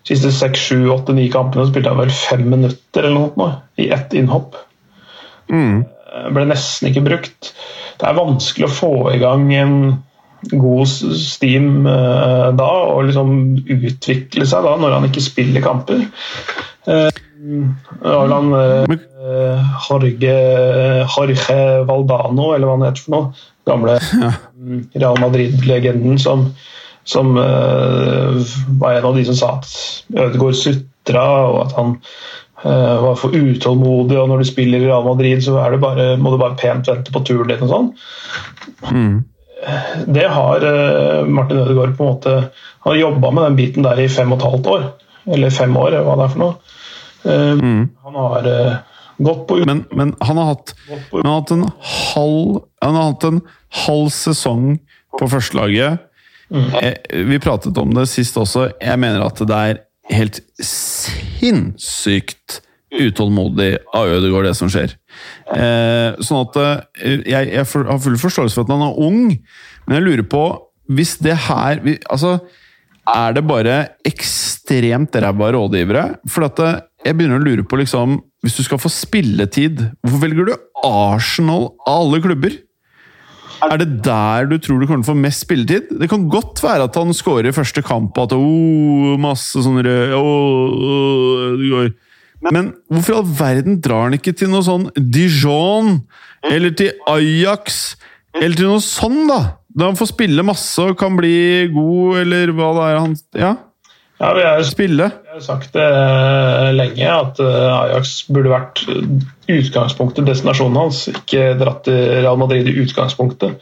de 0.06 0.14
siste 0.14 0.30
seks, 0.30 0.68
sju, 0.68 0.86
åtte, 0.94 1.14
ni 1.16 1.26
kampene 1.32 1.64
så 1.64 1.72
spilte 1.72 1.90
han 1.90 1.98
vel 1.98 2.14
fem 2.14 2.44
minutter 2.46 3.08
eller 3.08 3.26
noe 3.26 3.48
i 3.82 3.88
ett 3.94 4.14
innhopp. 4.14 4.54
Mm. 5.50 5.82
Eh, 6.16 6.28
ble 6.34 6.48
nesten 6.48 6.90
ikke 6.90 7.04
brukt. 7.06 7.52
Det 8.00 8.08
er 8.08 8.18
vanskelig 8.18 8.68
å 8.68 8.76
få 8.76 8.92
i 9.12 9.20
gang 9.22 9.46
en 9.56 9.78
god 10.52 10.86
steam 10.86 11.86
da, 11.88 12.66
og 12.92 13.06
liksom 13.08 13.30
utvikle 13.72 14.44
seg 14.46 14.66
da 14.66 14.74
når 14.78 14.92
han 14.98 15.06
ikke 15.08 15.24
spiller 15.24 15.64
kamper. 15.64 16.04
Arlan 18.04 18.52
uh, 18.52 19.60
Jorge, 19.88 20.36
Jorge 21.16 21.58
Valdano, 21.86 22.52
eller 22.54 22.66
hva 22.66 22.76
han 22.76 22.86
heter 22.88 23.04
for 23.04 23.16
noe. 23.16 23.46
Gamle. 23.68 23.98
Mm, 24.66 24.86
Real 24.96 25.18
Madrid-legenden 25.20 26.16
som, 26.18 26.46
som 27.06 27.36
uh, 27.36 28.40
var 28.80 28.96
en 28.96 29.04
av 29.10 29.18
de 29.18 29.22
som 29.28 29.36
sa 29.38 29.50
at 29.60 29.68
Ødegaard 30.10 30.56
sutra, 30.58 31.26
og 31.52 31.58
at 31.60 31.74
han 31.76 31.92
var 32.64 33.18
for 33.20 33.36
utålmodig, 33.36 34.16
og 34.18 34.30
når 34.30 34.40
du 34.40 34.48
spiller 34.48 34.80
i 34.80 34.86
Real 34.86 35.04
Madrid, 35.04 35.42
så 35.44 35.58
bare, 35.80 36.06
må 36.16 36.32
du 36.32 36.38
bare 36.40 36.56
pent 36.58 36.88
vente 36.88 37.12
på 37.12 37.20
turen 37.26 37.50
din 37.50 37.64
og 37.66 37.72
sånn. 37.72 37.90
Mm. 38.88 39.18
Det 40.16 40.24
har 40.32 40.64
Martin 41.28 41.60
Ødegaard 41.60 41.94
på 41.98 42.04
en 42.04 42.10
måte 42.10 42.32
Han 42.38 42.90
har 42.90 42.98
jobba 43.00 43.30
med 43.34 43.44
den 43.44 43.58
biten 43.58 43.86
der 43.86 44.00
i 44.00 44.08
fem 44.08 44.32
og 44.32 44.40
et 44.40 44.46
halvt 44.48 44.70
år. 44.72 44.88
Eller 45.36 45.54
fem 45.54 45.76
år, 45.76 45.98
hva 46.06 46.16
det 46.16 46.26
er 46.26 46.32
for 46.32 46.42
noe. 46.44 46.76
Eh, 47.26 47.52
mm. 47.58 47.88
Han 48.06 48.14
har 48.14 48.50
gått 49.16 49.46
på 49.48 49.56
men, 49.66 49.84
men, 49.96 50.14
han 50.20 50.38
har 50.38 50.52
hatt, 50.52 50.74
han 51.12 51.26
har 51.26 51.40
hatt 51.40 51.54
en 51.54 51.64
halv 52.12 52.58
Han 52.84 52.98
har 52.98 53.08
hatt 53.10 53.24
en 53.24 53.40
halv 53.86 54.10
sesong 54.14 54.76
på 55.18 55.28
førstelaget. 55.32 56.04
Mm. 56.52 56.68
Vi 57.30 57.38
pratet 57.42 57.78
om 57.80 57.94
det 57.96 58.06
sist 58.10 58.36
også. 58.38 58.68
Jeg 58.78 59.00
mener 59.02 59.24
at 59.24 59.40
det 59.42 59.56
er 59.56 59.80
helt 60.12 60.40
sinnssykt 60.62 62.60
utålmodig 62.96 63.76
av 63.96 64.08
Ødegaard, 64.08 64.46
det 64.48 64.54
som 64.58 64.70
skjer. 64.72 64.94
Eh, 65.52 66.16
sånn 66.24 66.44
at 66.44 66.58
jeg, 67.00 67.24
jeg, 67.26 67.58
har 67.58 67.66
full 68.02 68.18
forståelse 68.20 68.54
for 68.56 68.64
at 68.66 68.72
han 68.74 68.86
er 68.86 69.00
ung, 69.02 69.20
men 69.86 69.98
jeg 69.98 70.06
lurer 70.06 70.26
på 70.28 70.44
Hvis 70.86 71.16
det 71.22 71.34
her 71.48 71.80
Altså, 72.12 72.36
er 73.06 73.34
det 73.34 73.42
bare 73.46 73.76
ekstremt 74.06 75.16
ræva 75.22 75.50
rådgivere? 75.56 76.04
For 76.30 76.46
at 76.46 76.62
jeg 77.06 77.16
begynner 77.16 77.40
å 77.40 77.46
lure 77.46 77.64
på, 77.66 77.78
liksom 77.80 78.20
Hvis 78.44 78.58
du 78.58 78.62
skal 78.66 78.82
få 78.82 78.90
spilletid, 78.92 79.82
hvorfor 80.02 80.22
velger 80.22 80.50
du 80.50 80.54
Arsenal 80.86 81.70
av 81.86 82.04
alle 82.04 82.22
klubber? 82.22 82.54
Er 83.64 83.80
det 83.80 83.88
der 84.04 84.48
du 84.50 84.56
tror 84.60 84.80
du 84.80 84.86
kommer 84.86 85.04
til 85.04 85.10
å 85.10 85.14
få 85.14 85.20
mest 85.20 85.44
spilletid? 85.46 85.92
Det 86.00 86.08
kan 86.10 86.26
godt 86.32 86.60
være 86.64 86.88
at 86.88 86.98
han 86.98 87.14
scorer 87.16 87.48
i 87.48 87.54
første 87.56 87.82
kamp, 87.84 88.16
og 88.16 88.28
at 88.28 88.34
oh, 88.36 89.14
masse 89.20 89.62
sånne 89.64 89.94
oh, 90.16 90.74
oh, 91.80 91.86
Men 92.52 92.74
hvorfor 92.92 93.14
i 93.14 93.18
all 93.20 93.30
verden 93.38 93.80
drar 93.84 94.06
han 94.06 94.18
ikke 94.18 94.36
til 94.36 94.52
noe 94.52 94.64
sånn 94.66 94.90
Dijon? 94.96 96.02
Eller 96.46 96.76
til 96.78 96.92
Ajax? 97.10 97.96
Eller 98.36 98.58
til 98.58 98.70
noe 98.70 98.84
sånn, 98.84 99.24
da? 99.30 99.40
Da 99.76 99.90
han 99.90 99.98
får 99.98 100.12
spille 100.14 100.44
masse 100.46 100.80
og 100.84 100.96
kan 101.00 101.16
bli 101.18 101.68
god, 101.72 102.22
eller 102.22 102.52
hva 102.56 102.72
det 102.76 102.84
er 102.90 103.00
han 103.02 103.16
Ja? 103.36 103.54
Ja, 104.16 104.32
vi 104.34 104.42
har, 104.42 104.62
Spille? 104.64 105.10
vi 105.22 105.34
har 105.34 105.40
sagt 105.44 105.74
det 105.76 105.84
eh, 105.84 106.70
lenge, 106.72 107.04
at 107.12 107.40
eh, 107.42 107.68
Ajax 107.68 108.22
burde 108.32 108.48
vært 108.54 108.80
utgangspunktet, 109.52 110.24
destinasjonen 110.24 110.78
hans. 110.80 111.02
Ikke 111.12 111.50
dratt 111.60 111.84
til 111.84 111.98
Real 112.22 112.38
Madrid 112.40 112.68
i 112.70 112.78
utgangspunktet. 112.80 113.60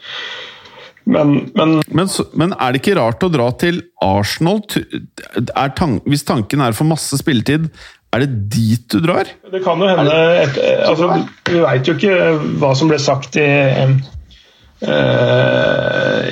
Men, 1.05 1.51
men 1.53 1.81
Men, 1.91 2.07
men 2.33 2.55
er 2.55 2.71
det 2.71 2.81
ikke 2.81 2.95
rart 2.97 3.23
å 3.27 3.29
dra 3.29 3.49
til 3.59 3.83
Arsenal? 4.01 4.63
Er 5.43 5.75
tan 5.77 5.99
hvis 6.07 6.23
tanken 6.25 6.63
er 6.63 6.73
for 6.73 6.87
masse 6.87 7.19
spilletid, 7.19 7.67
er 8.15 8.23
det 8.23 8.31
dit 8.55 8.87
du 8.89 9.03
drar? 9.03 9.27
det 9.51 9.59
kan 9.65 9.81
jo 9.83 9.91
hende 9.91 10.15
et, 10.39 10.55
altså, 10.87 11.27
Vi 11.51 11.59
veit 11.59 11.87
jo 11.87 11.97
ikke 11.99 12.15
hva 12.61 12.71
som 12.79 12.87
ble 12.89 12.99
sagt 13.01 13.35
i 13.35 13.43
eh, 13.43 13.91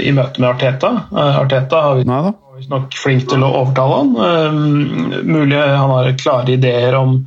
i 0.03 0.15
møte 0.15 0.39
med 0.39 0.49
Arteta. 0.49 0.95
Arteta 1.11 1.84
har 1.89 1.99
vi 1.99 2.07
da. 2.07 2.32
Nok 2.72 2.95
flink 2.97 3.28
til 3.32 3.43
å 3.45 3.51
overtale 3.64 3.99
han. 4.01 4.14
Eh, 4.28 5.22
mulig 5.28 5.59
han 5.59 5.93
har 5.95 6.14
klare 6.20 6.55
ideer 6.55 6.97
om 6.99 7.20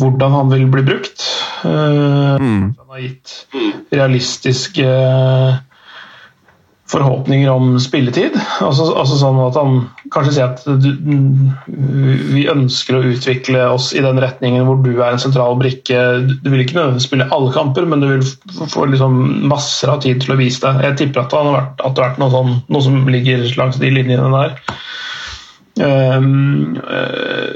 hvordan 0.00 0.32
han 0.34 0.50
vil 0.50 0.66
bli 0.72 0.82
brukt. 0.86 1.22
Mm. 1.64 2.74
Han 2.74 2.88
har 2.90 3.02
gitt 3.04 3.34
realistiske 3.94 4.88
forhåpninger 6.94 7.50
om 7.50 7.74
spilletid. 7.82 8.36
Altså, 8.64 8.86
altså 8.94 9.18
sånn 9.18 9.40
at 9.42 9.58
han 9.58 9.76
kanskje 10.14 10.34
sier 10.36 10.52
at 10.52 10.62
du, 10.80 10.90
vi 12.34 12.46
ønsker 12.50 12.98
å 12.98 13.04
utvikle 13.10 13.66
oss 13.74 13.90
i 13.96 14.02
den 14.04 14.20
retningen 14.22 14.66
hvor 14.68 14.80
du 14.84 14.92
er 14.94 15.12
en 15.12 15.22
sentral 15.22 15.58
brikke. 15.60 16.00
Du 16.44 16.50
vil 16.52 16.64
ikke 16.64 16.78
nødvendigvis 16.78 17.08
spille 17.10 17.28
alle 17.34 17.52
kamper, 17.54 17.88
men 17.90 18.04
du 18.04 18.10
vil 18.12 18.26
få 18.72 18.88
liksom 18.92 19.20
masser 19.50 19.92
av 19.92 20.02
tid 20.04 20.22
til 20.22 20.36
å 20.36 20.40
vise 20.40 20.62
deg. 20.64 20.82
Jeg 20.88 21.00
tipper 21.02 21.24
at 21.24 21.34
det 21.34 21.42
har 21.42 21.56
vært, 21.58 21.76
det 21.80 21.88
har 21.90 21.96
vært 22.00 22.22
noe, 22.22 22.34
sånn, 22.34 22.58
noe 22.70 22.86
som 22.88 23.00
ligger 23.10 23.46
langs 23.60 23.80
de 23.82 23.92
linjene 23.94 24.30
der. 24.34 24.58
Um, 25.74 26.76
eh, 26.86 27.48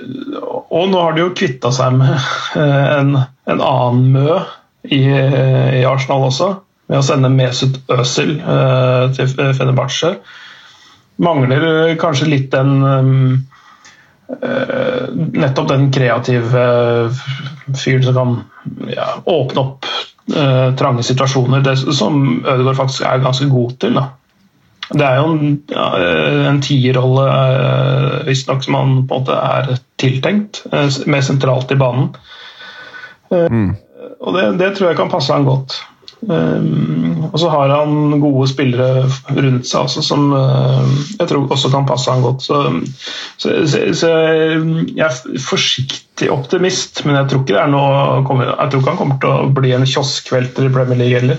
og 0.74 0.88
nå 0.90 1.02
har 1.04 1.12
de 1.14 1.22
jo 1.22 1.34
kvitta 1.38 1.70
seg 1.70 2.00
med 2.00 2.16
eh, 2.58 2.88
en, 2.96 3.12
en 3.46 3.60
annen 3.62 4.08
Mø 4.16 4.40
i, 4.88 5.04
i 5.06 5.84
Arsenal 5.86 6.26
også, 6.26 6.56
ved 6.88 6.98
å 6.98 7.04
sende 7.04 7.30
Mesut 7.32 7.78
Özil 7.92 8.38
eh, 8.40 9.04
til 9.16 9.30
Fenerbahçe. 9.36 10.14
Mangler 11.24 11.94
kanskje 12.00 12.28
litt 12.30 12.50
den 12.54 12.74
eh, 14.28 15.08
Nettopp 15.38 15.68
den 15.72 15.88
kreative 15.94 16.62
eh, 16.62 17.22
fyren 17.76 18.04
som 18.06 18.14
kan 18.18 18.92
ja, 18.92 19.08
åpne 19.24 19.64
opp 19.64 19.90
trange 20.28 21.00
situasjoner, 21.08 21.62
det 21.64 21.72
som 21.96 22.18
Ødegaard 22.44 22.76
faktisk 22.76 23.06
er 23.08 23.22
ganske 23.24 23.46
god 23.48 23.70
til. 23.80 23.94
da. 23.96 24.02
Det 24.88 25.04
er 25.04 25.16
jo 25.20 25.30
en, 25.32 25.54
ja, 25.72 25.86
en 26.50 26.60
tierrolle, 26.64 27.24
eh, 27.32 28.26
visstnok, 28.28 28.62
som 28.64 28.76
han 28.76 28.92
på 29.08 29.16
en 29.18 29.24
måte 29.24 29.36
er 29.36 29.78
tiltenkt. 30.00 30.62
eh, 30.72 30.88
Mer 31.08 31.24
sentralt 31.24 31.72
i 31.72 31.78
banen. 31.80 32.10
Eh, 33.32 33.58
Og 34.20 34.34
det, 34.36 34.44
det 34.60 34.70
tror 34.76 34.88
jeg 34.90 34.96
kan 35.00 35.10
passe 35.12 35.32
han 35.32 35.44
godt. 35.48 35.78
Um, 36.26 37.28
og 37.30 37.36
så 37.38 37.50
har 37.52 37.70
han 37.70 38.18
gode 38.18 38.48
spillere 38.50 39.04
rundt 39.36 39.68
seg 39.68 39.86
også, 39.86 40.02
som 40.02 40.32
uh, 40.34 40.82
jeg 41.14 41.28
tror 41.30 41.46
også 41.54 41.70
kan 41.70 41.86
passe 41.86 42.10
han 42.10 42.24
godt. 42.24 42.42
Så, 42.42 42.58
så, 43.38 43.54
så, 43.70 43.84
så 43.94 44.10
jeg 44.10 45.04
er 45.06 45.38
forsiktig 45.44 46.30
optimist, 46.34 47.04
men 47.06 47.20
jeg 47.20 47.30
tror 47.30 47.44
ikke 47.44 47.54
det 47.54 47.62
er 47.62 47.70
noe 47.70 48.18
Jeg 48.18 48.70
tror 48.72 48.82
ikke 48.82 48.90
han 48.90 49.00
kommer 49.00 49.22
til 49.22 49.30
å 49.30 49.52
bli 49.60 49.72
en 49.76 49.86
kioskvelter 49.86 50.66
i 50.66 50.74
Premier 50.74 50.98
League 50.98 51.20
heller. 51.20 51.38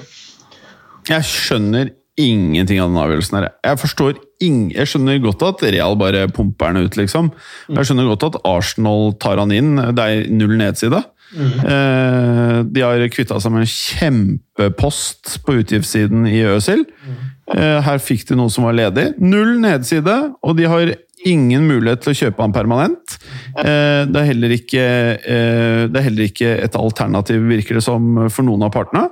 Jeg 1.09 1.27
skjønner 1.27 1.91
ingenting 2.19 2.79
av 2.79 2.91
den 2.91 2.99
avgjørelsen 2.99 3.39
her. 3.39 3.51
Jeg 3.65 3.79
forstår 3.83 4.17
Jeg 4.39 4.87
skjønner 4.87 5.19
godt 5.23 5.43
at 5.43 5.63
Real 5.75 5.97
bare 5.99 6.27
pumper 6.31 6.71
den 6.71 6.87
ut, 6.87 6.95
liksom. 6.95 7.33
Jeg 7.67 7.87
skjønner 7.87 8.07
godt 8.13 8.29
at 8.29 8.41
Arsenal 8.47 9.11
tar 9.19 9.41
han 9.41 9.51
inn. 9.51 9.73
Det 9.75 10.05
er 10.05 10.29
null 10.31 10.55
nedside. 10.59 11.01
Eh, 11.35 12.55
de 12.65 12.85
har 12.85 13.03
kvitta 13.13 13.39
seg 13.41 13.53
med 13.53 13.65
en 13.65 13.73
kjempepost 13.73 15.35
på 15.45 15.59
utgiftssiden 15.61 16.29
i 16.29 16.41
Øsil. 16.55 16.85
Mm. 16.85 17.25
her 17.81 17.97
fikk 17.97 18.27
de 18.29 18.35
noe 18.37 18.51
som 18.53 18.67
var 18.67 18.75
ledig. 18.77 19.07
Null 19.17 19.55
nedside, 19.63 20.13
og 20.45 20.57
de 20.59 20.67
har 20.69 20.91
ingen 21.27 21.65
mulighet 21.67 22.03
til 22.03 22.13
å 22.13 22.17
kjøpe 22.17 22.43
han 22.43 22.53
permanent. 22.55 23.15
Eh, 23.59 24.05
det, 24.07 24.21
er 24.21 24.27
heller 24.29 24.53
ikke, 24.55 24.85
eh, 25.17 25.81
det 25.89 25.99
er 25.99 26.05
heller 26.05 26.27
ikke 26.29 26.51
et 26.63 26.77
alternativ, 26.79 27.43
virker 27.49 27.79
det 27.79 27.83
som, 27.85 28.05
for 28.31 28.47
noen 28.47 28.63
av 28.67 28.73
partene. 28.75 29.07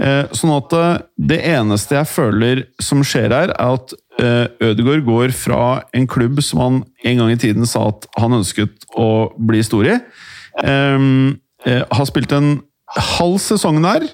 Eh, 0.00 0.32
sånn 0.34 0.54
at 0.56 0.74
eh, 0.78 1.04
det 1.30 1.40
eneste 1.54 1.98
jeg 1.98 2.10
føler 2.10 2.64
som 2.82 3.04
skjer 3.06 3.34
her, 3.34 3.54
er 3.54 3.78
at 3.78 3.94
eh, 4.22 4.70
Ødegaard 4.70 5.06
går 5.06 5.36
fra 5.36 5.62
en 5.94 6.08
klubb 6.10 6.42
som 6.44 6.64
han 6.64 6.82
en 7.04 7.22
gang 7.22 7.34
i 7.34 7.40
tiden 7.40 7.70
sa 7.70 7.88
at 7.92 8.08
han 8.18 8.40
ønsket 8.40 8.88
å 8.98 9.30
bli 9.38 9.62
stor 9.66 9.90
i. 9.94 9.98
Eh, 11.66 11.82
har 11.90 12.08
spilt 12.08 12.32
en 12.36 12.58
halv 13.18 13.38
sesong 13.42 13.80
der. 13.84 14.06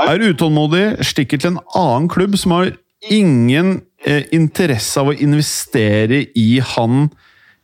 Er 0.00 0.22
utålmodig, 0.30 1.00
stikker 1.04 1.40
til 1.40 1.54
en 1.54 1.64
annen 1.76 2.08
klubb 2.10 2.36
som 2.40 2.56
har 2.56 2.72
ingen 3.10 3.80
eh, 4.04 4.24
interesse 4.34 5.00
av 5.00 5.12
å 5.12 5.16
investere 5.16 6.24
i 6.36 6.60
han 6.74 7.10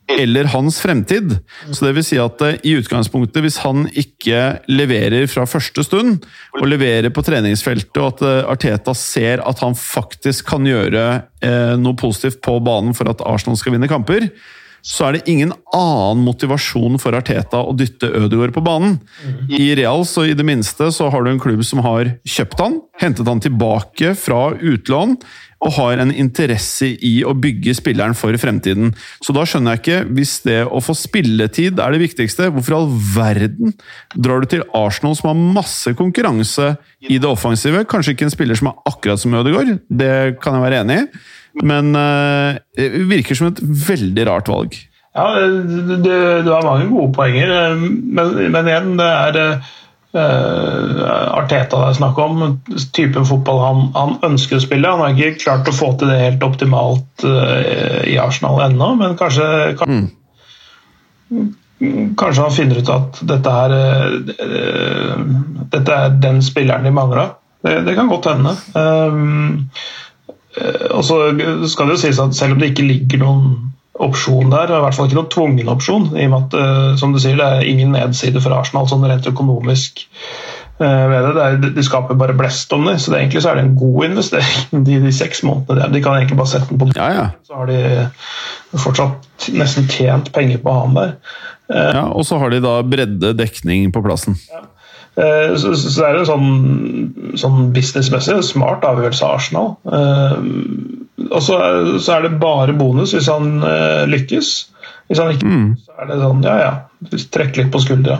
eller 0.07 0.47
hans 0.53 0.79
fremtid. 0.79 1.33
Så 1.71 1.85
det 1.85 1.93
vil 1.97 2.05
si 2.05 2.19
at 2.21 2.41
eh, 2.45 2.59
i 2.67 2.75
utgangspunktet, 2.79 3.41
hvis 3.43 3.59
han 3.65 3.87
ikke 3.91 4.61
leverer 4.71 5.27
fra 5.31 5.47
første 5.49 5.83
stund, 5.83 6.23
og 6.57 6.69
leverer 6.69 7.11
på 7.13 7.23
treningsfeltet, 7.27 7.99
og 7.99 8.13
at 8.13 8.23
eh, 8.27 8.51
Arteta 8.53 8.95
ser 8.97 9.43
at 9.43 9.63
han 9.65 9.75
faktisk 9.77 10.47
kan 10.53 10.67
gjøre 10.67 11.07
eh, 11.43 11.75
noe 11.79 11.99
positivt 11.99 12.39
på 12.45 12.57
banen 12.63 12.95
for 12.97 13.11
at 13.11 13.23
Arsenal 13.27 13.59
skal 13.59 13.75
vinne 13.75 13.91
kamper, 13.91 14.29
så 14.85 15.07
er 15.07 15.17
det 15.17 15.31
ingen 15.31 15.53
annen 15.75 16.23
motivasjon 16.25 16.99
for 17.01 17.17
Arteta 17.17 17.63
å 17.63 17.75
dytte 17.77 18.09
Ødegaard 18.09 18.53
på 18.55 18.63
banen. 18.65 18.99
I 19.49 19.73
Real 19.79 20.05
så 20.07 20.27
i 20.27 20.35
det 20.37 20.45
minste 20.47 20.91
så 20.95 21.09
har 21.11 21.23
du 21.23 21.31
en 21.31 21.41
klubb 21.41 21.63
som 21.67 21.83
har 21.85 22.13
kjøpt 22.27 22.61
han, 22.63 22.79
hentet 23.01 23.27
han 23.27 23.43
tilbake 23.43 24.13
fra 24.19 24.51
utlån, 24.55 25.17
og 25.65 25.73
har 25.73 26.01
en 26.01 26.11
interesse 26.13 26.91
i 27.01 27.13
å 27.25 27.33
bygge 27.37 27.73
spilleren 27.79 28.13
for 28.17 28.35
fremtiden. 28.37 28.91
Så 29.25 29.33
da 29.33 29.45
skjønner 29.47 29.73
jeg 29.73 29.81
ikke, 29.81 30.01
hvis 30.19 30.35
det 30.45 30.59
å 30.69 30.81
få 30.83 30.93
spilletid 30.97 31.81
er 31.81 31.95
det 31.95 32.03
viktigste, 32.03 32.51
hvorfor 32.53 32.75
i 32.75 32.77
all 32.77 32.91
verden 33.15 33.73
drar 34.13 34.43
du 34.43 34.51
til 34.51 34.65
Arsenal 34.77 35.17
som 35.17 35.31
har 35.31 35.55
masse 35.57 35.95
konkurranse 35.97 36.75
i 37.01 37.17
det 37.17 37.29
offensive? 37.29 37.87
Kanskje 37.89 38.13
ikke 38.13 38.29
en 38.29 38.35
spiller 38.35 38.59
som 38.59 38.69
er 38.69 38.77
akkurat 38.91 39.23
som 39.23 39.33
Ødegaard, 39.39 39.79
det 39.89 40.37
kan 40.43 40.59
jeg 40.59 40.67
være 40.67 40.85
enig 40.85 41.01
i. 41.01 41.09
Men 41.65 41.95
eh, 41.97 42.59
det 42.77 43.07
virker 43.09 43.37
som 43.37 43.49
et 43.51 43.61
veldig 43.61 44.27
rart 44.29 44.51
valg. 44.51 44.77
Ja, 45.17 45.31
du, 45.41 46.49
har 46.51 46.65
mange 46.65 46.89
gode 46.91 47.09
poenger, 47.15 47.49
eh, 47.49 47.75
men, 47.81 48.35
men 48.53 48.69
igjen, 48.69 48.91
det 48.99 49.07
er 49.07 49.39
uh, 50.17 51.37
Arteta 51.37 51.79
det 51.81 51.87
er 51.89 51.97
snakk 51.97 52.19
om. 52.21 52.43
Typen 52.95 53.25
fotball 53.27 53.61
han, 53.63 53.81
han, 53.97 54.15
ønsker 54.29 54.59
å 54.59 54.63
spille. 54.63 54.91
Han 54.91 55.03
har 55.03 55.15
ikke 55.15 55.43
klart 55.43 55.69
å 55.69 55.75
få 55.75 55.93
til 55.97 56.11
det 56.13 56.19
helt 56.21 56.45
optimalt 56.45 57.25
uh, 57.25 58.03
i 58.05 58.17
Arsenal 58.21 58.61
ennå, 58.67 58.93
men 59.01 59.17
kanskje, 59.19 59.47
kanskje, 59.81 60.05
kanskje 62.17 62.45
han 62.45 62.55
finner 62.55 62.81
ut 62.81 62.93
at 62.93 63.21
dette, 63.33 63.57
er, 63.65 63.71
uh, 64.37 65.13
dette 65.73 66.01
er 66.01 66.17
den 66.23 66.41
spilleren 66.45 66.85
de 66.87 66.93
mangla. 66.93 67.31
Det, 67.65 67.79
det, 67.87 67.97
kan 67.97 68.09
godt 68.11 68.29
hende. 68.29 68.53
Um, 68.77 69.67
og 70.91 71.03
så 71.05 71.17
skal 71.69 71.89
det 71.89 71.97
jo 71.97 72.01
sies 72.01 72.19
at 72.21 72.35
selv 72.37 72.55
om 72.55 72.61
det 72.61 72.71
ikke 72.71 72.87
ligger 72.87 73.21
noen 73.21 73.55
opsjon 74.03 74.51
der, 74.51 74.69
og 74.71 74.77
i 74.77 74.83
hvert 74.85 74.97
fall 74.97 75.07
ikke 75.09 75.17
noen 75.17 75.31
tvungen 75.33 75.71
opsjon, 75.71 76.11
i 76.13 76.27
og 76.27 76.33
med 76.33 76.43
at 76.45 76.57
uh, 76.59 76.91
som 76.99 77.13
du 77.13 77.21
sier, 77.21 77.37
det 77.39 77.47
er 77.47 77.69
ingen 77.69 77.95
nedside 77.95 78.41
for 78.43 78.55
Arsenal 78.55 78.89
sånn 78.89 79.05
rent 79.09 79.29
økonomisk 79.29 80.03
uh, 80.81 80.83
ved 80.85 81.17
det. 81.17 81.33
det, 81.37 81.47
er, 81.47 81.73
de 81.77 81.85
skaper 81.85 82.19
bare 82.19 82.37
blest 82.37 82.73
om 82.77 82.85
det, 82.89 82.97
så 83.01 83.13
det, 83.13 83.23
egentlig 83.23 83.43
så 83.45 83.51
er 83.51 83.59
det 83.59 83.65
en 83.65 83.75
god 83.79 84.09
investering 84.11 84.85
de, 84.87 85.01
de 85.07 85.15
seks 85.15 85.43
månedene 85.47 85.81
der. 85.81 85.93
De 85.95 86.03
kan 86.05 86.19
egentlig 86.19 86.39
bare 86.39 86.53
sette 86.53 86.71
den 86.71 86.81
på 86.81 86.91
ja, 86.93 87.09
ja. 87.15 87.27
så 87.47 87.61
har 87.61 87.71
de 87.73 88.79
fortsatt 88.85 89.51
nesten 89.57 89.89
tjent 89.89 90.31
penger 90.35 90.61
på 90.63 90.79
han 90.81 90.97
der. 90.97 91.13
Ja, 91.67 92.05
Og 92.15 92.23
så 92.23 92.37
har 92.39 92.53
de 92.53 92.61
da 92.63 92.77
bredde 92.87 93.33
dekning 93.35 93.89
på 93.91 93.99
plassen. 94.05 94.37
Ja. 94.47 94.61
Så, 95.17 95.71
så, 95.73 95.89
det 95.89 96.07
er 96.07 96.17
en 96.19 96.27
sånn, 96.29 96.49
sånn 97.41 97.71
businessmessig 97.73 98.35
smart 98.45 98.83
avgjørelse 98.85 99.25
av 99.25 99.39
Arsenal. 99.39 99.71
Og 101.31 101.39
så 101.41 101.55
så 101.97 102.11
er, 102.13 102.27
det 102.27 102.37
bare 102.37 102.75
bonus 102.77 103.15
hvis 103.15 103.29
han 103.31 103.55
uh, 103.63 104.03
lykkes. 104.05 104.51
Hvis 105.09 105.21
han 105.23 105.33
ikke 105.33 105.49
mm. 105.49 105.71
så 105.87 105.95
er 105.97 106.11
det 106.11 106.19
sånn 106.21 106.45
ja 106.45 106.53
ja, 106.61 106.69
trekk 107.33 107.57
litt 107.57 107.73
på 107.73 107.81
skuldra. 107.81 108.19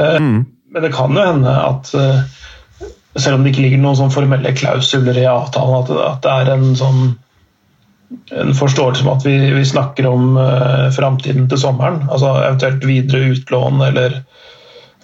Mm. 0.00 0.46
Men 0.72 0.86
det 0.86 0.94
kan 0.96 1.12
jo 1.12 1.28
hende 1.28 1.52
at 1.52 1.92
selv 3.18 3.38
om 3.38 3.44
det 3.44 3.52
ikke 3.52 3.64
ligger 3.66 3.80
noen 3.82 3.98
sånn 3.98 4.12
formelle 4.14 4.52
klausuler 4.56 5.16
i 5.18 5.26
avtalen, 5.28 5.82
at, 5.82 5.90
at, 6.04 6.20
det 6.24 6.34
er 6.34 6.52
en 6.54 6.68
sånn 6.78 7.02
en 8.32 8.54
forståelse 8.56 9.04
om 9.04 9.10
at 9.12 9.24
vi, 9.26 9.34
vi 9.52 9.64
snakker 9.68 10.06
om 10.08 10.38
uh, 10.40 10.88
framtiden 10.96 11.48
til 11.50 11.60
sommeren. 11.60 12.06
altså 12.08 12.38
Eventuelt 12.40 12.86
videre 12.88 13.34
utlån 13.34 13.82
eller 13.84 14.22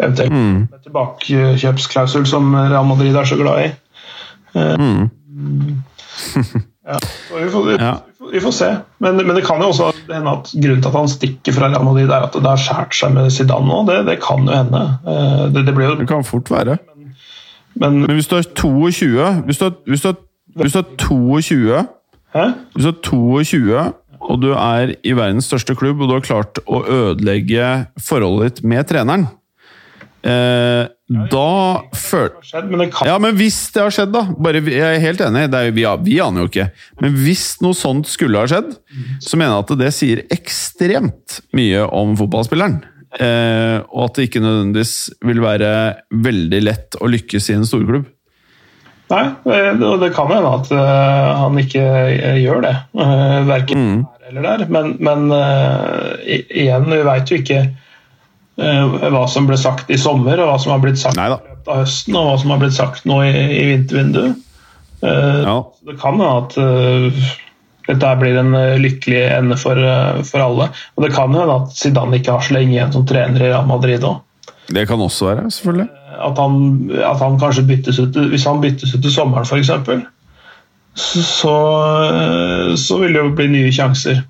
eventuelt 0.01 0.33
mm. 0.33 0.69
tilbakekjøpsklausul 0.87 2.27
som 2.27 2.55
Real 2.55 2.87
Madrid 2.89 3.17
er 3.17 3.25
så 3.29 3.37
glad 3.41 3.67
i. 3.67 3.73
Mm. 4.55 5.11
Ja, 6.85 6.99
så 7.01 7.39
vi, 7.41 7.47
får, 7.49 7.63
vi, 7.65 7.75
Ja. 7.81 7.93
får- 8.19 8.33
vi 8.33 8.41
får 8.45 8.53
se. 8.53 8.67
Men, 9.01 9.17
men 9.17 9.37
det 9.37 9.45
kan 9.47 9.63
jo 9.63 9.71
også 9.73 9.87
hende 10.13 10.31
at 10.35 10.51
grunnen 10.53 10.83
til 10.85 10.89
at 10.91 10.97
han 10.99 11.09
stikker 11.09 11.55
fra 11.57 11.71
Real 11.73 11.85
Madrid, 11.87 12.11
er 12.13 12.27
at 12.27 12.35
det 12.37 12.45
har 12.45 12.61
skåret 12.61 12.93
seg 12.99 13.15
med 13.15 13.31
Zidane 13.33 13.65
nå. 13.71 13.79
Det, 13.89 13.97
det 14.07 14.19
kan 14.21 14.45
jo 14.45 14.53
hende. 14.53 14.83
Eh, 15.09 15.47
Det, 15.55 15.63
det 15.65 15.75
blir 15.75 15.89
jo 15.89 15.95
Det 16.03 16.09
kan 16.11 16.25
fort 16.29 16.51
være. 16.53 16.77
Men 17.81 18.03
Men 18.03 18.11
hvis 18.19 18.29
du 18.29 18.37
er 18.37 18.43
22 18.55 19.33
Hvis 19.49 19.59
du 19.59 19.65
er, 19.65 19.73
hvis 19.89 20.05
du 20.05 20.09
er, 20.13 20.19
hvis 20.61 20.73
du 20.77 20.79
er 20.79 20.91
22 21.01 21.87
Hæ? 22.37 22.45
Hvis 22.75 22.85
du 22.85 22.91
er 22.93 23.01
22 23.03 23.93
og 24.25 24.39
du 24.43 24.53
er 24.53 24.95
i 25.05 25.13
verdens 25.13 25.45
største 25.45 25.75
klubb, 25.77 26.01
og 26.01 26.09
du 26.09 26.15
har 26.15 26.21
klart 26.25 26.59
å 26.67 26.79
ødelegge 26.89 27.87
forholdet 28.01 28.55
ditt 28.61 28.65
med 28.65 28.87
treneren 28.89 29.27
eh, 30.31 30.87
Da 31.29 31.51
føl... 31.97 32.31
Skjedd, 32.45 32.71
men 32.73 32.93
kan 32.93 33.11
Ja, 33.11 33.19
men 33.23 33.37
hvis 33.39 33.59
det 33.75 33.83
har 33.85 33.95
skjedd, 33.95 34.15
da 34.15 34.25
bare, 34.33 34.63
Jeg 34.65 34.83
er 34.89 35.05
helt 35.05 35.23
enig, 35.25 35.45
det 35.53 35.61
er, 35.61 35.69
jo- 35.69 35.77
vi, 35.77 35.87
vi 36.09 36.17
aner 36.25 36.45
jo 36.45 36.51
ikke. 36.53 36.71
Men 37.03 37.21
hvis 37.21 37.47
noe 37.65 37.77
sånt 37.79 38.09
skulle 38.11 38.41
ha 38.41 38.51
skjedd, 38.51 38.75
så 39.23 39.41
mener 39.41 39.57
jeg 39.57 39.67
at 39.67 39.77
det 39.85 39.93
sier 39.97 40.25
ekstremt 40.35 41.39
mye 41.57 41.85
om 41.93 42.17
fotballspilleren. 42.19 42.81
Eh, 43.15 43.79
og 43.95 44.09
at 44.09 44.19
det 44.19 44.29
ikke 44.29 44.43
nødvendigvis 44.43 44.97
vil 45.23 45.45
være 45.45 45.71
veldig 46.25 46.61
lett 46.65 46.99
å 46.99 47.11
lykkes 47.13 47.53
i 47.53 47.59
en 47.61 47.69
storklubb. 47.69 48.09
Nei, 49.13 49.25
eh, 49.53 49.83
og 49.85 50.01
det 50.01 50.13
kan 50.17 50.31
hende 50.33 50.51
at 50.59 50.71
eh, 50.73 51.31
han 51.43 51.59
ikke 51.61 51.85
eh, 51.85 52.39
gjør 52.41 52.63
det. 52.65 52.75
Verken 53.51 53.83
mm. 53.83 53.99
her 54.01 54.31
eller 54.31 54.47
der. 54.49 54.67
Men, 54.73 54.95
men 55.05 55.27
igjen, 56.25 56.89
vi 56.89 57.01
veit 57.05 57.31
jo 57.31 57.41
ikke 57.43 57.61
hva 58.57 59.25
som 59.27 59.49
ble 59.49 59.57
sagt 59.59 59.89
i 59.91 59.99
sommer, 59.99 60.39
og 60.39 60.53
hva 60.53 60.59
som 60.63 60.75
har 60.75 60.83
blitt 60.85 61.01
sagt 61.01 61.19
Neida. 61.19 61.41
i 61.43 61.55
løpet 61.55 61.71
av 61.73 61.81
høsten, 61.83 62.19
og 62.19 62.29
hva 62.29 62.35
som 62.39 62.53
har 62.55 62.61
blitt 62.63 62.77
sagt 62.77 63.09
nå 63.09 63.21
i, 63.27 63.33
i 63.35 63.65
vintervinduet. 63.73 64.45
Eh, 65.05 65.41
Ja. 65.43 65.73
Det 65.87 66.01
kan 66.01 66.21
hende 66.21 66.29
at 66.39 66.55
uh, 66.59 67.33
dette 67.89 68.13
blir 68.21 68.39
en 68.41 68.55
eh, 68.57 68.79
lykkelig 68.81 69.21
ende 69.35 69.57
for, 69.61 69.77
uh, 69.77 70.23
for 70.25 70.41
alle. 70.41 70.71
Og 70.97 71.05
det 71.05 71.13
kan 71.15 71.35
hende 71.35 71.59
at 71.59 71.75
Zidane 71.77 72.21
ikke 72.21 72.39
har 72.39 72.47
så 72.47 72.57
lenge 72.57 72.73
igjen 72.73 72.95
som 72.95 73.05
trener 73.07 73.43
i 73.43 73.51
Real 73.51 73.69
Madrid 73.69 74.07
òg. 74.09 74.23
Det 74.73 74.87
kan 74.89 75.01
også 75.05 75.29
være, 75.29 75.51
selvfølgelig. 75.53 75.91
At 76.25 76.39
han, 76.41 76.55
at 77.05 77.21
han 77.21 77.37
kanskje 77.41 77.67
byttes 77.69 77.99
ut 77.99 78.17
Hvis 78.31 78.47
han 78.49 78.63
byttes 78.63 78.95
ut 78.95 79.03
til 79.03 79.13
sommeren, 79.13 79.45
f.eks., 79.45 79.71
så, 80.95 81.55
så 82.79 82.99
vil 83.01 83.17
det 83.17 83.19
jo 83.19 83.33
bli 83.35 83.49
nye 83.51 83.73
sjanser. 83.75 84.23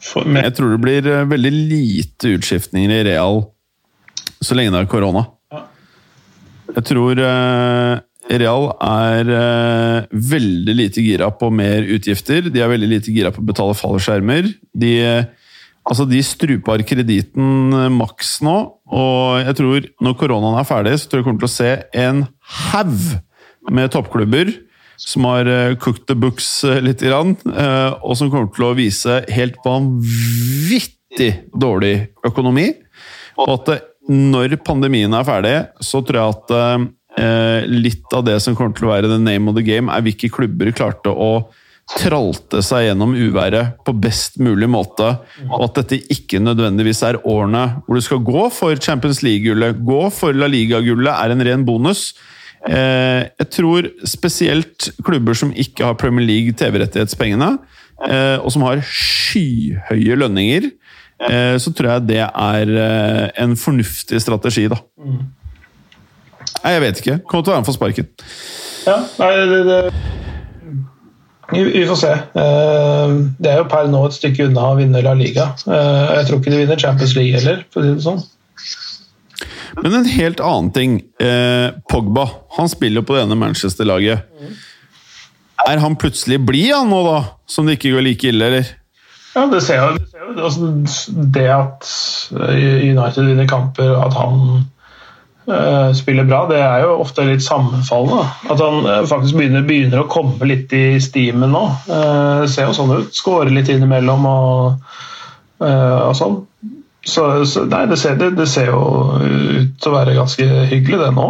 Jeg 0.00 0.52
tror 0.56 0.74
det 0.74 0.82
blir 0.82 1.08
eh, 1.08 1.26
veldig 1.28 1.50
lite 1.52 2.36
utskiftninger 2.38 2.92
i 2.94 3.02
Real 3.10 3.42
så 4.40 4.56
lenge 4.56 4.72
det 4.72 4.80
er 4.80 4.88
korona. 4.88 5.26
Jeg 6.70 6.86
tror 6.88 7.18
eh, 7.20 7.98
Real 8.40 8.70
er 8.86 9.32
eh, 9.36 10.16
veldig 10.32 10.76
lite 10.78 11.04
gira 11.04 11.28
på 11.34 11.50
mer 11.52 11.84
utgifter. 11.96 12.48
De 12.48 12.62
er 12.62 12.72
veldig 12.72 12.88
lite 12.94 13.12
gira 13.12 13.34
på 13.34 13.42
å 13.42 13.48
betale 13.50 13.76
fallskjermer. 13.76 14.48
De, 14.72 14.94
altså 15.84 16.06
de 16.08 16.22
struper 16.24 16.86
kreditten 16.88 17.76
maks 17.98 18.38
nå, 18.46 18.56
og 18.88 19.44
jeg 19.44 19.58
tror 19.60 19.90
når 20.00 20.16
koronaen 20.22 20.60
er 20.62 20.68
ferdig, 20.68 20.96
så 21.02 21.10
tror 21.10 21.20
jeg 21.20 21.28
kommer 21.28 21.44
til 21.44 21.50
å 21.50 21.58
se 21.58 21.74
en 22.06 22.24
haug 22.70 23.70
med 23.70 23.92
toppklubber 23.92 24.54
som 25.00 25.24
har 25.24 25.48
eh, 25.48 25.76
cooked 25.76 26.06
the 26.06 26.14
books 26.14 26.64
eh, 26.64 26.80
litt, 26.84 27.02
eh, 27.02 27.90
og 28.04 28.16
som 28.18 28.30
kommer 28.30 28.50
til 28.52 28.68
å 28.68 28.76
vise 28.76 29.20
helt 29.32 29.56
vanvittig 29.64 31.30
dårlig 31.56 31.94
økonomi. 32.26 32.68
Og 33.40 33.54
at 33.56 33.86
når 34.10 34.58
pandemien 34.66 35.12
er 35.16 35.26
ferdig, 35.26 35.56
så 35.84 36.02
tror 36.04 36.20
jeg 36.20 36.36
at 36.36 37.68
litt 37.70 38.14
av 38.14 38.22
det 38.26 38.36
som 38.42 38.54
kommer 38.56 38.74
til 38.76 38.86
å 38.86 38.90
være 38.92 39.10
the 39.10 39.18
name 39.20 39.50
of 39.50 39.56
the 39.56 39.64
game, 39.66 39.90
er 39.92 40.04
hvilke 40.04 40.30
klubber 40.32 40.70
klarte 40.76 41.10
å 41.10 41.48
tralte 41.98 42.60
seg 42.62 42.84
gjennom 42.86 43.16
uværet 43.18 43.80
på 43.86 43.94
best 43.98 44.38
mulig 44.42 44.68
måte, 44.70 45.08
og 45.48 45.64
at 45.66 45.80
dette 45.80 46.00
ikke 46.14 46.40
nødvendigvis 46.42 47.02
er 47.06 47.18
årene 47.28 47.64
hvor 47.86 47.98
du 47.98 48.04
skal 48.04 48.22
gå 48.26 48.44
for 48.54 48.82
Champions 48.82 49.22
League-gullet, 49.26 49.80
gå 49.86 50.02
for 50.14 50.36
La 50.36 50.48
Liga-gullet, 50.50 51.12
er 51.12 51.34
en 51.34 51.46
ren 51.48 51.66
bonus. 51.66 52.10
Eh, 52.68 53.22
jeg 53.40 53.48
tror 53.56 53.88
spesielt 54.04 54.90
klubber 55.04 55.36
som 55.36 55.52
ikke 55.56 55.86
har 55.86 55.96
Premier 56.00 56.26
League 56.26 56.52
TV-rettighetspengene, 56.60 57.54
eh, 58.04 58.36
og 58.36 58.52
som 58.52 58.66
har 58.68 58.82
skyhøye 58.84 60.18
lønninger, 60.20 60.68
eh, 61.24 61.56
så 61.56 61.72
tror 61.72 61.94
jeg 61.94 62.08
det 62.10 62.22
er 62.28 62.74
en 63.40 63.56
fornuftig 63.56 64.20
strategi, 64.20 64.68
da. 64.68 64.80
Nei, 66.60 66.72
jeg 66.74 66.80
vet 66.84 67.00
ikke. 67.00 67.18
Kommer 67.24 67.44
til 67.44 67.52
å 67.52 67.54
være 67.54 67.62
med 67.62 67.70
for 67.70 67.78
sparken. 67.78 68.10
ja, 68.86 68.98
nei, 69.20 69.30
det, 69.48 69.60
det, 69.68 69.80
vi, 71.52 71.62
vi 71.64 71.86
får 71.88 72.00
se. 72.02 72.12
Det 72.34 73.50
er 73.50 73.62
jo 73.62 73.70
per 73.72 73.88
nå 73.88 74.04
et 74.06 74.18
stykke 74.18 74.50
unna 74.50 74.68
å 74.68 74.76
vinne 74.76 75.00
La 75.04 75.14
Liga. 75.16 75.54
Jeg 75.64 76.28
tror 76.28 76.42
ikke 76.42 76.52
de 76.52 76.60
vinner 76.60 76.78
Champions 76.78 77.16
League 77.16 77.32
heller, 77.38 77.64
for 77.72 77.80
å 77.80 77.88
si 77.88 77.96
det 77.96 78.04
sånn. 78.04 78.20
Men 79.78 79.94
en 79.94 80.08
helt 80.10 80.40
annen 80.42 80.72
ting. 80.74 80.98
Eh, 81.22 81.70
Pogba 81.90 82.26
han 82.56 82.68
spiller 82.68 83.06
på 83.06 83.14
det 83.14 83.24
ene 83.24 83.38
Manchester-laget. 83.38 84.26
Er 85.68 85.82
han 85.82 85.96
plutselig 86.00 86.40
blid 86.48 86.72
han 86.74 86.90
nå, 86.90 87.00
da? 87.06 87.18
Som 87.50 87.68
det 87.68 87.78
ikke 87.78 87.94
går 87.96 88.06
like 88.06 88.30
ille, 88.32 88.50
eller? 88.50 88.74
Ja, 89.34 89.44
det 89.46 89.60
ser 89.62 89.78
jo, 89.78 89.90
det, 90.34 90.42
altså, 90.42 90.72
det 91.34 91.46
at 91.54 91.90
eh, 92.34 92.88
United 92.90 93.28
vinner 93.28 93.46
kamper, 93.50 93.92
at 94.02 94.16
han 94.18 94.40
uh, 95.46 95.92
spiller 95.94 96.26
bra, 96.26 96.40
det 96.50 96.58
er 96.58 96.82
jo 96.82 96.96
ofte 97.04 97.28
litt 97.28 97.44
sammenfallende. 97.44 98.24
At 98.50 98.62
han 98.62 98.82
uh, 98.88 99.06
faktisk 99.06 99.38
begynner, 99.38 99.62
begynner 99.66 100.02
å 100.02 100.10
komme 100.10 100.50
litt 100.50 100.74
i 100.74 100.98
stimen 101.02 101.54
nå. 101.54 101.62
Uh, 101.86 102.42
det 102.42 102.50
ser 102.56 102.66
jo 102.66 102.76
sånn 102.80 102.96
ut. 102.96 103.14
Skårer 103.14 103.52
litt 103.54 103.70
innimellom 103.70 104.26
og, 104.26 104.96
og 105.60 106.14
sånn. 106.18 106.40
Så, 107.06 107.24
så 107.48 107.64
nei, 107.64 107.86
det 107.88 107.96
ser, 107.98 108.18
det, 108.20 108.34
det 108.36 108.46
ser 108.50 108.70
jo 108.70 108.80
ut 109.16 109.76
til 109.80 109.90
å 109.90 109.94
være 109.94 110.16
ganske 110.18 110.46
hyggelig, 110.70 111.00
det 111.00 111.10
nå. 111.16 111.28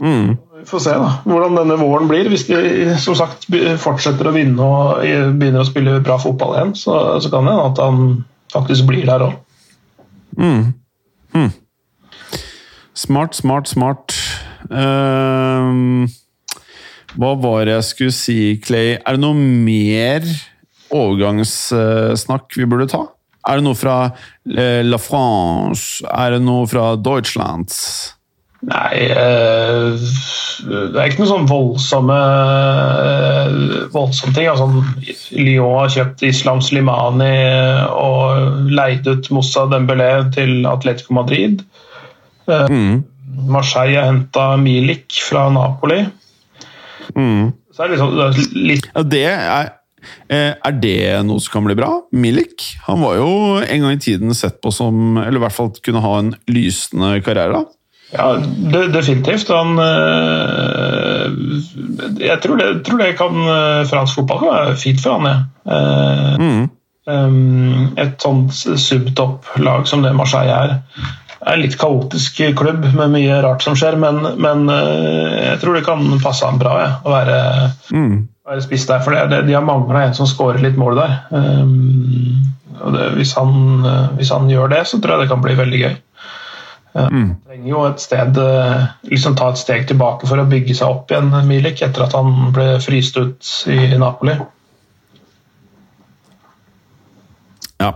Mm. 0.00 0.36
Vi 0.56 0.64
får 0.70 0.82
se 0.82 0.94
da, 0.98 1.10
hvordan 1.28 1.58
denne 1.60 1.76
våren 1.80 2.08
blir. 2.10 2.30
Hvis 2.32 2.46
de 2.48 2.96
som 3.02 3.16
sagt 3.18 3.46
fortsetter 3.82 4.30
å 4.30 4.34
vinne 4.34 4.64
og 4.64 5.04
eh, 5.06 5.28
begynner 5.28 5.62
å 5.62 5.68
spille 5.68 6.00
bra 6.04 6.16
fotball 6.20 6.56
igjen, 6.56 6.74
så, 6.78 6.96
så 7.20 7.30
kan 7.32 7.46
det 7.46 7.54
hende 7.54 7.68
at 7.70 7.82
han 7.84 8.00
faktisk 8.54 8.88
blir 8.88 9.04
der 9.06 9.28
òg. 9.28 9.36
Smart, 12.96 13.36
smart, 13.36 13.68
smart. 13.68 14.16
Ehm, 14.72 16.06
hva 17.16 17.34
var 17.40 17.66
det 17.68 17.76
jeg 17.76 17.88
skulle 17.90 18.16
si, 18.16 18.38
Clay? 18.64 18.96
Er 18.96 19.16
det 19.16 19.22
noe 19.22 19.36
mer 19.36 20.24
overgangssnakk 20.96 22.56
vi 22.56 22.68
burde 22.68 22.88
ta? 22.90 23.04
Er 23.46 23.60
det 23.60 23.66
noe 23.66 23.78
fra 23.78 23.96
eh, 24.50 24.82
La 24.86 24.98
France? 24.98 26.04
Er 26.10 26.36
det 26.36 26.42
noe 26.44 26.66
fra 26.70 26.94
Deutschland? 26.98 27.72
Nei, 28.66 29.06
eh, 29.12 30.06
det 30.66 30.96
er 30.96 31.10
ikke 31.10 31.20
noe 31.20 31.30
sånn 31.30 31.48
voldsomme 31.50 32.16
eh, 32.16 33.58
voldsomme 33.92 34.34
ting. 34.34 34.48
Altså, 34.50 34.66
Lyon 35.36 35.76
har 35.82 35.92
kjøpt 35.94 36.24
Islam 36.26 36.62
Slimani 36.64 37.34
og 37.92 38.70
leid 38.72 39.06
ut 39.06 39.30
Moussa 39.34 39.66
Dembélé 39.70 40.10
til 40.34 40.66
Atletico 40.66 41.14
Madrid. 41.20 41.62
Eh, 42.50 42.80
Marseille 43.46 44.00
har 44.00 44.10
henta 44.10 44.54
Milik 44.58 45.20
fra 45.28 45.46
Napoli. 45.52 46.02
Så 47.76 47.84
er 47.84 47.90
det 47.90 47.98
liksom, 47.98 48.14
det 48.16 48.26
er 48.26 48.62
litt 48.70 48.86
Ja, 48.88 49.02
det 49.04 49.26
er, 49.28 49.74
er 50.28 50.76
det 50.82 51.22
noe 51.26 51.42
som 51.42 51.56
kan 51.56 51.66
bli 51.68 51.76
bra? 51.78 51.90
Milik? 52.16 52.64
Han 52.88 53.02
var 53.04 53.18
jo 53.20 53.30
en 53.62 53.86
gang 53.86 53.96
i 53.96 54.02
tiden 54.02 54.34
sett 54.34 54.60
på 54.64 54.72
som 54.74 55.18
Eller 55.22 55.38
i 55.38 55.44
hvert 55.44 55.54
fall 55.54 55.70
kunne 55.78 56.02
ha 56.02 56.14
en 56.18 56.32
lysende 56.50 57.16
karriere. 57.26 57.62
da. 57.62 57.76
Ja, 58.10 58.36
de, 58.72 58.86
definitivt. 58.92 59.48
Han 59.48 59.78
øh, 59.78 61.32
Jeg 62.20 62.38
tror 62.42 62.56
det, 62.56 62.84
tror 62.86 62.98
det 62.98 63.16
kan 63.18 63.36
øh, 63.36 63.86
fransk 63.86 64.14
fotball 64.14 64.38
kan 64.38 64.48
være 64.54 64.76
fint 64.76 65.02
for 65.02 65.18
han, 65.18 65.26
jeg. 65.26 65.40
Eh, 65.74 66.68
um, 67.06 67.92
et 67.98 68.22
sånt 68.22 68.54
subtopp-lag 68.54 69.86
som 69.86 70.02
det 70.02 70.14
Marseille 70.16 70.54
er, 70.54 70.78
er 71.40 71.52
en 71.52 71.62
litt 71.62 71.78
kaotisk 71.78 72.40
klubb 72.58 72.86
med 72.94 73.12
mye 73.14 73.42
rart 73.44 73.62
som 73.62 73.76
skjer, 73.78 73.94
men, 74.02 74.16
men 74.42 74.64
jeg 74.70 75.60
tror 75.62 75.78
det 75.78 75.84
kan 75.86 76.02
passe 76.22 76.46
han 76.48 76.58
bra 76.58 76.72
jeg, 76.80 76.96
å 77.06 77.12
være, 77.14 77.36
være 78.46 78.64
spiss 78.64 78.86
der. 78.88 79.02
For 79.04 79.16
det, 79.16 79.44
de 79.48 79.56
har 79.56 79.64
mangla 79.66 80.06
en 80.06 80.16
som 80.16 80.28
skårer 80.30 80.62
litt 80.62 80.78
mål 80.80 81.00
der. 81.00 81.16
Um, 81.30 82.42
og 82.76 82.92
det, 82.92 83.06
hvis, 83.16 83.32
han, 83.38 83.54
øh, 83.88 84.16
hvis 84.18 84.30
han 84.30 84.50
gjør 84.52 84.68
det, 84.74 84.82
så 84.86 84.98
tror 85.00 85.16
jeg 85.16 85.24
det 85.24 85.30
kan 85.30 85.44
bli 85.44 85.54
veldig 85.56 85.78
gøy 85.80 85.94
trenger 86.96 87.68
jo 87.70 87.82
et 87.86 88.00
sted 88.02 88.38
eh, 88.40 88.84
liksom 89.10 89.36
ta 89.36 89.50
et 89.52 89.60
steg 89.60 89.86
tilbake 89.88 90.28
for 90.28 90.40
å 90.40 90.48
bygge 90.48 90.76
seg 90.76 90.88
opp 90.88 91.12
igjen, 91.12 91.32
Milik, 91.48 91.82
etter 91.84 92.06
at 92.06 92.14
han 92.16 92.52
ble 92.54 92.76
fryst 92.84 93.16
ut 93.16 93.50
i 93.68 93.96
Napoli. 94.00 94.36
Ja. 97.82 97.92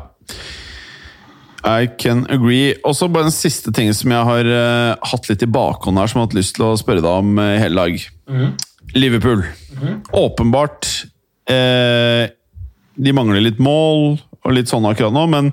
I 1.65 1.89
can 2.01 2.27
agree. 2.33 2.75
Og 2.85 2.97
så 2.97 3.09
bare 3.09 3.29
en 3.29 3.35
siste 3.35 3.73
ting 3.73 3.93
som 3.97 4.13
jeg 4.13 4.29
har 4.31 4.49
uh, 4.49 5.09
hatt 5.13 5.29
litt 5.31 5.45
i 5.45 5.51
bakhånd 5.51 6.01
her, 6.01 6.09
som 6.09 6.21
jeg 6.21 6.25
har 6.25 6.31
hatt 6.31 6.39
lyst 6.41 6.57
til 6.59 6.69
å 6.69 6.77
spørre 6.81 7.05
deg 7.05 7.25
om 7.25 7.41
i 7.41 7.51
hele 7.61 7.85
dag. 7.85 8.07
Liverpool. 8.97 9.45
Åpenbart 10.17 10.89
eh, 11.51 12.25
De 12.95 13.15
mangler 13.17 13.45
litt 13.45 13.61
mål 13.63 14.19
og 14.41 14.57
litt 14.57 14.71
sånn 14.71 14.89
akkurat 14.89 15.15
nå, 15.15 15.27
men 15.31 15.53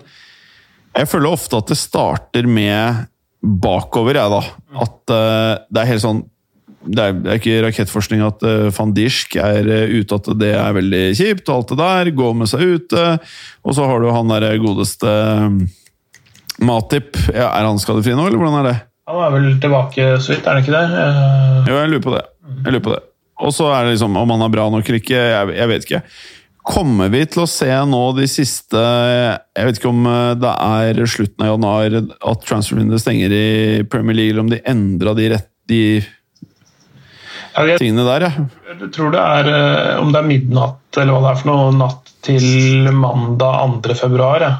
jeg 0.97 1.09
føler 1.11 1.36
ofte 1.36 1.59
at 1.59 1.69
det 1.69 1.78
starter 1.78 2.47
med 2.49 3.05
bakover, 3.41 4.17
jeg, 4.17 4.32
da. 4.32 4.80
At 4.86 5.13
eh, 5.13 5.53
det 5.69 5.84
er 5.84 5.89
helt 5.91 6.03
sånn 6.05 6.23
det 6.88 7.03
er, 7.03 7.15
det 7.19 7.32
er 7.32 7.39
ikke 7.41 7.63
rakettforskning 7.65 8.21
at 8.23 8.43
uh, 8.47 8.69
van 8.71 8.93
Dijk 8.95 9.36
er 9.43 9.67
uh, 9.67 9.95
ute, 9.97 10.19
at 10.21 10.30
det 10.39 10.53
er 10.55 10.75
veldig 10.78 11.01
kjipt, 11.19 11.49
og 11.49 11.55
alt 11.57 11.73
det 11.73 11.78
der. 11.82 12.11
Gå 12.15 12.30
med 12.38 12.47
seg 12.47 12.63
ute. 12.63 13.03
Og 13.67 13.75
så 13.75 13.88
har 13.89 13.99
du 13.99 14.07
han 14.13 14.32
derre 14.32 14.53
godeste 14.61 15.11
Matip. 16.63 17.19
Ja, 17.34 17.51
er 17.51 17.67
han 17.67 17.82
skadefri 17.82 18.15
nå, 18.15 18.30
eller 18.30 18.39
hvordan 18.39 18.59
er 18.61 18.69
det? 18.69 18.78
Han 19.07 19.19
er 19.25 19.36
vel 19.36 19.51
tilbake 19.63 20.07
så 20.23 20.34
vidt, 20.34 20.47
er 20.47 20.55
han 20.55 20.63
ikke 20.63 20.78
det? 20.78 20.86
Uh, 20.95 21.67
Jo, 21.67 21.78
jeg 21.82 21.91
lurer 21.91 22.05
på 22.07 22.15
det. 22.15 22.23
Jeg 22.53 22.78
lurer 22.78 22.86
på 22.88 22.95
det. 22.95 23.03
Og 23.43 23.53
så 23.53 23.69
er 23.71 23.85
det 23.85 23.95
liksom 23.95 24.17
om 24.17 24.33
han 24.33 24.43
er 24.45 24.53
bra 24.53 24.65
nok 24.73 24.88
eller 24.88 25.01
ikke, 25.01 25.21
jeg, 25.21 25.55
jeg 25.59 25.71
vet 25.71 25.88
ikke. 25.88 26.01
Kommer 26.67 27.11
vi 27.13 27.21
til 27.31 27.45
å 27.45 27.47
se 27.47 27.69
nå 27.88 28.01
de 28.17 28.25
siste 28.27 28.79
Jeg 28.81 29.67
vet 29.69 29.77
ikke 29.79 29.91
om 29.93 30.07
eh, 30.09 30.33
det 30.35 30.51
er 30.51 30.99
slutten 31.07 31.45
av 31.45 31.53
januar 31.53 31.95
at 32.01 32.43
transfervinduet 32.47 33.03
stenger 33.03 33.35
i 33.35 33.47
Premier 33.88 34.17
League, 34.17 34.33
eller 34.33 34.43
om 34.43 34.51
de 34.51 34.59
endra 34.67 35.13
de, 35.15 35.29
rett, 35.35 35.47
de 35.69 35.81
tingene 37.79 38.03
der, 38.05 38.27
ja. 38.27 38.45
jeg 38.73 38.89
tror 38.93 39.13
det 39.15 39.21
er 39.21 39.51
eh, 39.53 40.01
om 40.01 40.11
det 40.13 40.19
er 40.19 40.27
midnatt 40.27 40.99
eller 40.99 41.15
hva 41.15 41.23
det 41.23 41.31
er 41.31 41.39
for 41.39 41.51
noe, 41.51 41.71
natt 41.77 42.11
til 42.27 42.89
mandag 42.91 43.77
2. 43.85 43.95
februar. 43.97 44.43
Ja. 44.43 44.53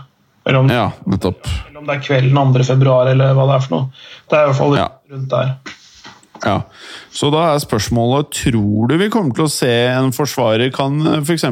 Eller, 0.48 0.60
om, 0.62 0.72
Ja, 0.72 0.88
nettopp. 1.10 1.44
eller 1.68 1.82
om 1.82 1.90
det 1.90 1.98
er 1.98 2.06
kvelden 2.06 2.54
2. 2.56 2.64
februar 2.70 3.12
eller 3.12 3.36
hva 3.36 3.50
det 3.50 3.58
er 3.58 3.66
for 3.66 3.76
noe. 3.76 4.06
Det 4.30 4.38
er 4.38 4.46
i 4.46 4.52
hvert 4.52 4.60
fall 4.62 4.78
rundt 4.78 5.34
der. 5.34 5.54
Ja. 6.44 6.58
Så 7.14 7.30
da 7.34 7.44
er 7.52 7.64
spørsmålet 7.64 8.32
tror 8.44 8.92
du 8.92 8.98
vi 9.02 9.10
kommer 9.14 9.36
til 9.36 9.48
å 9.48 9.52
se 9.52 9.72
en 9.90 10.14
forsvarer 10.16 10.72
Kan 10.76 11.00
f.eks. 11.22 11.46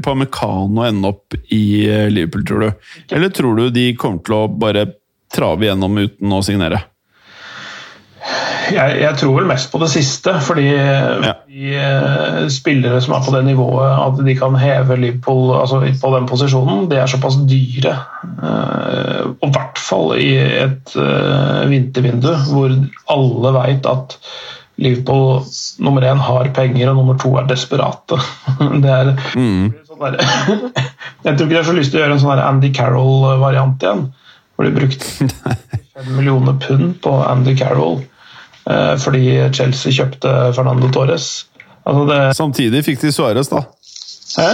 Upamecano 0.00 0.84
ende 0.86 1.12
opp 1.12 1.36
i 1.52 1.86
eh, 1.86 2.08
Liverpool, 2.12 2.46
tror 2.48 2.64
du? 2.64 2.88
Eller 3.10 3.34
tror 3.34 3.58
du 3.58 3.68
de 3.74 3.90
kommer 4.00 4.24
til 4.26 4.38
å 4.38 4.46
bare 4.50 4.86
trave 5.30 5.68
gjennom 5.68 6.00
uten 6.00 6.34
å 6.34 6.42
signere? 6.44 6.82
Jeg, 8.70 8.96
jeg 9.02 9.16
tror 9.18 9.34
vel 9.38 9.48
mest 9.50 9.70
på 9.72 9.80
det 9.82 9.88
siste, 9.92 10.34
fordi 10.44 10.68
de 11.50 11.72
eh, 11.74 12.46
spillere 12.52 13.00
som 13.02 13.16
er 13.16 13.24
på 13.24 13.34
det 13.34 13.42
nivået 13.48 13.90
at 13.90 14.20
de 14.26 14.36
kan 14.38 14.54
heve 14.60 14.98
Liverpool 15.00 15.54
altså 15.58 15.80
på 15.82 16.12
den 16.14 16.28
posisjonen, 16.30 16.86
de 16.90 17.00
er 17.00 17.10
såpass 17.10 17.40
dyre. 17.50 17.96
Eh, 18.22 19.26
og 19.32 19.48
i 19.48 19.52
hvert 19.56 19.82
fall 19.82 20.14
i 20.20 20.30
et 20.38 20.94
eh, 20.96 21.66
vintervindu 21.72 22.30
hvor 22.52 22.74
alle 23.10 23.54
veit 23.58 23.90
at 23.90 24.16
Liverpool 24.80 25.42
nummer 25.84 26.06
én 26.08 26.22
har 26.24 26.52
penger, 26.56 26.88
og 26.88 26.96
nummer 26.96 27.18
to 27.20 27.34
er 27.36 27.48
desperate. 27.50 28.16
Det 28.82 28.94
er 28.94 29.12
sånn 29.88 30.00
der, 30.00 30.16
Jeg 31.26 31.34
tror 31.36 31.44
ikke 31.44 31.52
de 31.52 31.58
har 31.58 31.68
så 31.68 31.76
lyst 31.76 31.92
til 31.92 32.00
å 32.00 32.04
gjøre 32.06 32.16
en 32.16 32.22
sånn 32.22 32.40
Andy 32.40 32.70
Carroll-variant 32.72 33.84
igjen. 33.84 34.06
Hvor 34.56 34.68
de 34.68 34.72
brukte 34.76 35.28
fem 35.96 36.14
millioner 36.16 36.56
pund 36.62 36.96
på 37.04 37.12
Andy 37.26 37.56
Carroll 37.58 38.00
fordi 39.02 39.24
Chelsea 39.56 39.92
kjøpte 39.96 40.34
Fernando 40.56 40.90
Torres. 40.94 41.30
Altså 41.88 42.04
det, 42.10 42.20
Samtidig 42.36 42.84
fikk 42.86 43.00
de 43.02 43.12
Suárez, 43.14 43.48
da. 43.50 43.64
hæ? 44.36 44.50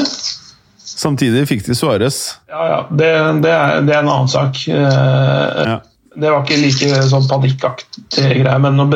Samtidig 0.86 1.42
fikk 1.50 1.66
de 1.66 1.74
Suárez. 1.76 2.20
Ja, 2.48 2.62
ja, 2.70 2.78
det, 2.90 3.10
det, 3.44 3.52
er, 3.52 3.82
det 3.84 3.94
er 3.96 4.00
en 4.04 4.12
annen 4.14 4.32
sak. 4.32 4.62
Eh, 4.68 5.66
Ja. 5.66 5.80
Det 6.16 6.30
var 6.32 6.46
ikke 6.46 6.56
like 6.62 7.02
sånn 7.10 7.26
panikkaktig 7.28 8.28
greie, 8.40 8.58
men 8.64 8.78
nå 8.78 8.86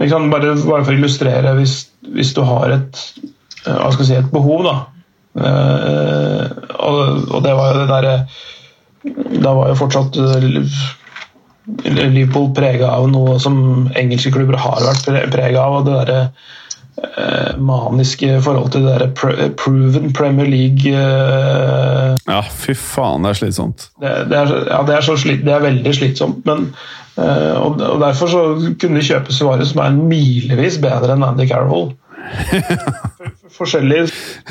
liksom 0.00 0.30
bare, 0.32 0.54
bare 0.64 0.84
for 0.86 0.94
å 0.94 0.96
illustrere, 0.96 1.52
hvis, 1.58 1.74
hvis 2.14 2.32
du 2.32 2.40
har 2.48 2.72
et, 2.78 3.00
eh, 3.66 3.76
hva 3.76 3.90
skal 3.92 4.06
jeg 4.06 4.08
si, 4.08 4.20
et 4.22 4.30
behov, 4.32 4.64
da 4.64 4.76
eh, 5.36 6.46
og, 6.78 7.28
og 7.28 7.44
det 7.44 7.52
var 7.58 7.72
jo 7.72 7.82
det 7.82 7.90
derre 7.90 8.14
Da 9.42 9.52
var 9.56 9.70
jo 9.72 9.78
fortsatt 9.80 10.16
eh, 10.20 10.48
Liverpool 11.86 12.48
prega 12.56 12.88
av 12.96 13.06
noe 13.12 13.36
som 13.42 13.88
engelske 13.98 14.32
klubber 14.34 14.56
har 14.58 14.80
vært 14.82 15.04
pre- 15.06 15.28
prega 15.30 15.60
av. 15.62 15.76
og 15.80 15.84
det 15.86 15.98
der, 16.08 16.24
eh, 17.02 17.52
maniske 17.62 18.40
forholdet 18.42 18.72
til 18.74 18.86
det 18.88 18.96
der 18.98 19.12
pr 19.16 19.30
proven 19.60 20.10
Premier 20.12 20.46
League 20.50 20.90
eh, 20.90 22.16
Ja, 22.28 22.40
fy 22.42 22.74
faen, 22.78 23.22
det 23.22 23.30
er 23.30 23.38
slitsomt. 23.44 23.88
det, 24.02 24.12
det, 24.32 24.40
er, 24.42 24.52
ja, 24.72 24.82
det, 24.88 24.96
er 24.98 25.06
så 25.06 25.16
slit, 25.22 25.44
det 25.46 25.54
er 25.54 25.62
veldig 25.64 25.94
slitsomt, 25.96 26.42
men 26.50 26.66
eh, 27.16 27.54
og, 27.62 27.80
og 27.80 28.00
Derfor 28.02 28.26
så 28.34 28.42
kunne 28.82 28.98
de 29.00 29.06
kjøpe 29.06 29.32
Suárez, 29.34 29.70
som 29.72 29.84
er 29.86 29.96
milevis 29.96 30.78
bedre 30.82 31.14
enn 31.14 31.24
Andy 31.30 31.46
Carroll. 31.50 31.92
Forskjellig, 33.56 34.06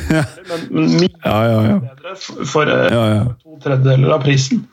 men, 0.09 0.65
men 0.71 0.91
mye 0.99 1.13
Ja, 1.25 1.37
ja, 1.49 1.61
ja. 1.67 1.77
bedre 1.83 2.15
for, 2.19 2.43
for 2.55 2.71
eh, 2.71 3.23
to 3.43 3.55
tredjedeler 3.63 4.15
av 4.17 4.23
prisen. 4.25 4.63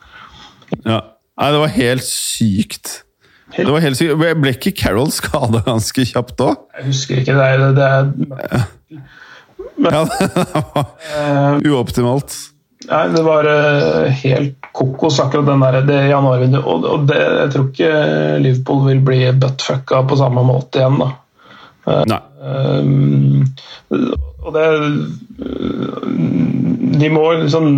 ja. 0.87 1.03
Nei, 1.39 1.53
det 1.55 1.61
var 1.63 1.71
helt 1.77 2.05
sykt. 2.07 2.93
Det 3.55 3.71
var 3.71 3.83
helt 3.85 3.99
sykt. 3.99 4.19
Ble 4.19 4.53
ikke 4.57 4.75
Carol 4.77 5.13
skada 5.15 5.63
ganske 5.67 6.07
kjapt 6.11 6.43
òg? 6.45 6.59
Jeg 6.79 6.91
husker 6.91 7.23
ikke, 7.23 7.37
det 7.39 7.47
er, 7.47 7.65
det 7.77 7.89
er 7.89 8.05
Ja, 9.79 10.03
det 10.11 10.33
var 10.75 10.89
eh, 11.15 11.69
uoptimalt. 11.71 12.35
Nei, 12.89 13.05
det 13.15 13.23
var 13.23 13.47
eh, 13.53 14.19
helt 14.25 14.69
kokos, 14.75 15.21
akkurat 15.23 15.47
den 15.47 15.63
der, 15.63 15.81
det 15.87 16.01
januarvinduet. 16.11 16.67
Og, 16.67 16.87
og 16.89 17.07
det, 17.11 17.21
jeg 17.23 17.55
tror 17.55 17.71
ikke 17.71 17.93
Liverpool 18.43 18.85
vil 18.89 19.03
bli 19.07 19.21
buttfucka 19.39 20.03
på 20.09 20.19
samme 20.19 20.45
måte 20.47 20.83
igjen, 20.83 20.99
da. 21.05 21.13
Nei. 22.09 22.21
Um, 22.39 23.47
og 24.45 24.53
det 24.55 24.67
De 26.99 27.09
må 27.13 27.25
liksom 27.39 27.69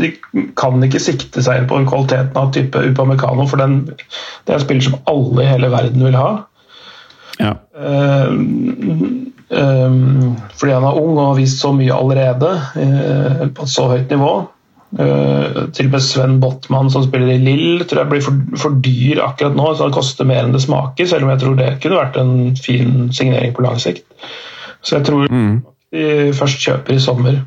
De 0.00 0.12
kan 0.58 0.82
ikke 0.84 1.00
sikte 1.02 1.42
seg 1.44 1.60
inn 1.60 1.68
på 1.70 1.80
kvaliteten 1.88 2.38
av 2.38 2.52
type 2.54 2.80
Upamecano, 2.92 3.46
for 3.50 3.62
den, 3.62 3.84
det 3.88 4.52
er 4.52 4.58
en 4.58 4.64
spiller 4.64 4.86
som 4.86 4.98
alle 5.10 5.44
i 5.44 5.50
hele 5.50 5.70
verden 5.72 6.04
vil 6.06 6.18
ha. 6.18 6.30
Ja. 7.40 7.52
Um, 7.72 9.32
um, 9.48 10.34
fordi 10.58 10.72
han 10.72 10.86
er 10.86 10.98
ung 10.98 11.14
og 11.16 11.30
har 11.32 11.38
vist 11.40 11.62
så 11.62 11.72
mye 11.76 11.94
allerede 11.96 12.50
uh, 12.76 13.46
på 13.54 13.66
et 13.66 13.72
så 13.72 13.88
høyt 13.92 14.12
nivå. 14.12 14.34
Uh, 14.92 15.70
til 15.72 15.88
og 15.88 15.94
med 15.94 16.04
Sven 16.04 16.38
Botman, 16.40 16.90
som 16.92 17.04
spiller 17.06 17.32
i 17.32 17.40
Lill, 17.40 17.84
tror 17.88 18.02
jeg 18.02 18.12
blir 18.12 18.24
for, 18.24 18.42
for 18.60 18.80
dyr 18.84 19.22
akkurat 19.24 19.56
nå. 19.56 19.70
så 19.74 19.88
Det 19.88 19.96
koster 19.96 20.28
mer 20.28 20.44
enn 20.44 20.56
det 20.56 20.64
smaker, 20.64 21.08
selv 21.08 21.26
om 21.26 21.32
jeg 21.32 21.42
tror 21.44 21.56
det 21.58 21.70
kunne 21.82 22.00
vært 22.00 22.20
en 22.20 22.34
fin 22.60 23.08
signering 23.14 23.56
på 23.56 23.64
lang 23.64 23.80
sikt. 23.82 24.04
Så 24.82 24.98
jeg 24.98 25.08
tror 25.08 25.26
de 25.30 26.32
først 26.34 26.62
kjøper 26.64 26.96
i 26.96 27.02
sommer. 27.02 27.42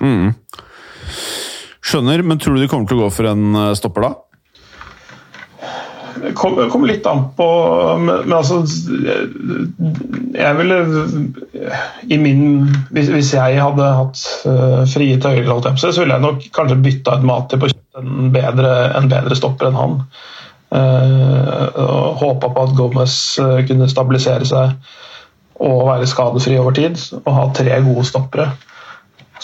Mm. 0.00 0.34
Skjønner, 1.86 2.22
men 2.26 2.40
tror 2.42 2.56
du 2.56 2.64
de 2.64 2.70
kommer 2.70 2.88
til 2.90 2.98
å 2.98 3.06
gå 3.06 3.10
for 3.14 3.28
en 3.30 3.44
eh, 3.54 3.74
stopper 3.78 4.08
da? 4.08 4.12
Det 6.16 6.32
kom- 6.34 6.56
kommer 6.72 6.88
litt 6.88 7.06
an 7.06 7.26
på 7.36 7.46
Men, 8.00 8.22
men 8.24 8.32
altså 8.32 8.62
Jeg 10.34 10.56
ville 10.56 10.78
i 12.08 12.18
min 12.18 12.40
Hvis, 12.90 13.10
hvis 13.12 13.32
jeg 13.36 13.60
hadde 13.60 13.90
hatt 13.98 14.22
uh, 14.48 14.82
frie 14.88 15.18
tøyler, 15.20 15.60
så 15.76 15.92
ville 15.92 16.16
jeg 16.16 16.24
nok 16.24 16.46
kanskje 16.56 16.78
bytta 16.86 17.18
et 17.18 17.26
mat 17.28 17.50
til 17.50 17.60
på 17.60 17.68
en 18.00 18.32
bedre, 18.32 18.72
en 18.96 19.10
bedre 19.12 19.36
stopper 19.36 19.68
enn 19.70 19.78
han. 19.78 19.98
Uh, 20.72 21.66
og 21.80 22.18
håpa 22.20 22.50
på 22.52 22.64
at 22.66 22.74
Gomez 22.76 23.14
kunne 23.68 23.88
stabilisere 23.88 24.48
seg 24.48 24.74
og 25.64 25.86
være 25.88 26.08
skadefri 26.10 26.58
over 26.60 26.76
tid. 26.76 27.00
Og 27.22 27.30
ha 27.32 27.46
tre 27.56 27.78
gode 27.86 28.04
stoppere 28.08 28.50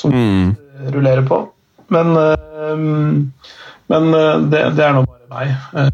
som 0.00 0.14
rullerer 0.92 1.24
på. 1.28 1.44
Men, 1.92 2.16
uh, 2.16 2.76
men 3.92 4.10
uh, 4.16 4.42
det, 4.48 4.64
det 4.78 4.86
er 4.86 4.96
nå 4.96 5.06
bare 5.06 5.30
meg. 5.32 5.56
Uh, 5.76 5.90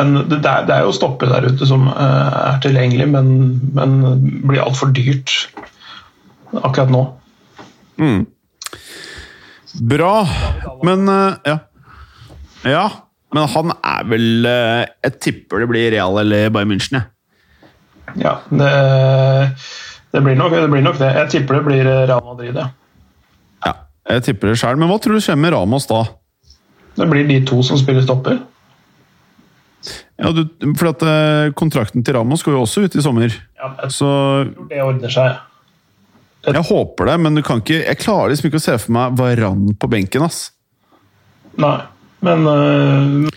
men 0.00 0.14
det 0.26 0.40
det 0.42 0.50
er, 0.50 0.66
det 0.66 0.74
er 0.74 0.86
jo 0.86 0.94
stopper 0.96 1.30
der 1.30 1.46
ute 1.52 1.66
som 1.68 1.84
er 1.92 2.58
tilgjengelig, 2.64 3.06
men, 3.12 3.28
men 3.76 3.98
blir 4.48 4.64
altfor 4.64 4.90
dyrt 4.96 5.30
akkurat 6.58 6.90
nå. 6.90 7.04
Bra, 9.80 10.28
men 10.84 11.08
eh, 11.08 11.34
ja. 11.48 11.58
Ja, 12.62 12.84
men 13.34 13.48
han 13.50 13.72
er 13.74 14.04
vel 14.06 14.46
eh, 14.46 14.82
Jeg 15.02 15.16
tipper 15.24 15.62
det 15.62 15.70
blir 15.70 15.88
Real 15.94 16.20
eller 16.20 16.52
Bayern 16.54 16.70
München, 16.70 17.00
jeg. 17.00 17.08
Ja, 18.20 18.34
det, 18.50 18.68
det, 20.12 20.20
blir 20.24 20.36
nok, 20.38 20.52
det 20.54 20.68
blir 20.72 20.84
nok 20.84 20.98
det. 21.00 21.10
Jeg 21.16 21.30
tipper 21.34 21.58
det 21.60 21.64
blir 21.66 21.84
Real 21.88 22.22
Madrid, 22.24 22.56
ja. 22.58 22.68
Ja, 23.66 23.72
jeg 24.14 24.24
tipper 24.28 24.52
det 24.52 24.58
sjøl. 24.60 24.76
Men 24.80 24.90
hva 24.92 24.98
tror 25.02 25.16
du 25.18 25.24
skjer 25.24 25.38
med 25.40 25.54
Ramos 25.54 25.86
da? 25.90 26.02
Det 26.98 27.06
blir 27.08 27.24
de 27.28 27.38
to 27.48 27.62
som 27.64 27.78
spiller 27.80 28.04
stopper. 28.04 28.40
Ja, 30.22 30.30
du, 30.36 30.44
for 30.78 30.92
at 30.92 31.02
eh, 31.08 31.48
Kontrakten 31.58 32.04
til 32.06 32.14
Ramos 32.14 32.44
går 32.46 32.54
jo 32.54 32.64
også 32.66 32.84
ut 32.86 32.94
i 32.98 33.02
sommer. 33.02 33.32
Ja, 33.58 33.72
jeg 33.82 33.94
Så 33.96 34.06
tror 34.52 34.68
det 34.70 34.82
ordner 34.84 35.10
seg. 35.10 35.40
jeg 36.46 36.64
håper 36.68 37.08
det, 37.10 37.16
men 37.24 37.34
du 37.38 37.42
kan 37.46 37.62
ikke, 37.62 37.80
jeg 37.86 37.98
klarer 38.02 38.30
liksom 38.34 38.50
ikke 38.50 38.60
å 38.60 38.66
se 38.66 38.76
for 38.84 38.94
meg 38.94 39.16
Varan 39.18 39.64
på 39.80 39.90
benken. 39.90 40.22
ass. 40.28 40.50
Nei, 41.58 41.78
men 42.24 42.46
øh, 42.46 43.32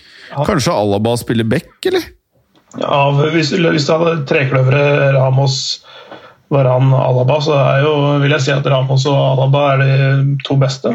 Kanskje 0.46 0.72
Alaba 0.76 1.16
spiller 1.18 1.44
back, 1.48 1.72
eller? 1.88 2.06
Ja, 2.76 3.00
hvis, 3.32 3.50
hvis 3.56 3.86
du 3.88 3.92
hadde 3.96 4.14
trekløveret 4.28 5.14
Ramos, 5.16 5.58
Varan 6.52 6.92
og 6.94 7.00
Alaba, 7.02 7.40
så 7.42 7.56
er 7.58 7.82
jo, 7.82 7.92
vil 8.22 8.34
jeg 8.36 8.44
si 8.44 8.54
at 8.54 8.66
Ramos 8.70 9.06
og 9.10 9.18
Alaba 9.18 9.64
er 9.74 9.82
de 9.82 10.36
to 10.46 10.56
beste. 10.60 10.92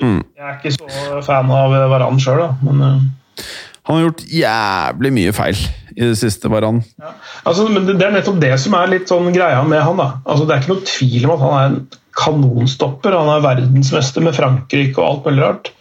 Mm. 0.00 0.20
Jeg 0.36 0.44
er 0.44 0.56
ikke 0.58 0.74
så 0.74 1.20
fan 1.24 1.52
av 1.54 1.74
Varan 1.92 2.18
sjøl, 2.20 2.42
da. 2.42 2.48
Men, 2.66 2.82
uh, 2.82 3.44
Han 3.86 3.96
har 3.98 4.08
gjort 4.08 4.24
jævlig 4.26 5.12
mye 5.14 5.34
feil 5.36 5.60
i 5.96 6.02
det 6.02 6.16
siste, 6.20 6.50
Varan. 6.52 6.82
ja. 7.00 7.14
altså, 7.46 7.68
men 7.72 7.86
det 7.86 7.96
det 8.00 8.08
er 8.08 8.16
nettopp 8.18 8.40
det 8.42 8.52
som 8.60 8.74
er 8.76 8.90
litt 8.92 9.08
sånn 9.08 9.30
greia 9.32 9.62
med 9.64 9.80
han. 9.80 9.96
da. 10.02 10.08
Altså, 10.26 10.44
det 10.44 10.56
er 10.56 10.64
ikke 10.64 10.74
noe 10.74 10.90
tvil 10.90 11.28
om 11.28 11.36
at 11.36 11.44
han 11.44 11.56
er 11.56 11.70
en 11.70 11.80
kanonstopper. 12.16 13.16
Han 13.16 13.32
er 13.32 13.46
verdensmester 13.46 14.24
med 14.24 14.36
Frankrike 14.36 15.00
og 15.00 15.06
alt 15.08 15.30
mulig 15.30 15.46
rart. 15.46 15.72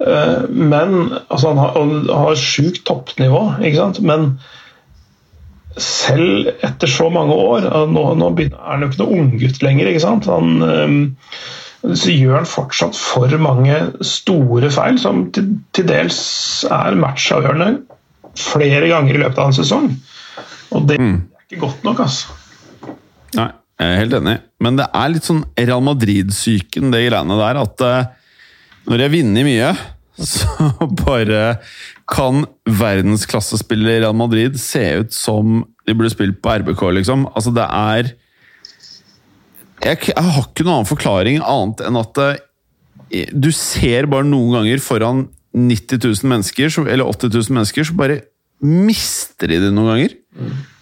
Uh, 0.00 0.48
men 0.48 0.96
altså, 1.28 1.52
han 1.52 1.60
har, 1.60 1.76
han 1.76 1.94
har 2.08 2.40
sjukt 2.40 2.82
toppnivå, 2.88 3.44
ikke 3.60 3.78
sant. 3.82 4.02
Men 4.02 4.32
selv 5.80 6.52
etter 6.64 6.90
så 6.90 7.08
mange 7.10 7.34
år 7.34 7.64
Nå, 7.90 8.02
nå 8.20 8.30
er 8.38 8.52
han 8.62 8.84
jo 8.84 8.90
ikke 8.90 9.00
noe 9.02 9.20
unggutt 9.20 9.62
lenger, 9.64 9.90
ikke 9.90 10.04
sant. 10.04 10.28
Han, 10.30 10.62
um, 10.62 10.98
så 11.92 12.14
gjør 12.14 12.38
han 12.38 12.48
fortsatt 12.48 12.96
for 12.96 13.32
mange 13.42 13.76
store 14.06 14.70
feil, 14.72 15.00
som 15.00 15.26
til, 15.34 15.50
til 15.76 15.88
dels 15.90 16.18
er 16.72 16.96
matchavgjørende 17.00 17.74
flere 18.38 18.88
ganger 18.90 19.14
i 19.14 19.20
løpet 19.22 19.40
av 19.40 19.50
en 19.50 19.56
sesong. 19.56 19.90
Og 20.74 20.88
det 20.88 20.98
er 20.98 21.10
ikke 21.46 21.60
godt 21.66 21.84
nok, 21.86 22.00
altså. 22.06 22.34
Nei, 23.34 23.50
jeg 23.80 23.90
er 23.90 24.00
helt 24.00 24.16
enig. 24.18 24.36
Men 24.64 24.78
det 24.80 24.88
er 24.90 25.12
litt 25.12 25.28
sånn 25.28 25.42
Real 25.58 25.84
Madrid-syken, 25.84 26.90
det 26.94 27.04
greiene 27.08 27.38
der, 27.40 27.60
at 27.62 27.84
eh, 27.84 28.08
når 28.88 29.00
de 29.00 29.06
har 29.06 29.14
vunnet 29.14 29.48
mye, 29.48 29.70
så 30.34 30.88
bare 31.04 31.42
kan 32.10 32.44
verdensklassespillere 32.68 33.98
i 33.98 34.02
Real 34.04 34.16
Madrid 34.16 34.58
se 34.60 34.82
ut 35.00 35.14
som 35.14 35.62
de 35.86 35.94
burde 35.96 36.12
spilt 36.12 36.40
på 36.44 36.58
RBK, 36.60 36.82
liksom. 36.98 37.26
Altså, 37.32 37.52
det 37.54 37.64
er 37.64 38.12
jeg, 39.84 40.00
jeg 40.08 40.24
har 40.24 40.44
ikke 40.46 40.64
noen 40.64 40.78
annen 40.78 40.88
forklaring 40.88 41.40
annet 41.42 41.82
enn 41.84 41.98
at 42.00 42.20
det, 42.20 42.28
du 43.32 43.50
ser 43.54 44.08
bare 44.10 44.26
noen 44.26 44.54
ganger 44.58 44.80
foran 44.82 45.26
90 45.54 46.00
000 46.02 46.30
mennesker, 46.30 46.70
eller 46.84 47.06
80 47.06 47.34
000 47.34 47.58
mennesker, 47.58 47.86
så 47.86 47.96
bare 47.98 48.22
mister 48.64 49.50
de 49.50 49.60
det 49.62 49.72
noen 49.74 49.92
ganger. 49.92 50.14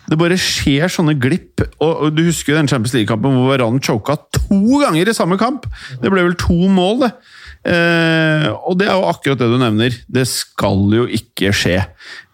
Det 0.09 0.19
bare 0.19 0.39
skjer 0.41 0.91
sånne 0.93 1.15
glipp. 1.21 1.63
Og, 1.81 1.91
og 1.91 2.17
Du 2.17 2.23
husker 2.27 2.53
jo 2.53 2.59
den 2.59 2.71
Champions 2.71 2.95
League-kampen 2.97 3.37
hvor 3.37 3.53
Varan 3.53 3.81
choka 3.85 4.17
to 4.35 4.81
ganger 4.83 5.09
i 5.09 5.17
samme 5.17 5.39
kamp! 5.41 5.69
Det 6.03 6.11
ble 6.13 6.25
vel 6.27 6.37
to 6.41 6.57
mål, 6.73 7.07
det. 7.07 7.13
Eh, 7.63 8.47
og 8.67 8.75
det 8.81 8.89
er 8.89 8.97
jo 8.99 9.11
akkurat 9.11 9.39
det 9.39 9.51
du 9.53 9.59
nevner. 9.61 9.95
Det 10.11 10.25
skal 10.29 10.83
jo 10.97 11.07
ikke 11.07 11.53
skje. 11.55 11.79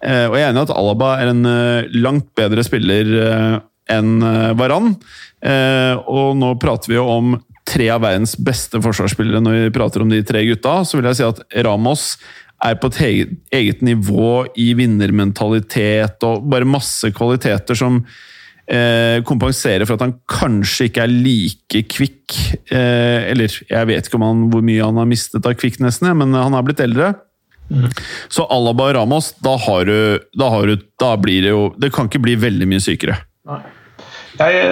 Eh, 0.00 0.24
og 0.28 0.38
jeg 0.38 0.46
er 0.46 0.52
enig 0.52 0.62
i 0.62 0.68
at 0.68 0.76
Alaba 0.76 1.14
er 1.20 1.32
en 1.32 1.44
eh, 1.48 1.98
langt 2.00 2.30
bedre 2.38 2.64
spiller 2.66 3.12
eh, 3.24 3.58
enn 3.92 4.16
eh, 4.24 4.54
Varan. 4.58 4.94
Eh, 5.44 5.94
og 6.08 6.38
nå 6.40 6.54
prater 6.62 6.94
vi 6.94 6.98
jo 6.98 7.06
om 7.12 7.36
tre 7.68 7.90
av 7.92 8.00
verdens 8.06 8.32
beste 8.40 8.80
forsvarsspillere 8.80 9.42
når 9.44 9.58
vi 9.66 9.74
prater 9.76 10.04
om 10.04 10.12
de 10.12 10.22
tre 10.26 10.46
gutta. 10.48 10.80
Så 10.88 10.98
vil 10.98 11.10
jeg 11.10 11.20
si 11.20 11.28
at 11.28 11.42
Ramos 11.66 12.10
er 12.64 12.78
på 12.80 12.90
et 12.90 13.00
eget, 13.06 13.34
eget 13.54 13.84
nivå 13.86 14.48
i 14.58 14.72
vinnermentalitet 14.78 16.24
og 16.26 16.48
bare 16.50 16.66
masse 16.66 17.12
kvaliteter 17.14 17.78
som 17.78 18.00
eh, 18.68 19.20
kompensere 19.26 19.86
for 19.88 19.96
at 19.96 20.04
han 20.06 20.16
kanskje 20.30 20.88
ikke 20.88 21.04
er 21.04 21.14
like 21.14 21.82
kvikk. 21.94 22.36
Eh, 22.72 23.30
eller 23.32 23.52
jeg 23.52 23.90
vet 23.90 24.08
ikke 24.08 24.20
om 24.20 24.26
han, 24.26 24.44
hvor 24.52 24.64
mye 24.64 24.84
han 24.84 25.00
har 25.00 25.08
mistet 25.08 25.46
av 25.48 25.56
kvikknessen, 25.58 26.10
men 26.18 26.36
han 26.36 26.56
har 26.56 26.66
blitt 26.66 26.84
eldre. 26.84 27.14
Så 28.32 28.46
Alaba 28.48 28.88
og 28.88 28.94
Ramos, 28.96 29.34
da, 29.44 29.56
har 29.60 29.88
du, 29.88 30.20
da, 30.38 30.52
har 30.54 30.70
du, 30.70 30.86
da 31.00 31.10
blir 31.20 31.42
det 31.44 31.50
jo 31.50 31.66
Det 31.76 31.90
kan 31.92 32.06
ikke 32.08 32.22
bli 32.24 32.38
veldig 32.40 32.68
mye 32.70 32.80
sykere. 32.80 33.18
Jeg, 34.38 34.66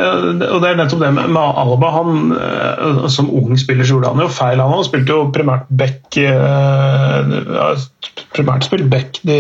og 0.47 0.61
det 0.63 0.69
er 0.69 0.77
nettopp 0.79 1.01
det 1.03 1.09
med, 1.17 1.31
med 1.35 1.59
Alba. 1.63 1.89
Han, 1.97 2.35
eh, 2.37 3.07
som 3.13 3.31
ung 3.35 3.57
spiller 3.59 3.87
så 3.87 3.97
gjorde 3.97 4.13
han 4.13 4.23
jo 4.23 4.29
feil. 4.31 4.63
Han 4.63 4.87
spilte 4.87 5.15
jo 5.15 5.31
primært 5.35 5.67
back 5.71 6.19
eh, 6.23 7.83
Primært 8.37 8.67
spilt 8.67 8.91
back 8.93 9.19
de, 9.25 9.39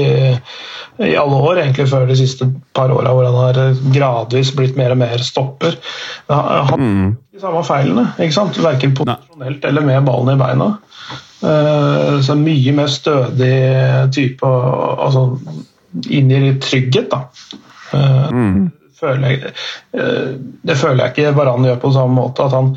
i 1.04 1.12
alle 1.20 1.36
år, 1.36 1.60
egentlig 1.60 1.84
før 1.90 2.06
de 2.08 2.16
siste 2.16 2.48
par 2.76 2.92
åra, 2.94 3.12
hvor 3.12 3.26
han 3.28 3.36
har 3.36 3.80
gradvis 3.92 4.54
blitt 4.56 4.78
mer 4.78 4.94
og 4.94 5.00
mer 5.02 5.20
stopper. 5.24 5.76
Han 6.30 6.70
har 6.70 6.80
de 6.80 7.42
samme 7.42 7.60
feilene, 7.66 8.06
ikke 8.16 8.36
sant? 8.38 8.56
verken 8.64 8.96
posisjonelt 8.96 9.68
eller 9.68 9.84
med 9.84 10.08
ballen 10.08 10.32
i 10.32 10.40
beina. 10.40 10.70
Så 11.42 12.22
Så 12.24 12.38
mye 12.40 12.72
mer 12.78 12.88
stødig 12.88 13.52
type, 14.16 14.48
altså 14.48 15.28
inngir 16.08 16.56
trygghet, 16.64 17.12
da. 17.12 17.20
Eh, 17.92 18.40
føler 19.00 19.34
jeg, 19.34 19.52
eh, 19.96 20.32
det 20.66 20.78
føler 20.80 21.04
jeg 21.04 21.14
ikke 21.14 21.36
Varan 21.36 21.68
gjør 21.68 21.78
på 21.82 21.92
samme 21.94 22.20
måte. 22.20 22.46
at 22.46 22.56
han 22.56 22.74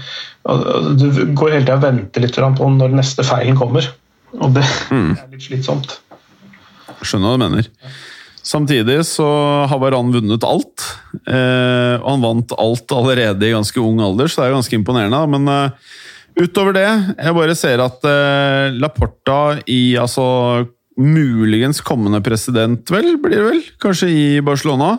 Du 1.00 1.08
går 1.36 1.56
hele 1.56 1.66
tida 1.66 1.80
og 1.80 1.86
venter 1.88 2.26
litt 2.26 2.36
på 2.36 2.70
når 2.76 2.96
neste 3.00 3.26
feilen 3.28 3.58
kommer. 3.60 3.88
Og 4.38 4.54
det 4.54 4.66
er 4.66 5.26
litt 5.32 5.48
slitsomt. 5.48 6.00
Skjønner 7.02 7.32
hva 7.32 7.38
du 7.38 7.44
mener. 7.46 7.70
Samtidig 8.50 9.04
så 9.06 9.28
har 9.70 9.80
Varan 9.82 10.12
vunnet 10.14 10.46
alt. 10.48 10.86
Eh, 11.28 11.96
og 12.00 12.08
han 12.08 12.24
vant 12.24 12.56
alt 12.58 12.96
allerede 12.96 13.46
i 13.46 13.54
ganske 13.54 13.82
ung 13.84 14.00
alder, 14.02 14.30
så 14.30 14.42
det 14.42 14.48
er 14.48 14.56
ganske 14.58 14.78
imponerende. 14.80 15.20
Men 15.30 15.52
eh, 15.54 15.94
utover 16.40 16.74
det, 16.78 16.88
jeg 17.20 17.38
bare 17.38 17.58
ser 17.58 17.84
at 17.84 18.10
eh, 18.10 18.76
Laporta 18.80 19.60
i 19.70 19.94
altså 20.02 20.26
muligens 21.00 21.80
kommende 21.86 22.20
president, 22.22 22.84
vel, 22.92 23.14
blir 23.22 23.38
det 23.38 23.46
vel? 23.46 23.62
Kanskje 23.82 24.10
i 24.12 24.28
Barcelona. 24.44 24.92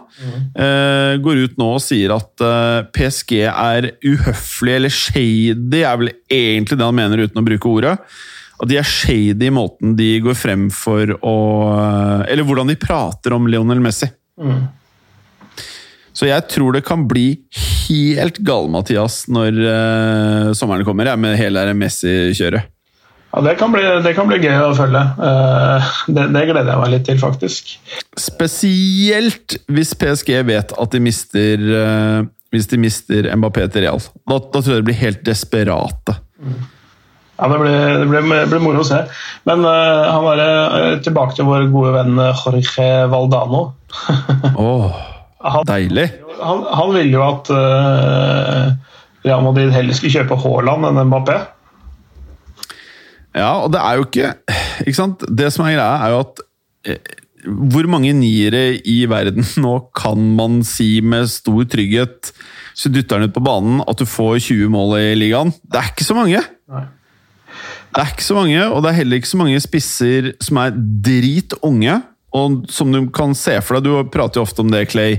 Eh, 0.57 1.19
går 1.21 1.45
ut 1.45 1.61
nå 1.61 1.69
og 1.77 1.83
sier 1.85 2.15
at 2.15 2.45
eh, 2.45 2.89
PSG 2.97 3.37
er 3.51 3.91
uhøflig, 4.01 4.77
eller 4.79 4.95
shady, 4.95 5.83
er 5.85 6.01
vel 6.01 6.13
egentlig 6.33 6.81
det 6.81 6.89
han 6.89 6.97
mener 6.97 7.27
uten 7.27 7.43
å 7.43 7.47
bruke 7.47 7.71
ordet. 7.71 7.95
At 8.61 8.69
de 8.69 8.81
er 8.81 8.89
shady 8.89 9.49
i 9.49 9.55
måten 9.55 9.95
de 9.97 10.11
går 10.25 10.37
frem 10.37 10.67
for 10.75 11.15
å 11.25 11.37
Eller 12.29 12.45
hvordan 12.45 12.69
de 12.69 12.77
prater 12.77 13.33
om 13.33 13.49
Lionel 13.49 13.81
Messi. 13.81 14.11
Så 16.13 16.29
jeg 16.29 16.45
tror 16.53 16.75
det 16.77 16.85
kan 16.85 17.07
bli 17.09 17.39
helt 17.57 18.41
gale-Mathias 18.45 19.23
når 19.33 19.63
eh, 19.65 20.51
sommeren 20.59 20.85
kommer, 20.85 21.09
jeg, 21.09 21.21
med 21.23 21.39
hele 21.41 21.65
Messi-kjøret. 21.77 22.69
Ja, 23.31 23.41
det 23.47 23.55
kan, 23.61 23.71
bli, 23.71 23.83
det 24.03 24.11
kan 24.17 24.27
bli 24.27 24.41
gøy 24.43 24.57
å 24.59 24.73
følge. 24.75 25.01
Eh, 25.23 25.91
Det, 26.11 26.25
det 26.35 26.43
gleder 26.49 26.73
jeg 26.73 26.81
meg 26.81 26.91
litt 26.97 27.05
til, 27.07 27.19
faktisk. 27.21 27.77
Spesielt 28.19 29.55
hvis 29.71 29.95
PSG 29.95 30.33
vet 30.49 30.75
at 30.75 30.91
de 30.97 31.01
mister 31.05 31.63
eh, 31.85 32.19
Hvis 32.51 32.67
de 32.73 32.81
mister 32.83 33.29
Mbappé 33.39 33.69
til 33.71 33.85
Real. 33.87 34.03
Da, 34.27 34.41
da 34.41 34.59
tror 34.59 34.75
jeg 34.75 34.83
de 34.83 34.89
blir 34.89 34.99
helt 34.99 35.21
desperate. 35.29 36.17
Ja, 37.39 37.47
Det 37.47 37.61
blir, 37.63 37.77
det 38.01 38.09
blir, 38.11 38.25
blir 38.51 38.65
moro 38.65 38.83
å 38.83 38.89
se. 38.89 38.99
Men 39.47 39.63
uh, 39.63 40.11
han 40.11 40.27
er, 40.35 40.99
tilbake 41.07 41.39
til 41.39 41.47
vår 41.47 41.69
gode 41.71 41.95
venn 41.95 42.19
Jorge 42.19 42.89
Valdano. 43.15 43.63
Åh, 44.67 44.99
Han, 45.47 45.65
deilig! 45.71 46.09
han, 46.43 46.67
han 46.75 46.91
ville 46.93 47.15
jo 47.15 47.23
at 47.25 47.49
uh, 47.55 48.75
Real 49.23 49.47
Madrid 49.47 49.71
heller 49.73 49.97
skulle 49.97 50.19
kjøpe 50.19 50.37
Haaland 50.43 50.91
enn 50.91 51.01
Mbappé. 51.09 51.39
Ja, 53.37 53.63
og 53.63 53.71
det 53.75 53.81
er 53.81 53.99
jo 53.99 54.07
ikke 54.09 54.31
Ikke 54.87 54.99
sant? 54.99 55.25
Det 55.27 55.51
som 55.55 55.67
er 55.67 55.77
greia, 55.77 55.99
er 56.03 56.15
jo 56.15 56.23
at 56.25 56.41
eh, 56.91 57.13
Hvor 57.47 57.87
mange 57.91 58.11
niere 58.17 58.65
i 58.83 59.05
verden 59.11 59.47
nå 59.65 59.75
kan 59.97 60.25
man 60.39 60.61
si 60.67 60.99
med 61.01 61.31
stor 61.31 61.63
trygghet 61.71 62.33
så 62.81 62.89
dytter 62.89 63.21
den 63.21 63.29
ut 63.29 63.35
på 63.35 63.43
banen 63.45 63.83
at 63.91 63.99
du 64.01 64.07
får 64.09 64.39
20 64.47 64.71
mål 64.73 64.95
i 64.97 65.09
ligaen? 65.19 65.51
Det 65.69 65.77
er 65.77 65.89
ikke 65.91 66.07
så 66.07 66.15
mange! 66.17 66.39
Nei. 66.71 66.85
Det 67.91 68.01
er 68.01 68.13
ikke 68.15 68.25
så 68.25 68.37
mange, 68.39 68.61
og 68.71 68.79
det 68.81 68.89
er 68.89 68.99
heller 69.01 69.19
ikke 69.19 69.29
så 69.29 69.41
mange 69.41 69.61
spisser 69.61 70.29
som 70.41 70.61
er 70.63 70.77
dritunge. 71.05 71.97
Og 72.37 72.69
som 72.71 72.93
du 72.95 73.01
kan 73.15 73.33
se 73.35 73.57
for 73.65 73.79
deg, 73.79 73.89
du 73.89 74.11
prater 74.15 74.39
jo 74.39 74.45
ofte 74.47 74.63
om 74.63 74.71
det, 74.71 74.85
Clay. 74.93 75.19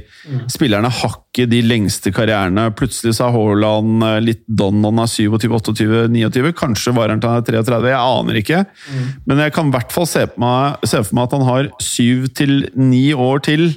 Spillerne 0.52 0.92
har 0.92 1.18
ikke 1.18 1.48
de 1.52 1.60
lengste 1.66 2.14
karrierene. 2.16 2.70
Plutselig 2.78 3.18
er 3.18 3.34
Haaland 3.36 4.06
eh, 4.08 4.18
litt 4.24 4.44
don, 4.48 4.80
han 4.88 5.04
er 5.04 5.12
27, 5.12 5.52
28, 5.52 6.08
29. 6.14 6.52
Kanskje 6.58 6.96
var 6.96 7.12
han 7.12 7.24
til 7.24 7.32
han 7.32 7.44
er 7.44 7.48
33, 7.64 7.92
jeg 7.92 8.16
aner 8.16 8.42
ikke. 8.42 8.64
Men 9.28 9.44
jeg 9.44 9.56
kan 9.58 9.72
i 9.72 9.76
hvert 9.76 9.96
fall 9.96 10.10
se, 10.10 10.26
på 10.32 10.44
meg, 10.44 10.84
se 10.88 11.04
for 11.04 11.18
meg 11.18 11.28
at 11.28 11.38
han 11.38 11.48
har 11.50 11.72
syv 11.84 12.30
til 12.38 12.62
ni 12.80 13.10
år 13.12 13.44
til 13.48 13.74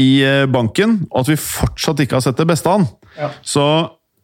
i 0.00 0.10
eh, 0.24 0.46
banken, 0.48 1.00
og 1.10 1.24
at 1.24 1.32
vi 1.32 1.40
fortsatt 1.42 2.04
ikke 2.04 2.18
har 2.18 2.24
sett 2.24 2.38
det 2.40 2.48
beste 2.48 2.70
av 2.70 2.78
han. 2.78 2.86
Ja. 3.18 3.32
Så 3.42 3.64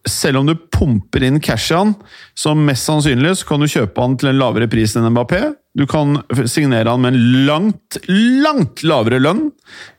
selv 0.07 0.41
om 0.41 0.49
du 0.49 0.55
pumper 0.73 1.25
inn 1.27 1.41
cash 1.43 1.73
i 1.73 1.77
han, 1.77 1.95
så 2.39 2.55
mest 2.59 2.87
sannsynlig 2.89 3.35
så 3.41 3.49
kan 3.49 3.63
du 3.63 3.69
kjøpe 3.71 4.03
han 4.03 4.17
til 4.21 4.31
en 4.31 4.41
lavere 4.41 4.69
pris 4.71 4.95
enn 4.97 5.09
Mbappé. 5.11 5.43
Du 5.77 5.85
kan 5.91 6.21
signere 6.49 6.93
han 6.93 7.03
med 7.03 7.15
en 7.15 7.47
langt, 7.49 7.99
langt 8.09 8.85
lavere 8.87 9.21
lønn. 9.23 9.49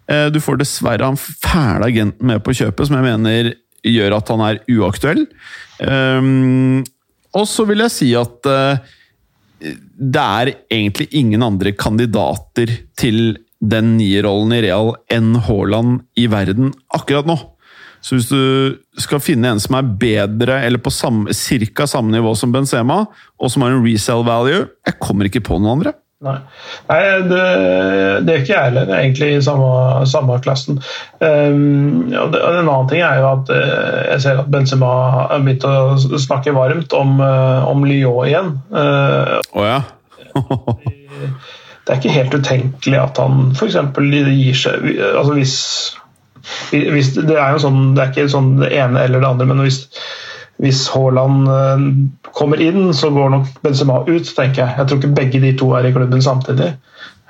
Eh, 0.10 0.28
Du 0.34 0.39
får 0.43 0.62
dessverre 0.62 1.05
han 1.05 1.20
fæle 1.20 1.89
agenten 1.91 2.28
med 2.32 2.43
på 2.45 2.55
kjøpet, 2.55 2.88
som 2.88 2.97
jeg 2.97 3.08
mener 3.10 3.51
gjør 3.88 4.18
at 4.18 4.32
han 4.34 4.43
er 4.47 4.62
uaktuell. 4.72 5.26
Um, 5.80 6.82
og 7.38 7.45
så 7.49 7.68
vil 7.70 7.84
jeg 7.86 7.93
si 7.93 8.08
at 8.18 8.47
eh, 8.49 8.80
det 9.62 10.24
er 10.24 10.53
egentlig 10.74 11.10
ingen 11.18 11.43
andre 11.45 11.74
kandidater 11.78 12.72
til 12.97 13.38
den 13.58 13.95
nierrollen 13.97 14.53
i 14.53 14.62
Real 14.68 14.91
enn 15.14 15.36
Haaland 15.47 16.01
i 16.18 16.28
verden 16.30 16.74
akkurat 16.93 17.30
nå. 17.30 17.38
Så 18.08 18.16
hvis 18.16 18.30
du 18.32 19.01
skal 19.03 19.20
finne 19.20 19.51
en 19.51 19.60
som 19.60 19.76
er 19.76 19.88
bedre, 19.99 20.62
eller 20.64 20.80
på 20.80 20.93
samme, 20.93 21.34
cirka 21.36 21.84
samme 21.89 22.14
nivå 22.14 22.32
som 22.39 22.53
Benzema, 22.55 23.01
og 23.36 23.51
som 23.51 23.66
har 23.66 23.76
en 23.76 23.84
resale 23.84 24.24
value 24.24 24.62
Jeg 24.88 24.99
kommer 25.03 25.28
ikke 25.28 25.43
på 25.43 25.58
noen 25.60 25.82
andre. 25.82 25.97
Nei, 26.24 26.38
Nei 26.88 26.99
det, 27.30 27.41
det 28.26 28.32
er 28.32 28.39
ikke 28.39 28.53
jeg 28.53 28.70
heller, 28.72 28.93
egentlig 28.95 29.28
i 29.36 29.41
samme, 29.45 29.68
samme 30.10 30.39
klassen. 30.41 30.80
Um, 31.20 32.08
og 32.10 32.32
det, 32.34 32.41
en 32.41 32.64
annen 32.64 32.89
ting 32.89 33.03
er 33.05 33.20
jo 33.20 33.28
at 33.36 33.51
uh, 33.51 33.99
jeg 34.14 34.24
ser 34.24 34.41
at 34.41 34.49
Benzema 34.55 34.93
har 35.34 35.43
begynt 35.43 35.68
å 35.68 35.99
snakke 36.24 36.55
varmt 36.55 36.95
om, 36.97 37.20
uh, 37.20 37.68
om 37.68 37.86
Lyon 37.86 38.24
igjen. 38.26 38.55
Uh, 38.72 39.38
oh, 39.51 39.68
ja. 39.68 39.84
det 41.84 41.93
er 41.93 41.99
ikke 41.99 42.18
helt 42.18 42.39
utenkelig 42.39 43.03
at 43.03 43.22
han 43.22 43.51
f.eks. 43.53 43.78
gir 43.99 44.58
seg 44.58 44.89
altså 45.12 45.38
hvis 45.38 45.55
hvis, 46.72 47.14
det 47.18 47.38
er 47.38 47.56
jo 47.56 47.64
sånn, 47.64 47.82
det 47.96 48.04
er 48.04 48.14
ikke 48.14 48.32
sånn 48.32 48.56
det 48.62 48.72
ene 48.76 49.06
eller 49.06 49.24
det 49.24 49.30
andre, 49.30 49.48
men 49.50 49.64
hvis, 49.66 49.84
hvis 50.64 50.86
Haaland 50.94 51.50
eh, 51.54 51.88
kommer 52.38 52.62
inn, 52.64 52.92
så 52.98 53.12
går 53.14 53.34
nok 53.34 53.60
Benzema 53.66 54.02
ut, 54.08 54.30
tenker 54.38 54.64
jeg. 54.64 54.76
Jeg 54.78 54.90
tror 54.90 55.02
ikke 55.02 55.18
begge 55.18 55.42
de 55.44 55.54
to 55.58 55.72
er 55.78 55.90
i 55.90 55.94
klubben 55.96 56.24
samtidig. 56.24 56.74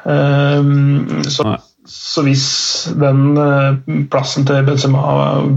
Um, 0.08 1.24
så, 1.28 1.58
så, 1.90 2.24
hvis 2.24 2.46
den 2.96 3.36
uh, 3.36 3.76
plassen 4.12 4.46
til 4.48 4.64
Benzema 4.68 5.02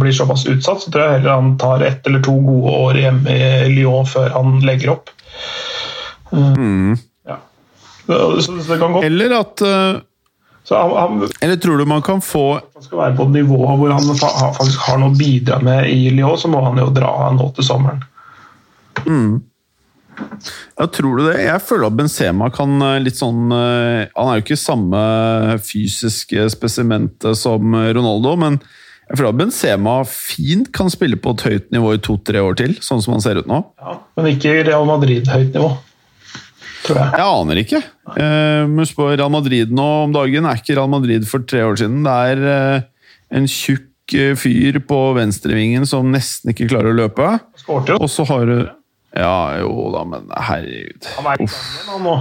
blir 0.01 0.15
såpass 0.17 0.47
utsatt, 0.51 0.83
så 0.83 0.91
tror 0.91 1.05
jeg 1.05 1.21
heller 1.21 1.37
han 1.37 1.55
tar 1.61 1.85
ett 1.87 2.07
eller 2.11 2.25
to 2.27 2.35
gode 2.43 2.75
år 2.89 2.99
hjemme 2.99 3.37
i 3.37 3.71
Lyon 3.77 4.09
før 4.11 4.33
han 4.35 4.59
legger 4.67 4.97
opp. 4.97 5.15
Uh, 6.33 6.55
mm. 6.59 6.99
ja. 7.31 7.39
så, 8.07 8.59
så 8.67 8.79
eller 9.03 9.39
at 9.41 9.67
uh 9.67 9.99
han, 10.77 10.97
han, 10.97 11.29
Eller 11.41 11.57
tror 11.57 11.79
du 11.79 11.85
man 11.89 12.03
kan 12.03 12.21
få 12.23 12.61
Han 12.61 12.85
skal 12.85 12.99
være 12.99 13.17
på 13.19 13.27
et 13.29 13.37
nivå 13.41 13.61
hvor 13.65 13.95
han 13.95 14.11
faktisk 14.57 14.87
har 14.87 15.01
noe 15.01 15.13
å 15.13 15.19
bidra 15.19 15.61
med 15.65 15.91
i 15.91 16.11
Lyon, 16.15 16.39
så 16.39 16.51
må 16.53 16.63
han 16.65 16.79
jo 16.81 16.91
dra 16.95 17.31
nå 17.35 17.51
til 17.57 17.67
sommeren. 17.67 18.03
Mm. 19.07 19.41
Ja, 20.77 20.87
tror 20.87 21.17
du 21.17 21.25
det? 21.31 21.39
Jeg 21.47 21.65
føler 21.65 21.89
at 21.89 21.97
Benzema 21.97 22.51
kan 22.53 22.75
eh, 22.85 22.99
litt 23.01 23.17
sånn 23.17 23.55
eh, 23.57 24.11
Han 24.13 24.29
er 24.29 24.37
jo 24.37 24.45
ikke 24.45 24.59
samme 24.61 25.01
fysiske 25.65 26.45
spesimentet 26.53 27.39
som 27.41 27.73
Ronaldo, 27.73 28.35
men 28.41 28.61
jeg 29.11 29.19
føler 29.19 29.33
at 29.33 29.39
Benzema 29.41 29.95
fint 30.07 30.69
kan 30.77 30.93
spille 30.93 31.19
på 31.19 31.33
et 31.35 31.47
høyt 31.49 31.71
nivå 31.75 31.97
i 31.97 32.03
to-tre 32.05 32.43
år 32.45 32.59
til, 32.61 32.77
sånn 32.85 33.01
som 33.03 33.17
han 33.17 33.25
ser 33.25 33.41
ut 33.41 33.49
nå. 33.51 33.65
Ja, 33.81 33.97
Men 34.21 34.29
ikke 34.37 34.61
Real 34.69 34.87
Madrid-høyt 34.87 35.57
nivå 35.57 35.73
tror 36.85 37.01
jeg. 37.01 37.13
Jeg 37.19 37.27
aner 37.27 37.61
ikke. 37.63 37.83
Uh, 38.11 38.83
spør 38.89 39.15
Real 39.15 39.33
Madrid 39.33 39.73
nå 39.75 39.87
om 40.07 40.17
dagen 40.17 40.49
er 40.49 40.61
ikke 40.61 40.77
Real 40.79 40.91
Madrid 40.93 41.29
for 41.29 41.47
tre 41.47 41.63
år 41.67 41.79
siden. 41.81 42.03
Det 42.07 42.17
er 42.33 42.43
uh, 42.47 43.07
en 43.39 43.49
tjukk 43.51 44.17
uh, 44.17 44.35
fyr 44.39 44.81
på 44.87 45.01
venstrevingen 45.19 45.87
som 45.89 46.11
nesten 46.13 46.55
ikke 46.55 46.69
klarer 46.73 46.93
å 46.93 47.01
løpe. 47.05 47.33
Og 47.71 48.09
så 48.11 48.27
har 48.31 48.47
du 48.49 48.59
ja, 49.11 49.59
jo 49.59 49.89
da, 49.91 50.05
men 50.07 50.29
herregud. 50.39 51.07
Han 51.17 51.27
er 51.33 51.41
i 51.43 51.49
gang 51.51 52.05
nå. 52.05 52.13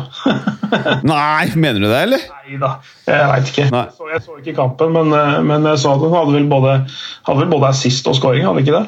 Nei, 1.11 1.49
mener 1.53 1.83
du 1.83 1.85
det, 1.85 1.99
eller? 2.07 2.23
Nei 2.33 2.57
da, 2.61 2.71
jeg 3.05 3.27
veit 3.29 3.51
ikke. 3.51 3.67
Jeg 3.67 3.93
så, 3.93 4.07
jeg 4.09 4.23
så, 4.25 4.37
ikke 4.41 4.55
kampen, 4.57 4.95
men, 4.97 5.13
men 5.45 5.69
jeg 5.69 5.83
så 5.83 5.93
at 5.93 6.01
han 6.01 6.15
hadde 6.17 6.33
vel 6.33 6.47
både, 6.49 6.79
hadde 7.29 7.43
vel 7.43 7.51
både 7.53 7.69
assist 7.69 8.09
og 8.09 8.17
scoring, 8.17 8.47
hadde 8.47 8.65
ikke 8.65 8.79
det? 8.79 8.87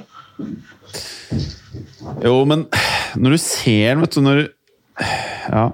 Jo, 2.26 2.42
men 2.50 2.66
når 3.22 3.38
du 3.38 3.40
ser 3.44 3.94
den, 3.94 4.02
vet 4.02 4.18
du 4.18 4.26
når 4.26 4.42
ja. 5.52 5.70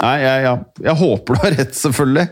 Nei, 0.00 0.14
jeg, 0.22 0.44
jeg, 0.46 0.84
jeg, 0.86 0.94
håper 1.02 1.36
du 1.36 1.42
har 1.42 1.54
rett, 1.58 1.74
selvfølgelig. 1.76 2.24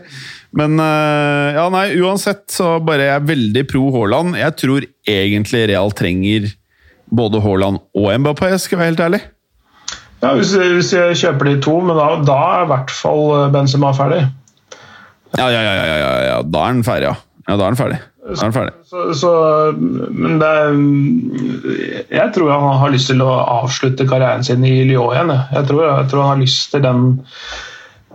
Men 0.57 0.79
uh, 0.81 1.51
ja, 1.55 1.67
nei, 1.71 1.85
uansett 2.01 2.47
så 2.51 2.73
bare 2.83 3.05
jeg 3.05 3.19
er 3.19 3.27
veldig 3.29 3.63
pro 3.69 3.83
Haaland. 3.95 4.35
Jeg 4.39 4.57
tror 4.59 4.87
egentlig 5.07 5.67
Real 5.69 5.93
trenger 5.95 6.49
både 7.11 7.41
Haaland 7.43 7.79
og 7.95 8.09
Mbappé, 8.23 8.49
skal 8.57 8.75
jeg 8.75 8.81
være 8.81 8.91
helt 8.93 9.05
ærlig. 9.05 9.21
Ja, 10.21 10.35
Hvis, 10.37 10.51
hvis 10.53 10.91
jeg 10.93 11.17
kjøper 11.17 11.47
de 11.49 11.55
to, 11.65 11.79
men 11.81 11.97
da, 11.97 12.09
da 12.25 12.37
er 12.57 12.65
i 12.65 12.69
hvert 12.69 12.91
fall 12.93 13.23
Benzema 13.53 13.89
ferdig. 13.97 14.21
Ja, 15.37 15.47
ja, 15.47 15.61
ja, 15.63 15.73
ja, 15.73 15.85
ja, 15.87 16.11
ja. 16.27 16.39
da 16.43 16.65
er 16.67 16.75
den 16.75 16.85
ferdig, 16.85 17.09
ja. 17.09 17.15
ja 17.47 17.55
da 17.57 17.65
er 17.65 17.73
den 17.73 17.79
ferdig. 17.79 18.01
Er 18.21 18.53
ferdig. 18.53 18.73
Så, 18.85 19.07
så, 19.17 19.31
men 19.73 20.37
det 20.37 20.51
Jeg 22.13 22.27
tror 22.35 22.51
han 22.53 22.77
har 22.83 22.93
lyst 22.93 23.09
til 23.09 23.23
å 23.25 23.31
avslutte 23.63 24.05
karrieren 24.09 24.45
sin 24.45 24.65
i 24.67 24.83
Lyon 24.85 25.15
igjen. 25.15 25.33
Jeg 25.55 25.69
tror, 25.71 25.83
jeg 25.87 26.09
tror 26.11 26.25
han 26.25 26.33
har 26.35 26.43
lyst 26.43 26.69
til 26.73 26.85
den 26.85 27.05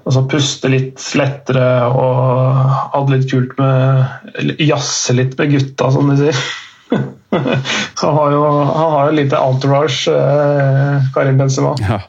altså 0.07 0.23
Puste 0.31 0.71
litt 0.71 1.03
lettere 1.19 1.67
og 1.91 2.61
ha 2.93 3.01
det 3.09 3.17
litt 3.17 3.31
kult 3.33 3.57
med 3.59 4.61
Jazze 4.63 5.17
litt 5.19 5.35
med 5.39 5.57
gutta, 5.57 5.91
som 5.91 6.13
de 6.13 6.19
sier. 6.21 6.45
han 8.03 8.19
har 8.21 8.37
jo 8.37 8.45
han 8.47 8.93
har 8.95 9.09
jo 9.11 9.17
lite 9.19 9.41
entourage, 9.43 10.15
eh, 10.15 11.09
Karim 11.15 11.43
Benzema. 11.43 11.75
Ja. 11.83 12.05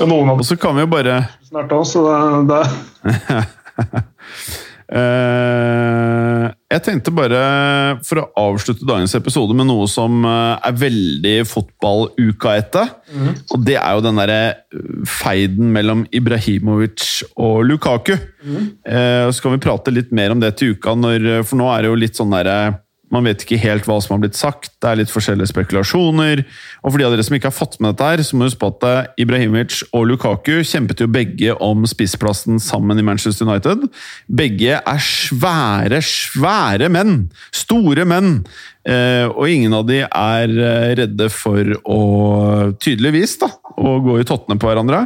Og 0.00 0.40
så 0.48 0.56
kan 0.56 0.74
vi 0.74 0.86
jo 0.86 0.88
bare 0.88 1.18
Snart 1.44 1.72
òg, 1.76 1.84
så 1.84 2.00
det, 2.48 2.62
det 3.04 3.42
jeg 4.92 6.82
tenkte 6.84 7.14
bare, 7.16 7.38
for 8.04 8.20
å 8.20 8.26
avslutte 8.50 8.84
dagens 8.88 9.14
episode 9.16 9.56
med 9.56 9.68
noe 9.70 9.86
som 9.88 10.24
uh, 10.26 10.60
er 10.60 10.76
veldig 10.76 11.34
fotballuka 11.48 12.52
etter. 12.60 12.92
Mm. 13.08 13.30
Og 13.54 13.64
det 13.64 13.78
er 13.80 13.96
jo 13.96 14.04
den 14.04 14.20
derre 14.20 14.42
feiden 15.08 15.72
mellom 15.72 16.04
Ibrahimovic 16.12 17.24
og 17.40 17.64
Lukaku. 17.70 18.14
Mm. 18.42 18.64
Så 19.32 19.38
kan 19.44 19.54
vi 19.54 19.62
prate 19.62 19.92
litt 19.94 20.10
mer 20.16 20.34
om 20.34 20.40
det 20.42 20.56
til 20.58 20.74
uka, 20.74 20.96
når, 20.98 21.44
for 21.46 21.60
nå 21.60 21.68
er 21.70 21.84
det 21.84 21.92
jo 21.92 22.00
litt 22.00 22.18
sånn 22.18 22.32
derre 22.34 22.56
man 23.12 23.26
vet 23.28 23.44
ikke 23.44 23.60
helt 23.60 23.86
hva 23.88 23.98
som 24.00 24.14
har 24.16 24.22
blitt 24.24 24.38
sagt, 24.38 24.70
det 24.80 24.88
er 24.88 25.00
litt 25.02 25.12
forskjellige 25.12 25.50
spekulasjoner. 25.50 26.44
Og 26.80 26.88
for 26.88 26.98
de 26.98 27.06
av 27.06 27.12
dere 27.14 27.26
som 27.26 27.36
ikke 27.36 27.50
har 27.50 27.56
fått 27.56 27.76
med 27.78 27.92
dette, 27.92 28.08
her, 28.08 28.24
så 28.24 28.38
må 28.38 28.48
huske 28.48 28.62
på 28.62 28.70
at 28.72 28.86
eh, 28.88 29.10
Ibrahimovic 29.26 29.82
og 29.92 30.08
Lukaku 30.08 30.62
kjempet 30.66 31.04
jo 31.04 31.10
begge 31.12 31.56
om 31.62 31.84
spissplassen 31.88 32.60
sammen 32.62 33.00
i 33.00 33.06
Manchester 33.06 33.48
United. 33.48 33.84
Begge 34.32 34.80
er 34.80 35.04
svære, 35.04 36.00
svære 36.06 36.88
menn! 36.92 37.26
Store 37.52 38.08
menn! 38.08 38.38
Eh, 38.82 39.26
og 39.30 39.46
ingen 39.46 39.74
av 39.78 39.86
de 39.86 40.00
er 40.02 40.54
eh, 40.56 40.94
redde 40.98 41.28
for 41.30 41.74
å 41.86 42.00
tydeligvis 42.82 43.36
da, 43.42 43.52
å 43.78 43.94
gå 44.02 44.18
i 44.20 44.26
tottene 44.28 44.58
på 44.60 44.68
hverandre. 44.68 45.04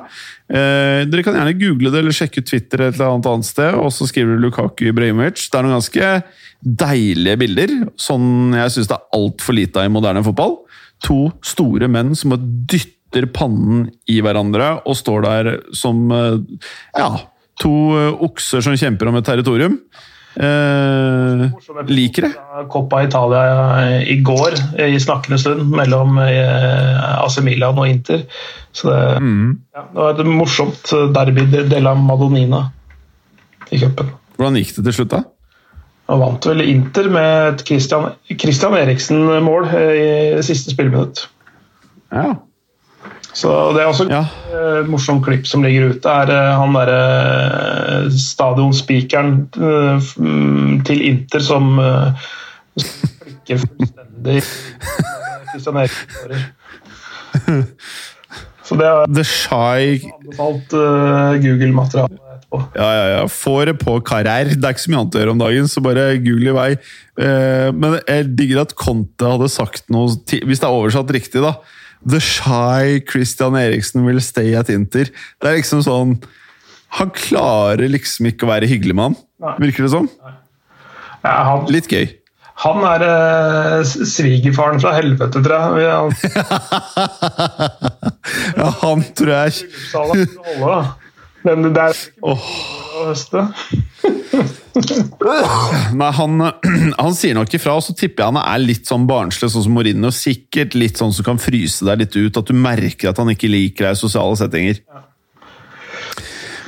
dere 0.48 1.22
kan 1.22 1.36
gjerne 1.36 1.58
google 1.58 1.92
det 1.92 2.00
eller 2.00 2.14
sjekke 2.14 2.42
ut 2.42 2.48
Twitter 2.48 2.82
et 2.82 2.96
eller 2.96 3.14
annet 3.14 3.28
annet 3.30 3.48
sted, 3.48 3.76
og 3.78 3.92
så 3.94 4.08
skriver 4.08 4.36
du 4.36 4.46
Lukaku 4.46 4.86
Ibrahimovic. 4.90 5.44
Det 5.50 5.58
er 5.58 5.66
noen 5.66 5.78
ganske 5.78 6.10
deilige 6.66 7.40
bilder. 7.40 7.74
Sånn 8.00 8.56
jeg 8.56 8.74
syns 8.74 8.90
det 8.90 8.96
er 8.98 9.18
altfor 9.18 9.56
lite 9.56 9.82
av 9.82 9.88
i 9.88 9.92
moderne 9.92 10.24
fotball. 10.26 10.58
To 11.06 11.20
store 11.44 11.88
menn 11.92 12.14
som 12.18 12.34
dytter 12.36 13.28
pannen 13.34 13.86
i 14.10 14.18
hverandre 14.24 14.76
og 14.88 14.98
står 14.98 15.24
der 15.26 15.52
som 15.76 16.06
eh, 16.14 16.68
ja, 16.96 17.10
to 17.62 17.72
eh, 17.96 18.24
okser 18.26 18.64
som 18.64 18.76
kjemper 18.76 19.10
om 19.10 19.18
et 19.20 19.28
territorium. 19.28 19.80
Eh, 20.36 21.50
liker 21.88 22.26
det. 22.26 22.32
Coppa 22.68 23.02
Italia 23.04 24.02
i 24.02 24.18
går, 24.20 24.56
i 24.84 25.00
snakkende 25.00 25.38
stund, 25.40 25.64
mellom 25.72 26.18
eh, 26.20 27.22
AC 27.22 27.38
Milan 27.44 27.78
og 27.80 27.88
Inter. 27.88 28.26
Så 28.72 28.90
det, 28.90 29.00
mm. 29.22 29.54
ja, 29.74 29.86
det 29.92 30.02
var 30.02 30.12
et 30.12 30.28
morsomt 30.28 30.92
derby 31.16 31.46
della 31.70 31.94
Madonina 31.96 32.66
i 33.70 33.80
cupen. 33.80 34.12
Hvordan 34.36 34.60
gikk 34.60 34.74
det 34.76 34.84
til 34.90 34.98
slutt, 34.98 35.14
da? 35.14 35.22
Han 36.06 36.20
vant 36.22 36.46
vel 36.46 36.62
Inter 36.68 37.08
med 37.10 37.30
et 37.48 37.64
Christian, 37.66 38.12
Christian 38.28 38.76
Eriksen-mål 38.78 39.70
i 39.72 40.10
siste 40.46 40.74
spillminutt. 40.74 41.24
Ja. 42.12 42.36
Så 43.36 43.52
Det 43.76 43.82
er 43.82 43.90
også 43.90 44.06
ja. 44.08 44.22
et 44.80 44.88
morsomt 44.88 45.24
klipp 45.26 45.46
som 45.48 45.64
ligger 45.64 45.90
ute. 45.92 46.08
er 46.08 46.32
eh, 46.32 46.56
Han 46.56 46.76
derre 46.76 47.00
eh, 48.06 48.10
stadionspikeren 48.16 49.34
eh, 49.60 50.10
til 50.88 51.02
Inter 51.10 51.44
som 51.44 51.76
klikker 52.76 53.60
fullstendig 53.64 54.40
Christian 55.52 55.82
Eriksen. 55.84 56.46
Så 58.66 58.74
det 58.80 58.86
er 58.88 59.12
The 59.14 59.22
Shy 59.22 60.00
anbefalt 60.10 60.72
Google-materiale 61.44 62.16
etterpå. 62.36 62.62
Ja, 62.76 62.88
ja, 62.94 63.06
ja. 63.16 63.22
Får 63.28 63.66
det 63.70 63.78
på 63.80 64.00
karriere. 64.06 64.56
Det 64.56 64.64
er 64.64 64.74
ikke 64.74 64.84
så 64.86 64.92
mye 64.92 65.02
annet 65.02 65.16
å 65.16 65.22
gjøre 65.22 65.34
om 65.34 65.42
dagen, 65.42 65.68
så 65.70 65.82
bare 65.84 66.06
google 66.22 66.50
i 66.50 66.56
vei. 66.56 66.68
Eh, 67.20 67.68
men 67.74 67.98
jeg 68.00 68.30
digger 68.36 68.64
at 68.64 68.74
Conte 68.78 69.32
hadde 69.36 69.48
sagt 69.52 69.88
noe, 69.92 70.08
hvis 70.08 70.62
det 70.62 70.66
er 70.66 70.74
oversatt 70.74 71.12
riktig, 71.14 71.42
da. 71.44 71.56
The 72.06 72.20
shy 72.22 73.00
Christian 73.08 73.56
Eriksen 73.58 74.06
will 74.06 74.20
stay 74.22 74.54
at 74.58 74.70
Inter. 74.70 75.10
Det 75.42 75.50
er 75.50 75.58
liksom 75.58 75.82
sånn 75.82 76.12
Han 77.00 77.10
klarer 77.12 77.90
liksom 77.90 78.28
ikke 78.30 78.46
å 78.46 78.52
være 78.52 78.68
hyggelig 78.70 78.94
med 78.96 79.10
han. 79.10 79.16
Virker 79.60 79.84
det 79.84 79.92
sånn? 79.92 80.06
Ja, 81.26 81.34
han, 81.50 81.66
Litt 81.72 81.90
gøy. 81.90 82.06
Han 82.62 82.80
er 82.88 83.02
eh, 83.04 83.82
svigerfaren 83.84 84.78
fra 84.80 84.94
helvete, 84.96 85.42
tror 85.44 85.76
jeg. 85.76 86.14
ja, 88.56 88.70
han 88.84 89.02
tror 89.18 89.32
jeg 89.34 89.52
Men 91.46 91.62
det 91.62 91.72
der 91.76 91.94
oh. 92.26 92.46
å 92.96 93.08
høste. 93.10 93.46
Nei, 95.96 96.10
han, 96.18 96.42
han 97.04 97.16
sier 97.16 97.36
nok 97.38 97.54
ifra, 97.56 97.76
og 97.78 97.84
så 97.86 97.94
tipper 97.96 98.24
jeg 98.24 98.34
han 98.34 98.42
er 98.42 98.62
litt 98.62 98.88
sånn 98.88 99.06
barnslig, 99.08 99.50
sånn 99.52 99.66
som 99.68 99.76
Mourinho. 99.76 100.12
Sikkert 100.14 100.76
litt 100.76 101.00
sånn 101.00 101.14
som 101.14 101.26
kan 101.26 101.40
fryse 101.40 101.86
deg 101.86 102.02
litt 102.02 102.16
ut, 102.18 102.40
at 102.40 102.50
du 102.50 102.56
merker 102.56 103.12
at 103.12 103.20
han 103.22 103.30
ikke 103.32 103.50
liker 103.52 103.88
deg 103.88 103.96
i 103.96 104.00
sosiale 104.02 104.38
settinger. 104.40 104.82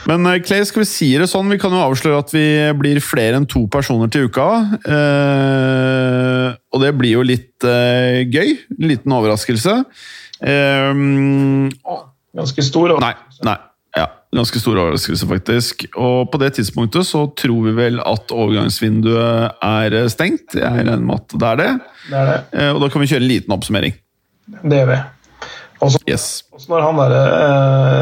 Men 0.08 0.24
eh, 0.30 0.38
Clay, 0.40 0.64
skal 0.64 0.84
vi 0.84 0.88
si 0.88 1.10
det 1.20 1.28
sånn, 1.28 1.50
vi 1.52 1.58
kan 1.60 1.74
jo 1.74 1.82
avsløre 1.84 2.22
at 2.22 2.32
vi 2.32 2.46
blir 2.78 3.00
flere 3.04 3.40
enn 3.40 3.48
to 3.50 3.66
personer 3.72 4.08
til 4.12 4.30
uka. 4.30 4.48
Eh, 4.78 6.46
og 6.72 6.84
det 6.84 6.94
blir 6.96 7.18
jo 7.18 7.26
litt 7.26 7.66
eh, 7.66 8.24
gøy. 8.24 8.54
En 8.78 8.88
liten 8.94 9.16
overraskelse. 9.18 9.80
Eh, 10.40 11.02
Ganske 12.38 12.64
stor. 12.64 12.94
overraskelse. 12.96 13.42
Nei, 13.44 13.52
nei. 13.52 13.58
Ganske 14.36 14.60
stor 14.60 14.76
overraskelse, 14.76 15.24
faktisk. 15.26 15.86
Og 15.96 16.26
på 16.30 16.36
det 16.42 16.50
tidspunktet 16.58 17.06
så 17.08 17.22
tror 17.38 17.62
vi 17.64 17.72
vel 17.78 18.00
at 18.04 18.28
overgangsvinduet 18.34 19.54
er 19.64 19.96
stengt. 20.12 20.52
Jeg 20.58 20.68
regner 20.68 21.00
med 21.00 21.14
at 21.22 21.32
det 21.40 21.48
er 21.48 21.56
det. 21.62 21.68
Det 22.10 22.18
er 22.18 22.26
det. 22.28 22.40
Eh, 22.60 22.72
Og 22.74 22.80
da 22.82 22.88
kan 22.92 23.00
vi 23.00 23.08
kjøre 23.08 23.22
en 23.24 23.28
liten 23.30 23.54
oppsummering. 23.56 23.94
Det 24.68 24.82
gjør 24.82 24.90
vi. 24.92 24.98
Og 25.80 25.92
så 25.94 25.98
Yes. 26.08 26.26
også 26.52 26.68
når 26.74 26.82
han 26.82 26.96
derre 27.00 27.22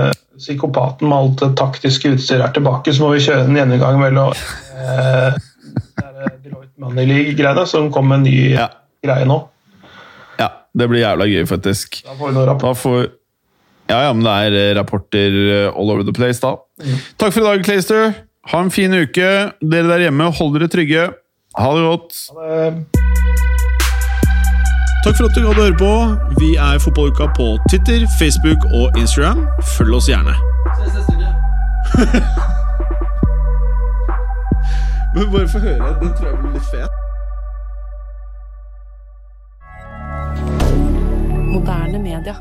eh, 0.08 0.12
psykopaten 0.38 1.08
med 1.08 1.16
alt 1.16 1.38
det 1.44 1.50
taktiske 1.60 2.14
utstyret 2.16 2.42
er 2.48 2.52
tilbake, 2.56 2.92
så 2.92 3.02
må 3.06 3.12
vi 3.14 3.22
kjøre 3.22 3.44
en 3.46 3.54
gjennomgang 3.56 3.98
mellom 4.00 4.32
eh, 4.32 5.36
der 5.96 6.32
Deloitte 6.42 6.74
Money 6.82 7.06
League-greiene, 7.06 7.66
som 7.68 7.92
kom 7.92 8.08
med 8.08 8.18
en 8.18 8.26
ny 8.26 8.50
Ja. 8.56 8.66
greie 9.04 9.24
nå. 9.28 9.38
Ja, 10.40 10.48
det 10.74 10.88
blir 10.90 11.00
jævla 11.04 11.24
gøy, 11.30 11.46
faktisk. 11.46 12.02
Da 12.04 12.16
får 12.18 12.28
vi 12.32 12.34
noen 12.34 12.48
rapport. 12.50 13.12
Ja, 13.86 14.00
ja, 14.02 14.12
men 14.12 14.24
det 14.26 14.32
er 14.32 14.54
eh, 14.58 14.74
rapporter 14.78 15.36
eh, 15.46 15.68
all 15.70 15.90
over 15.92 16.02
the 16.02 16.12
place, 16.12 16.40
da. 16.42 16.56
Takk 17.20 17.32
for 17.32 17.40
i 17.40 17.46
dag, 17.46 17.64
Clayster. 17.64 18.12
Ha 18.50 18.58
en 18.62 18.70
fin 18.70 18.92
uke. 18.94 19.28
Dere 19.62 19.88
der 19.90 19.98
hjemme, 20.06 20.24
hold 20.38 20.54
dere 20.58 20.68
trygge. 20.70 21.04
Ha 21.56 21.68
det 21.76 21.84
godt. 21.86 22.12
Takk 25.06 25.16
for 25.16 25.24
at 25.28 25.34
du 25.36 25.46
hadde 25.46 25.62
høre 25.62 25.78
på. 25.78 25.92
Vi 26.40 26.50
er 26.58 26.78
Fotballuka 26.82 27.26
på 27.38 27.46
Twitter, 27.70 28.06
Facebook 28.18 28.60
og 28.74 28.98
Instagram. 28.98 29.46
Følg 29.76 29.94
oss 29.94 30.08
gjerne. 30.10 30.34
Men 35.14 35.30
bare 35.32 35.48
få 35.48 35.58
høre. 35.62 35.94
Den 36.02 36.10
tror 36.18 36.26
jeg 36.28 36.38
blir 36.42 36.52
litt 36.58 36.68
fet. 36.74 36.92
Moderne 41.54 41.98
media. 42.02 42.34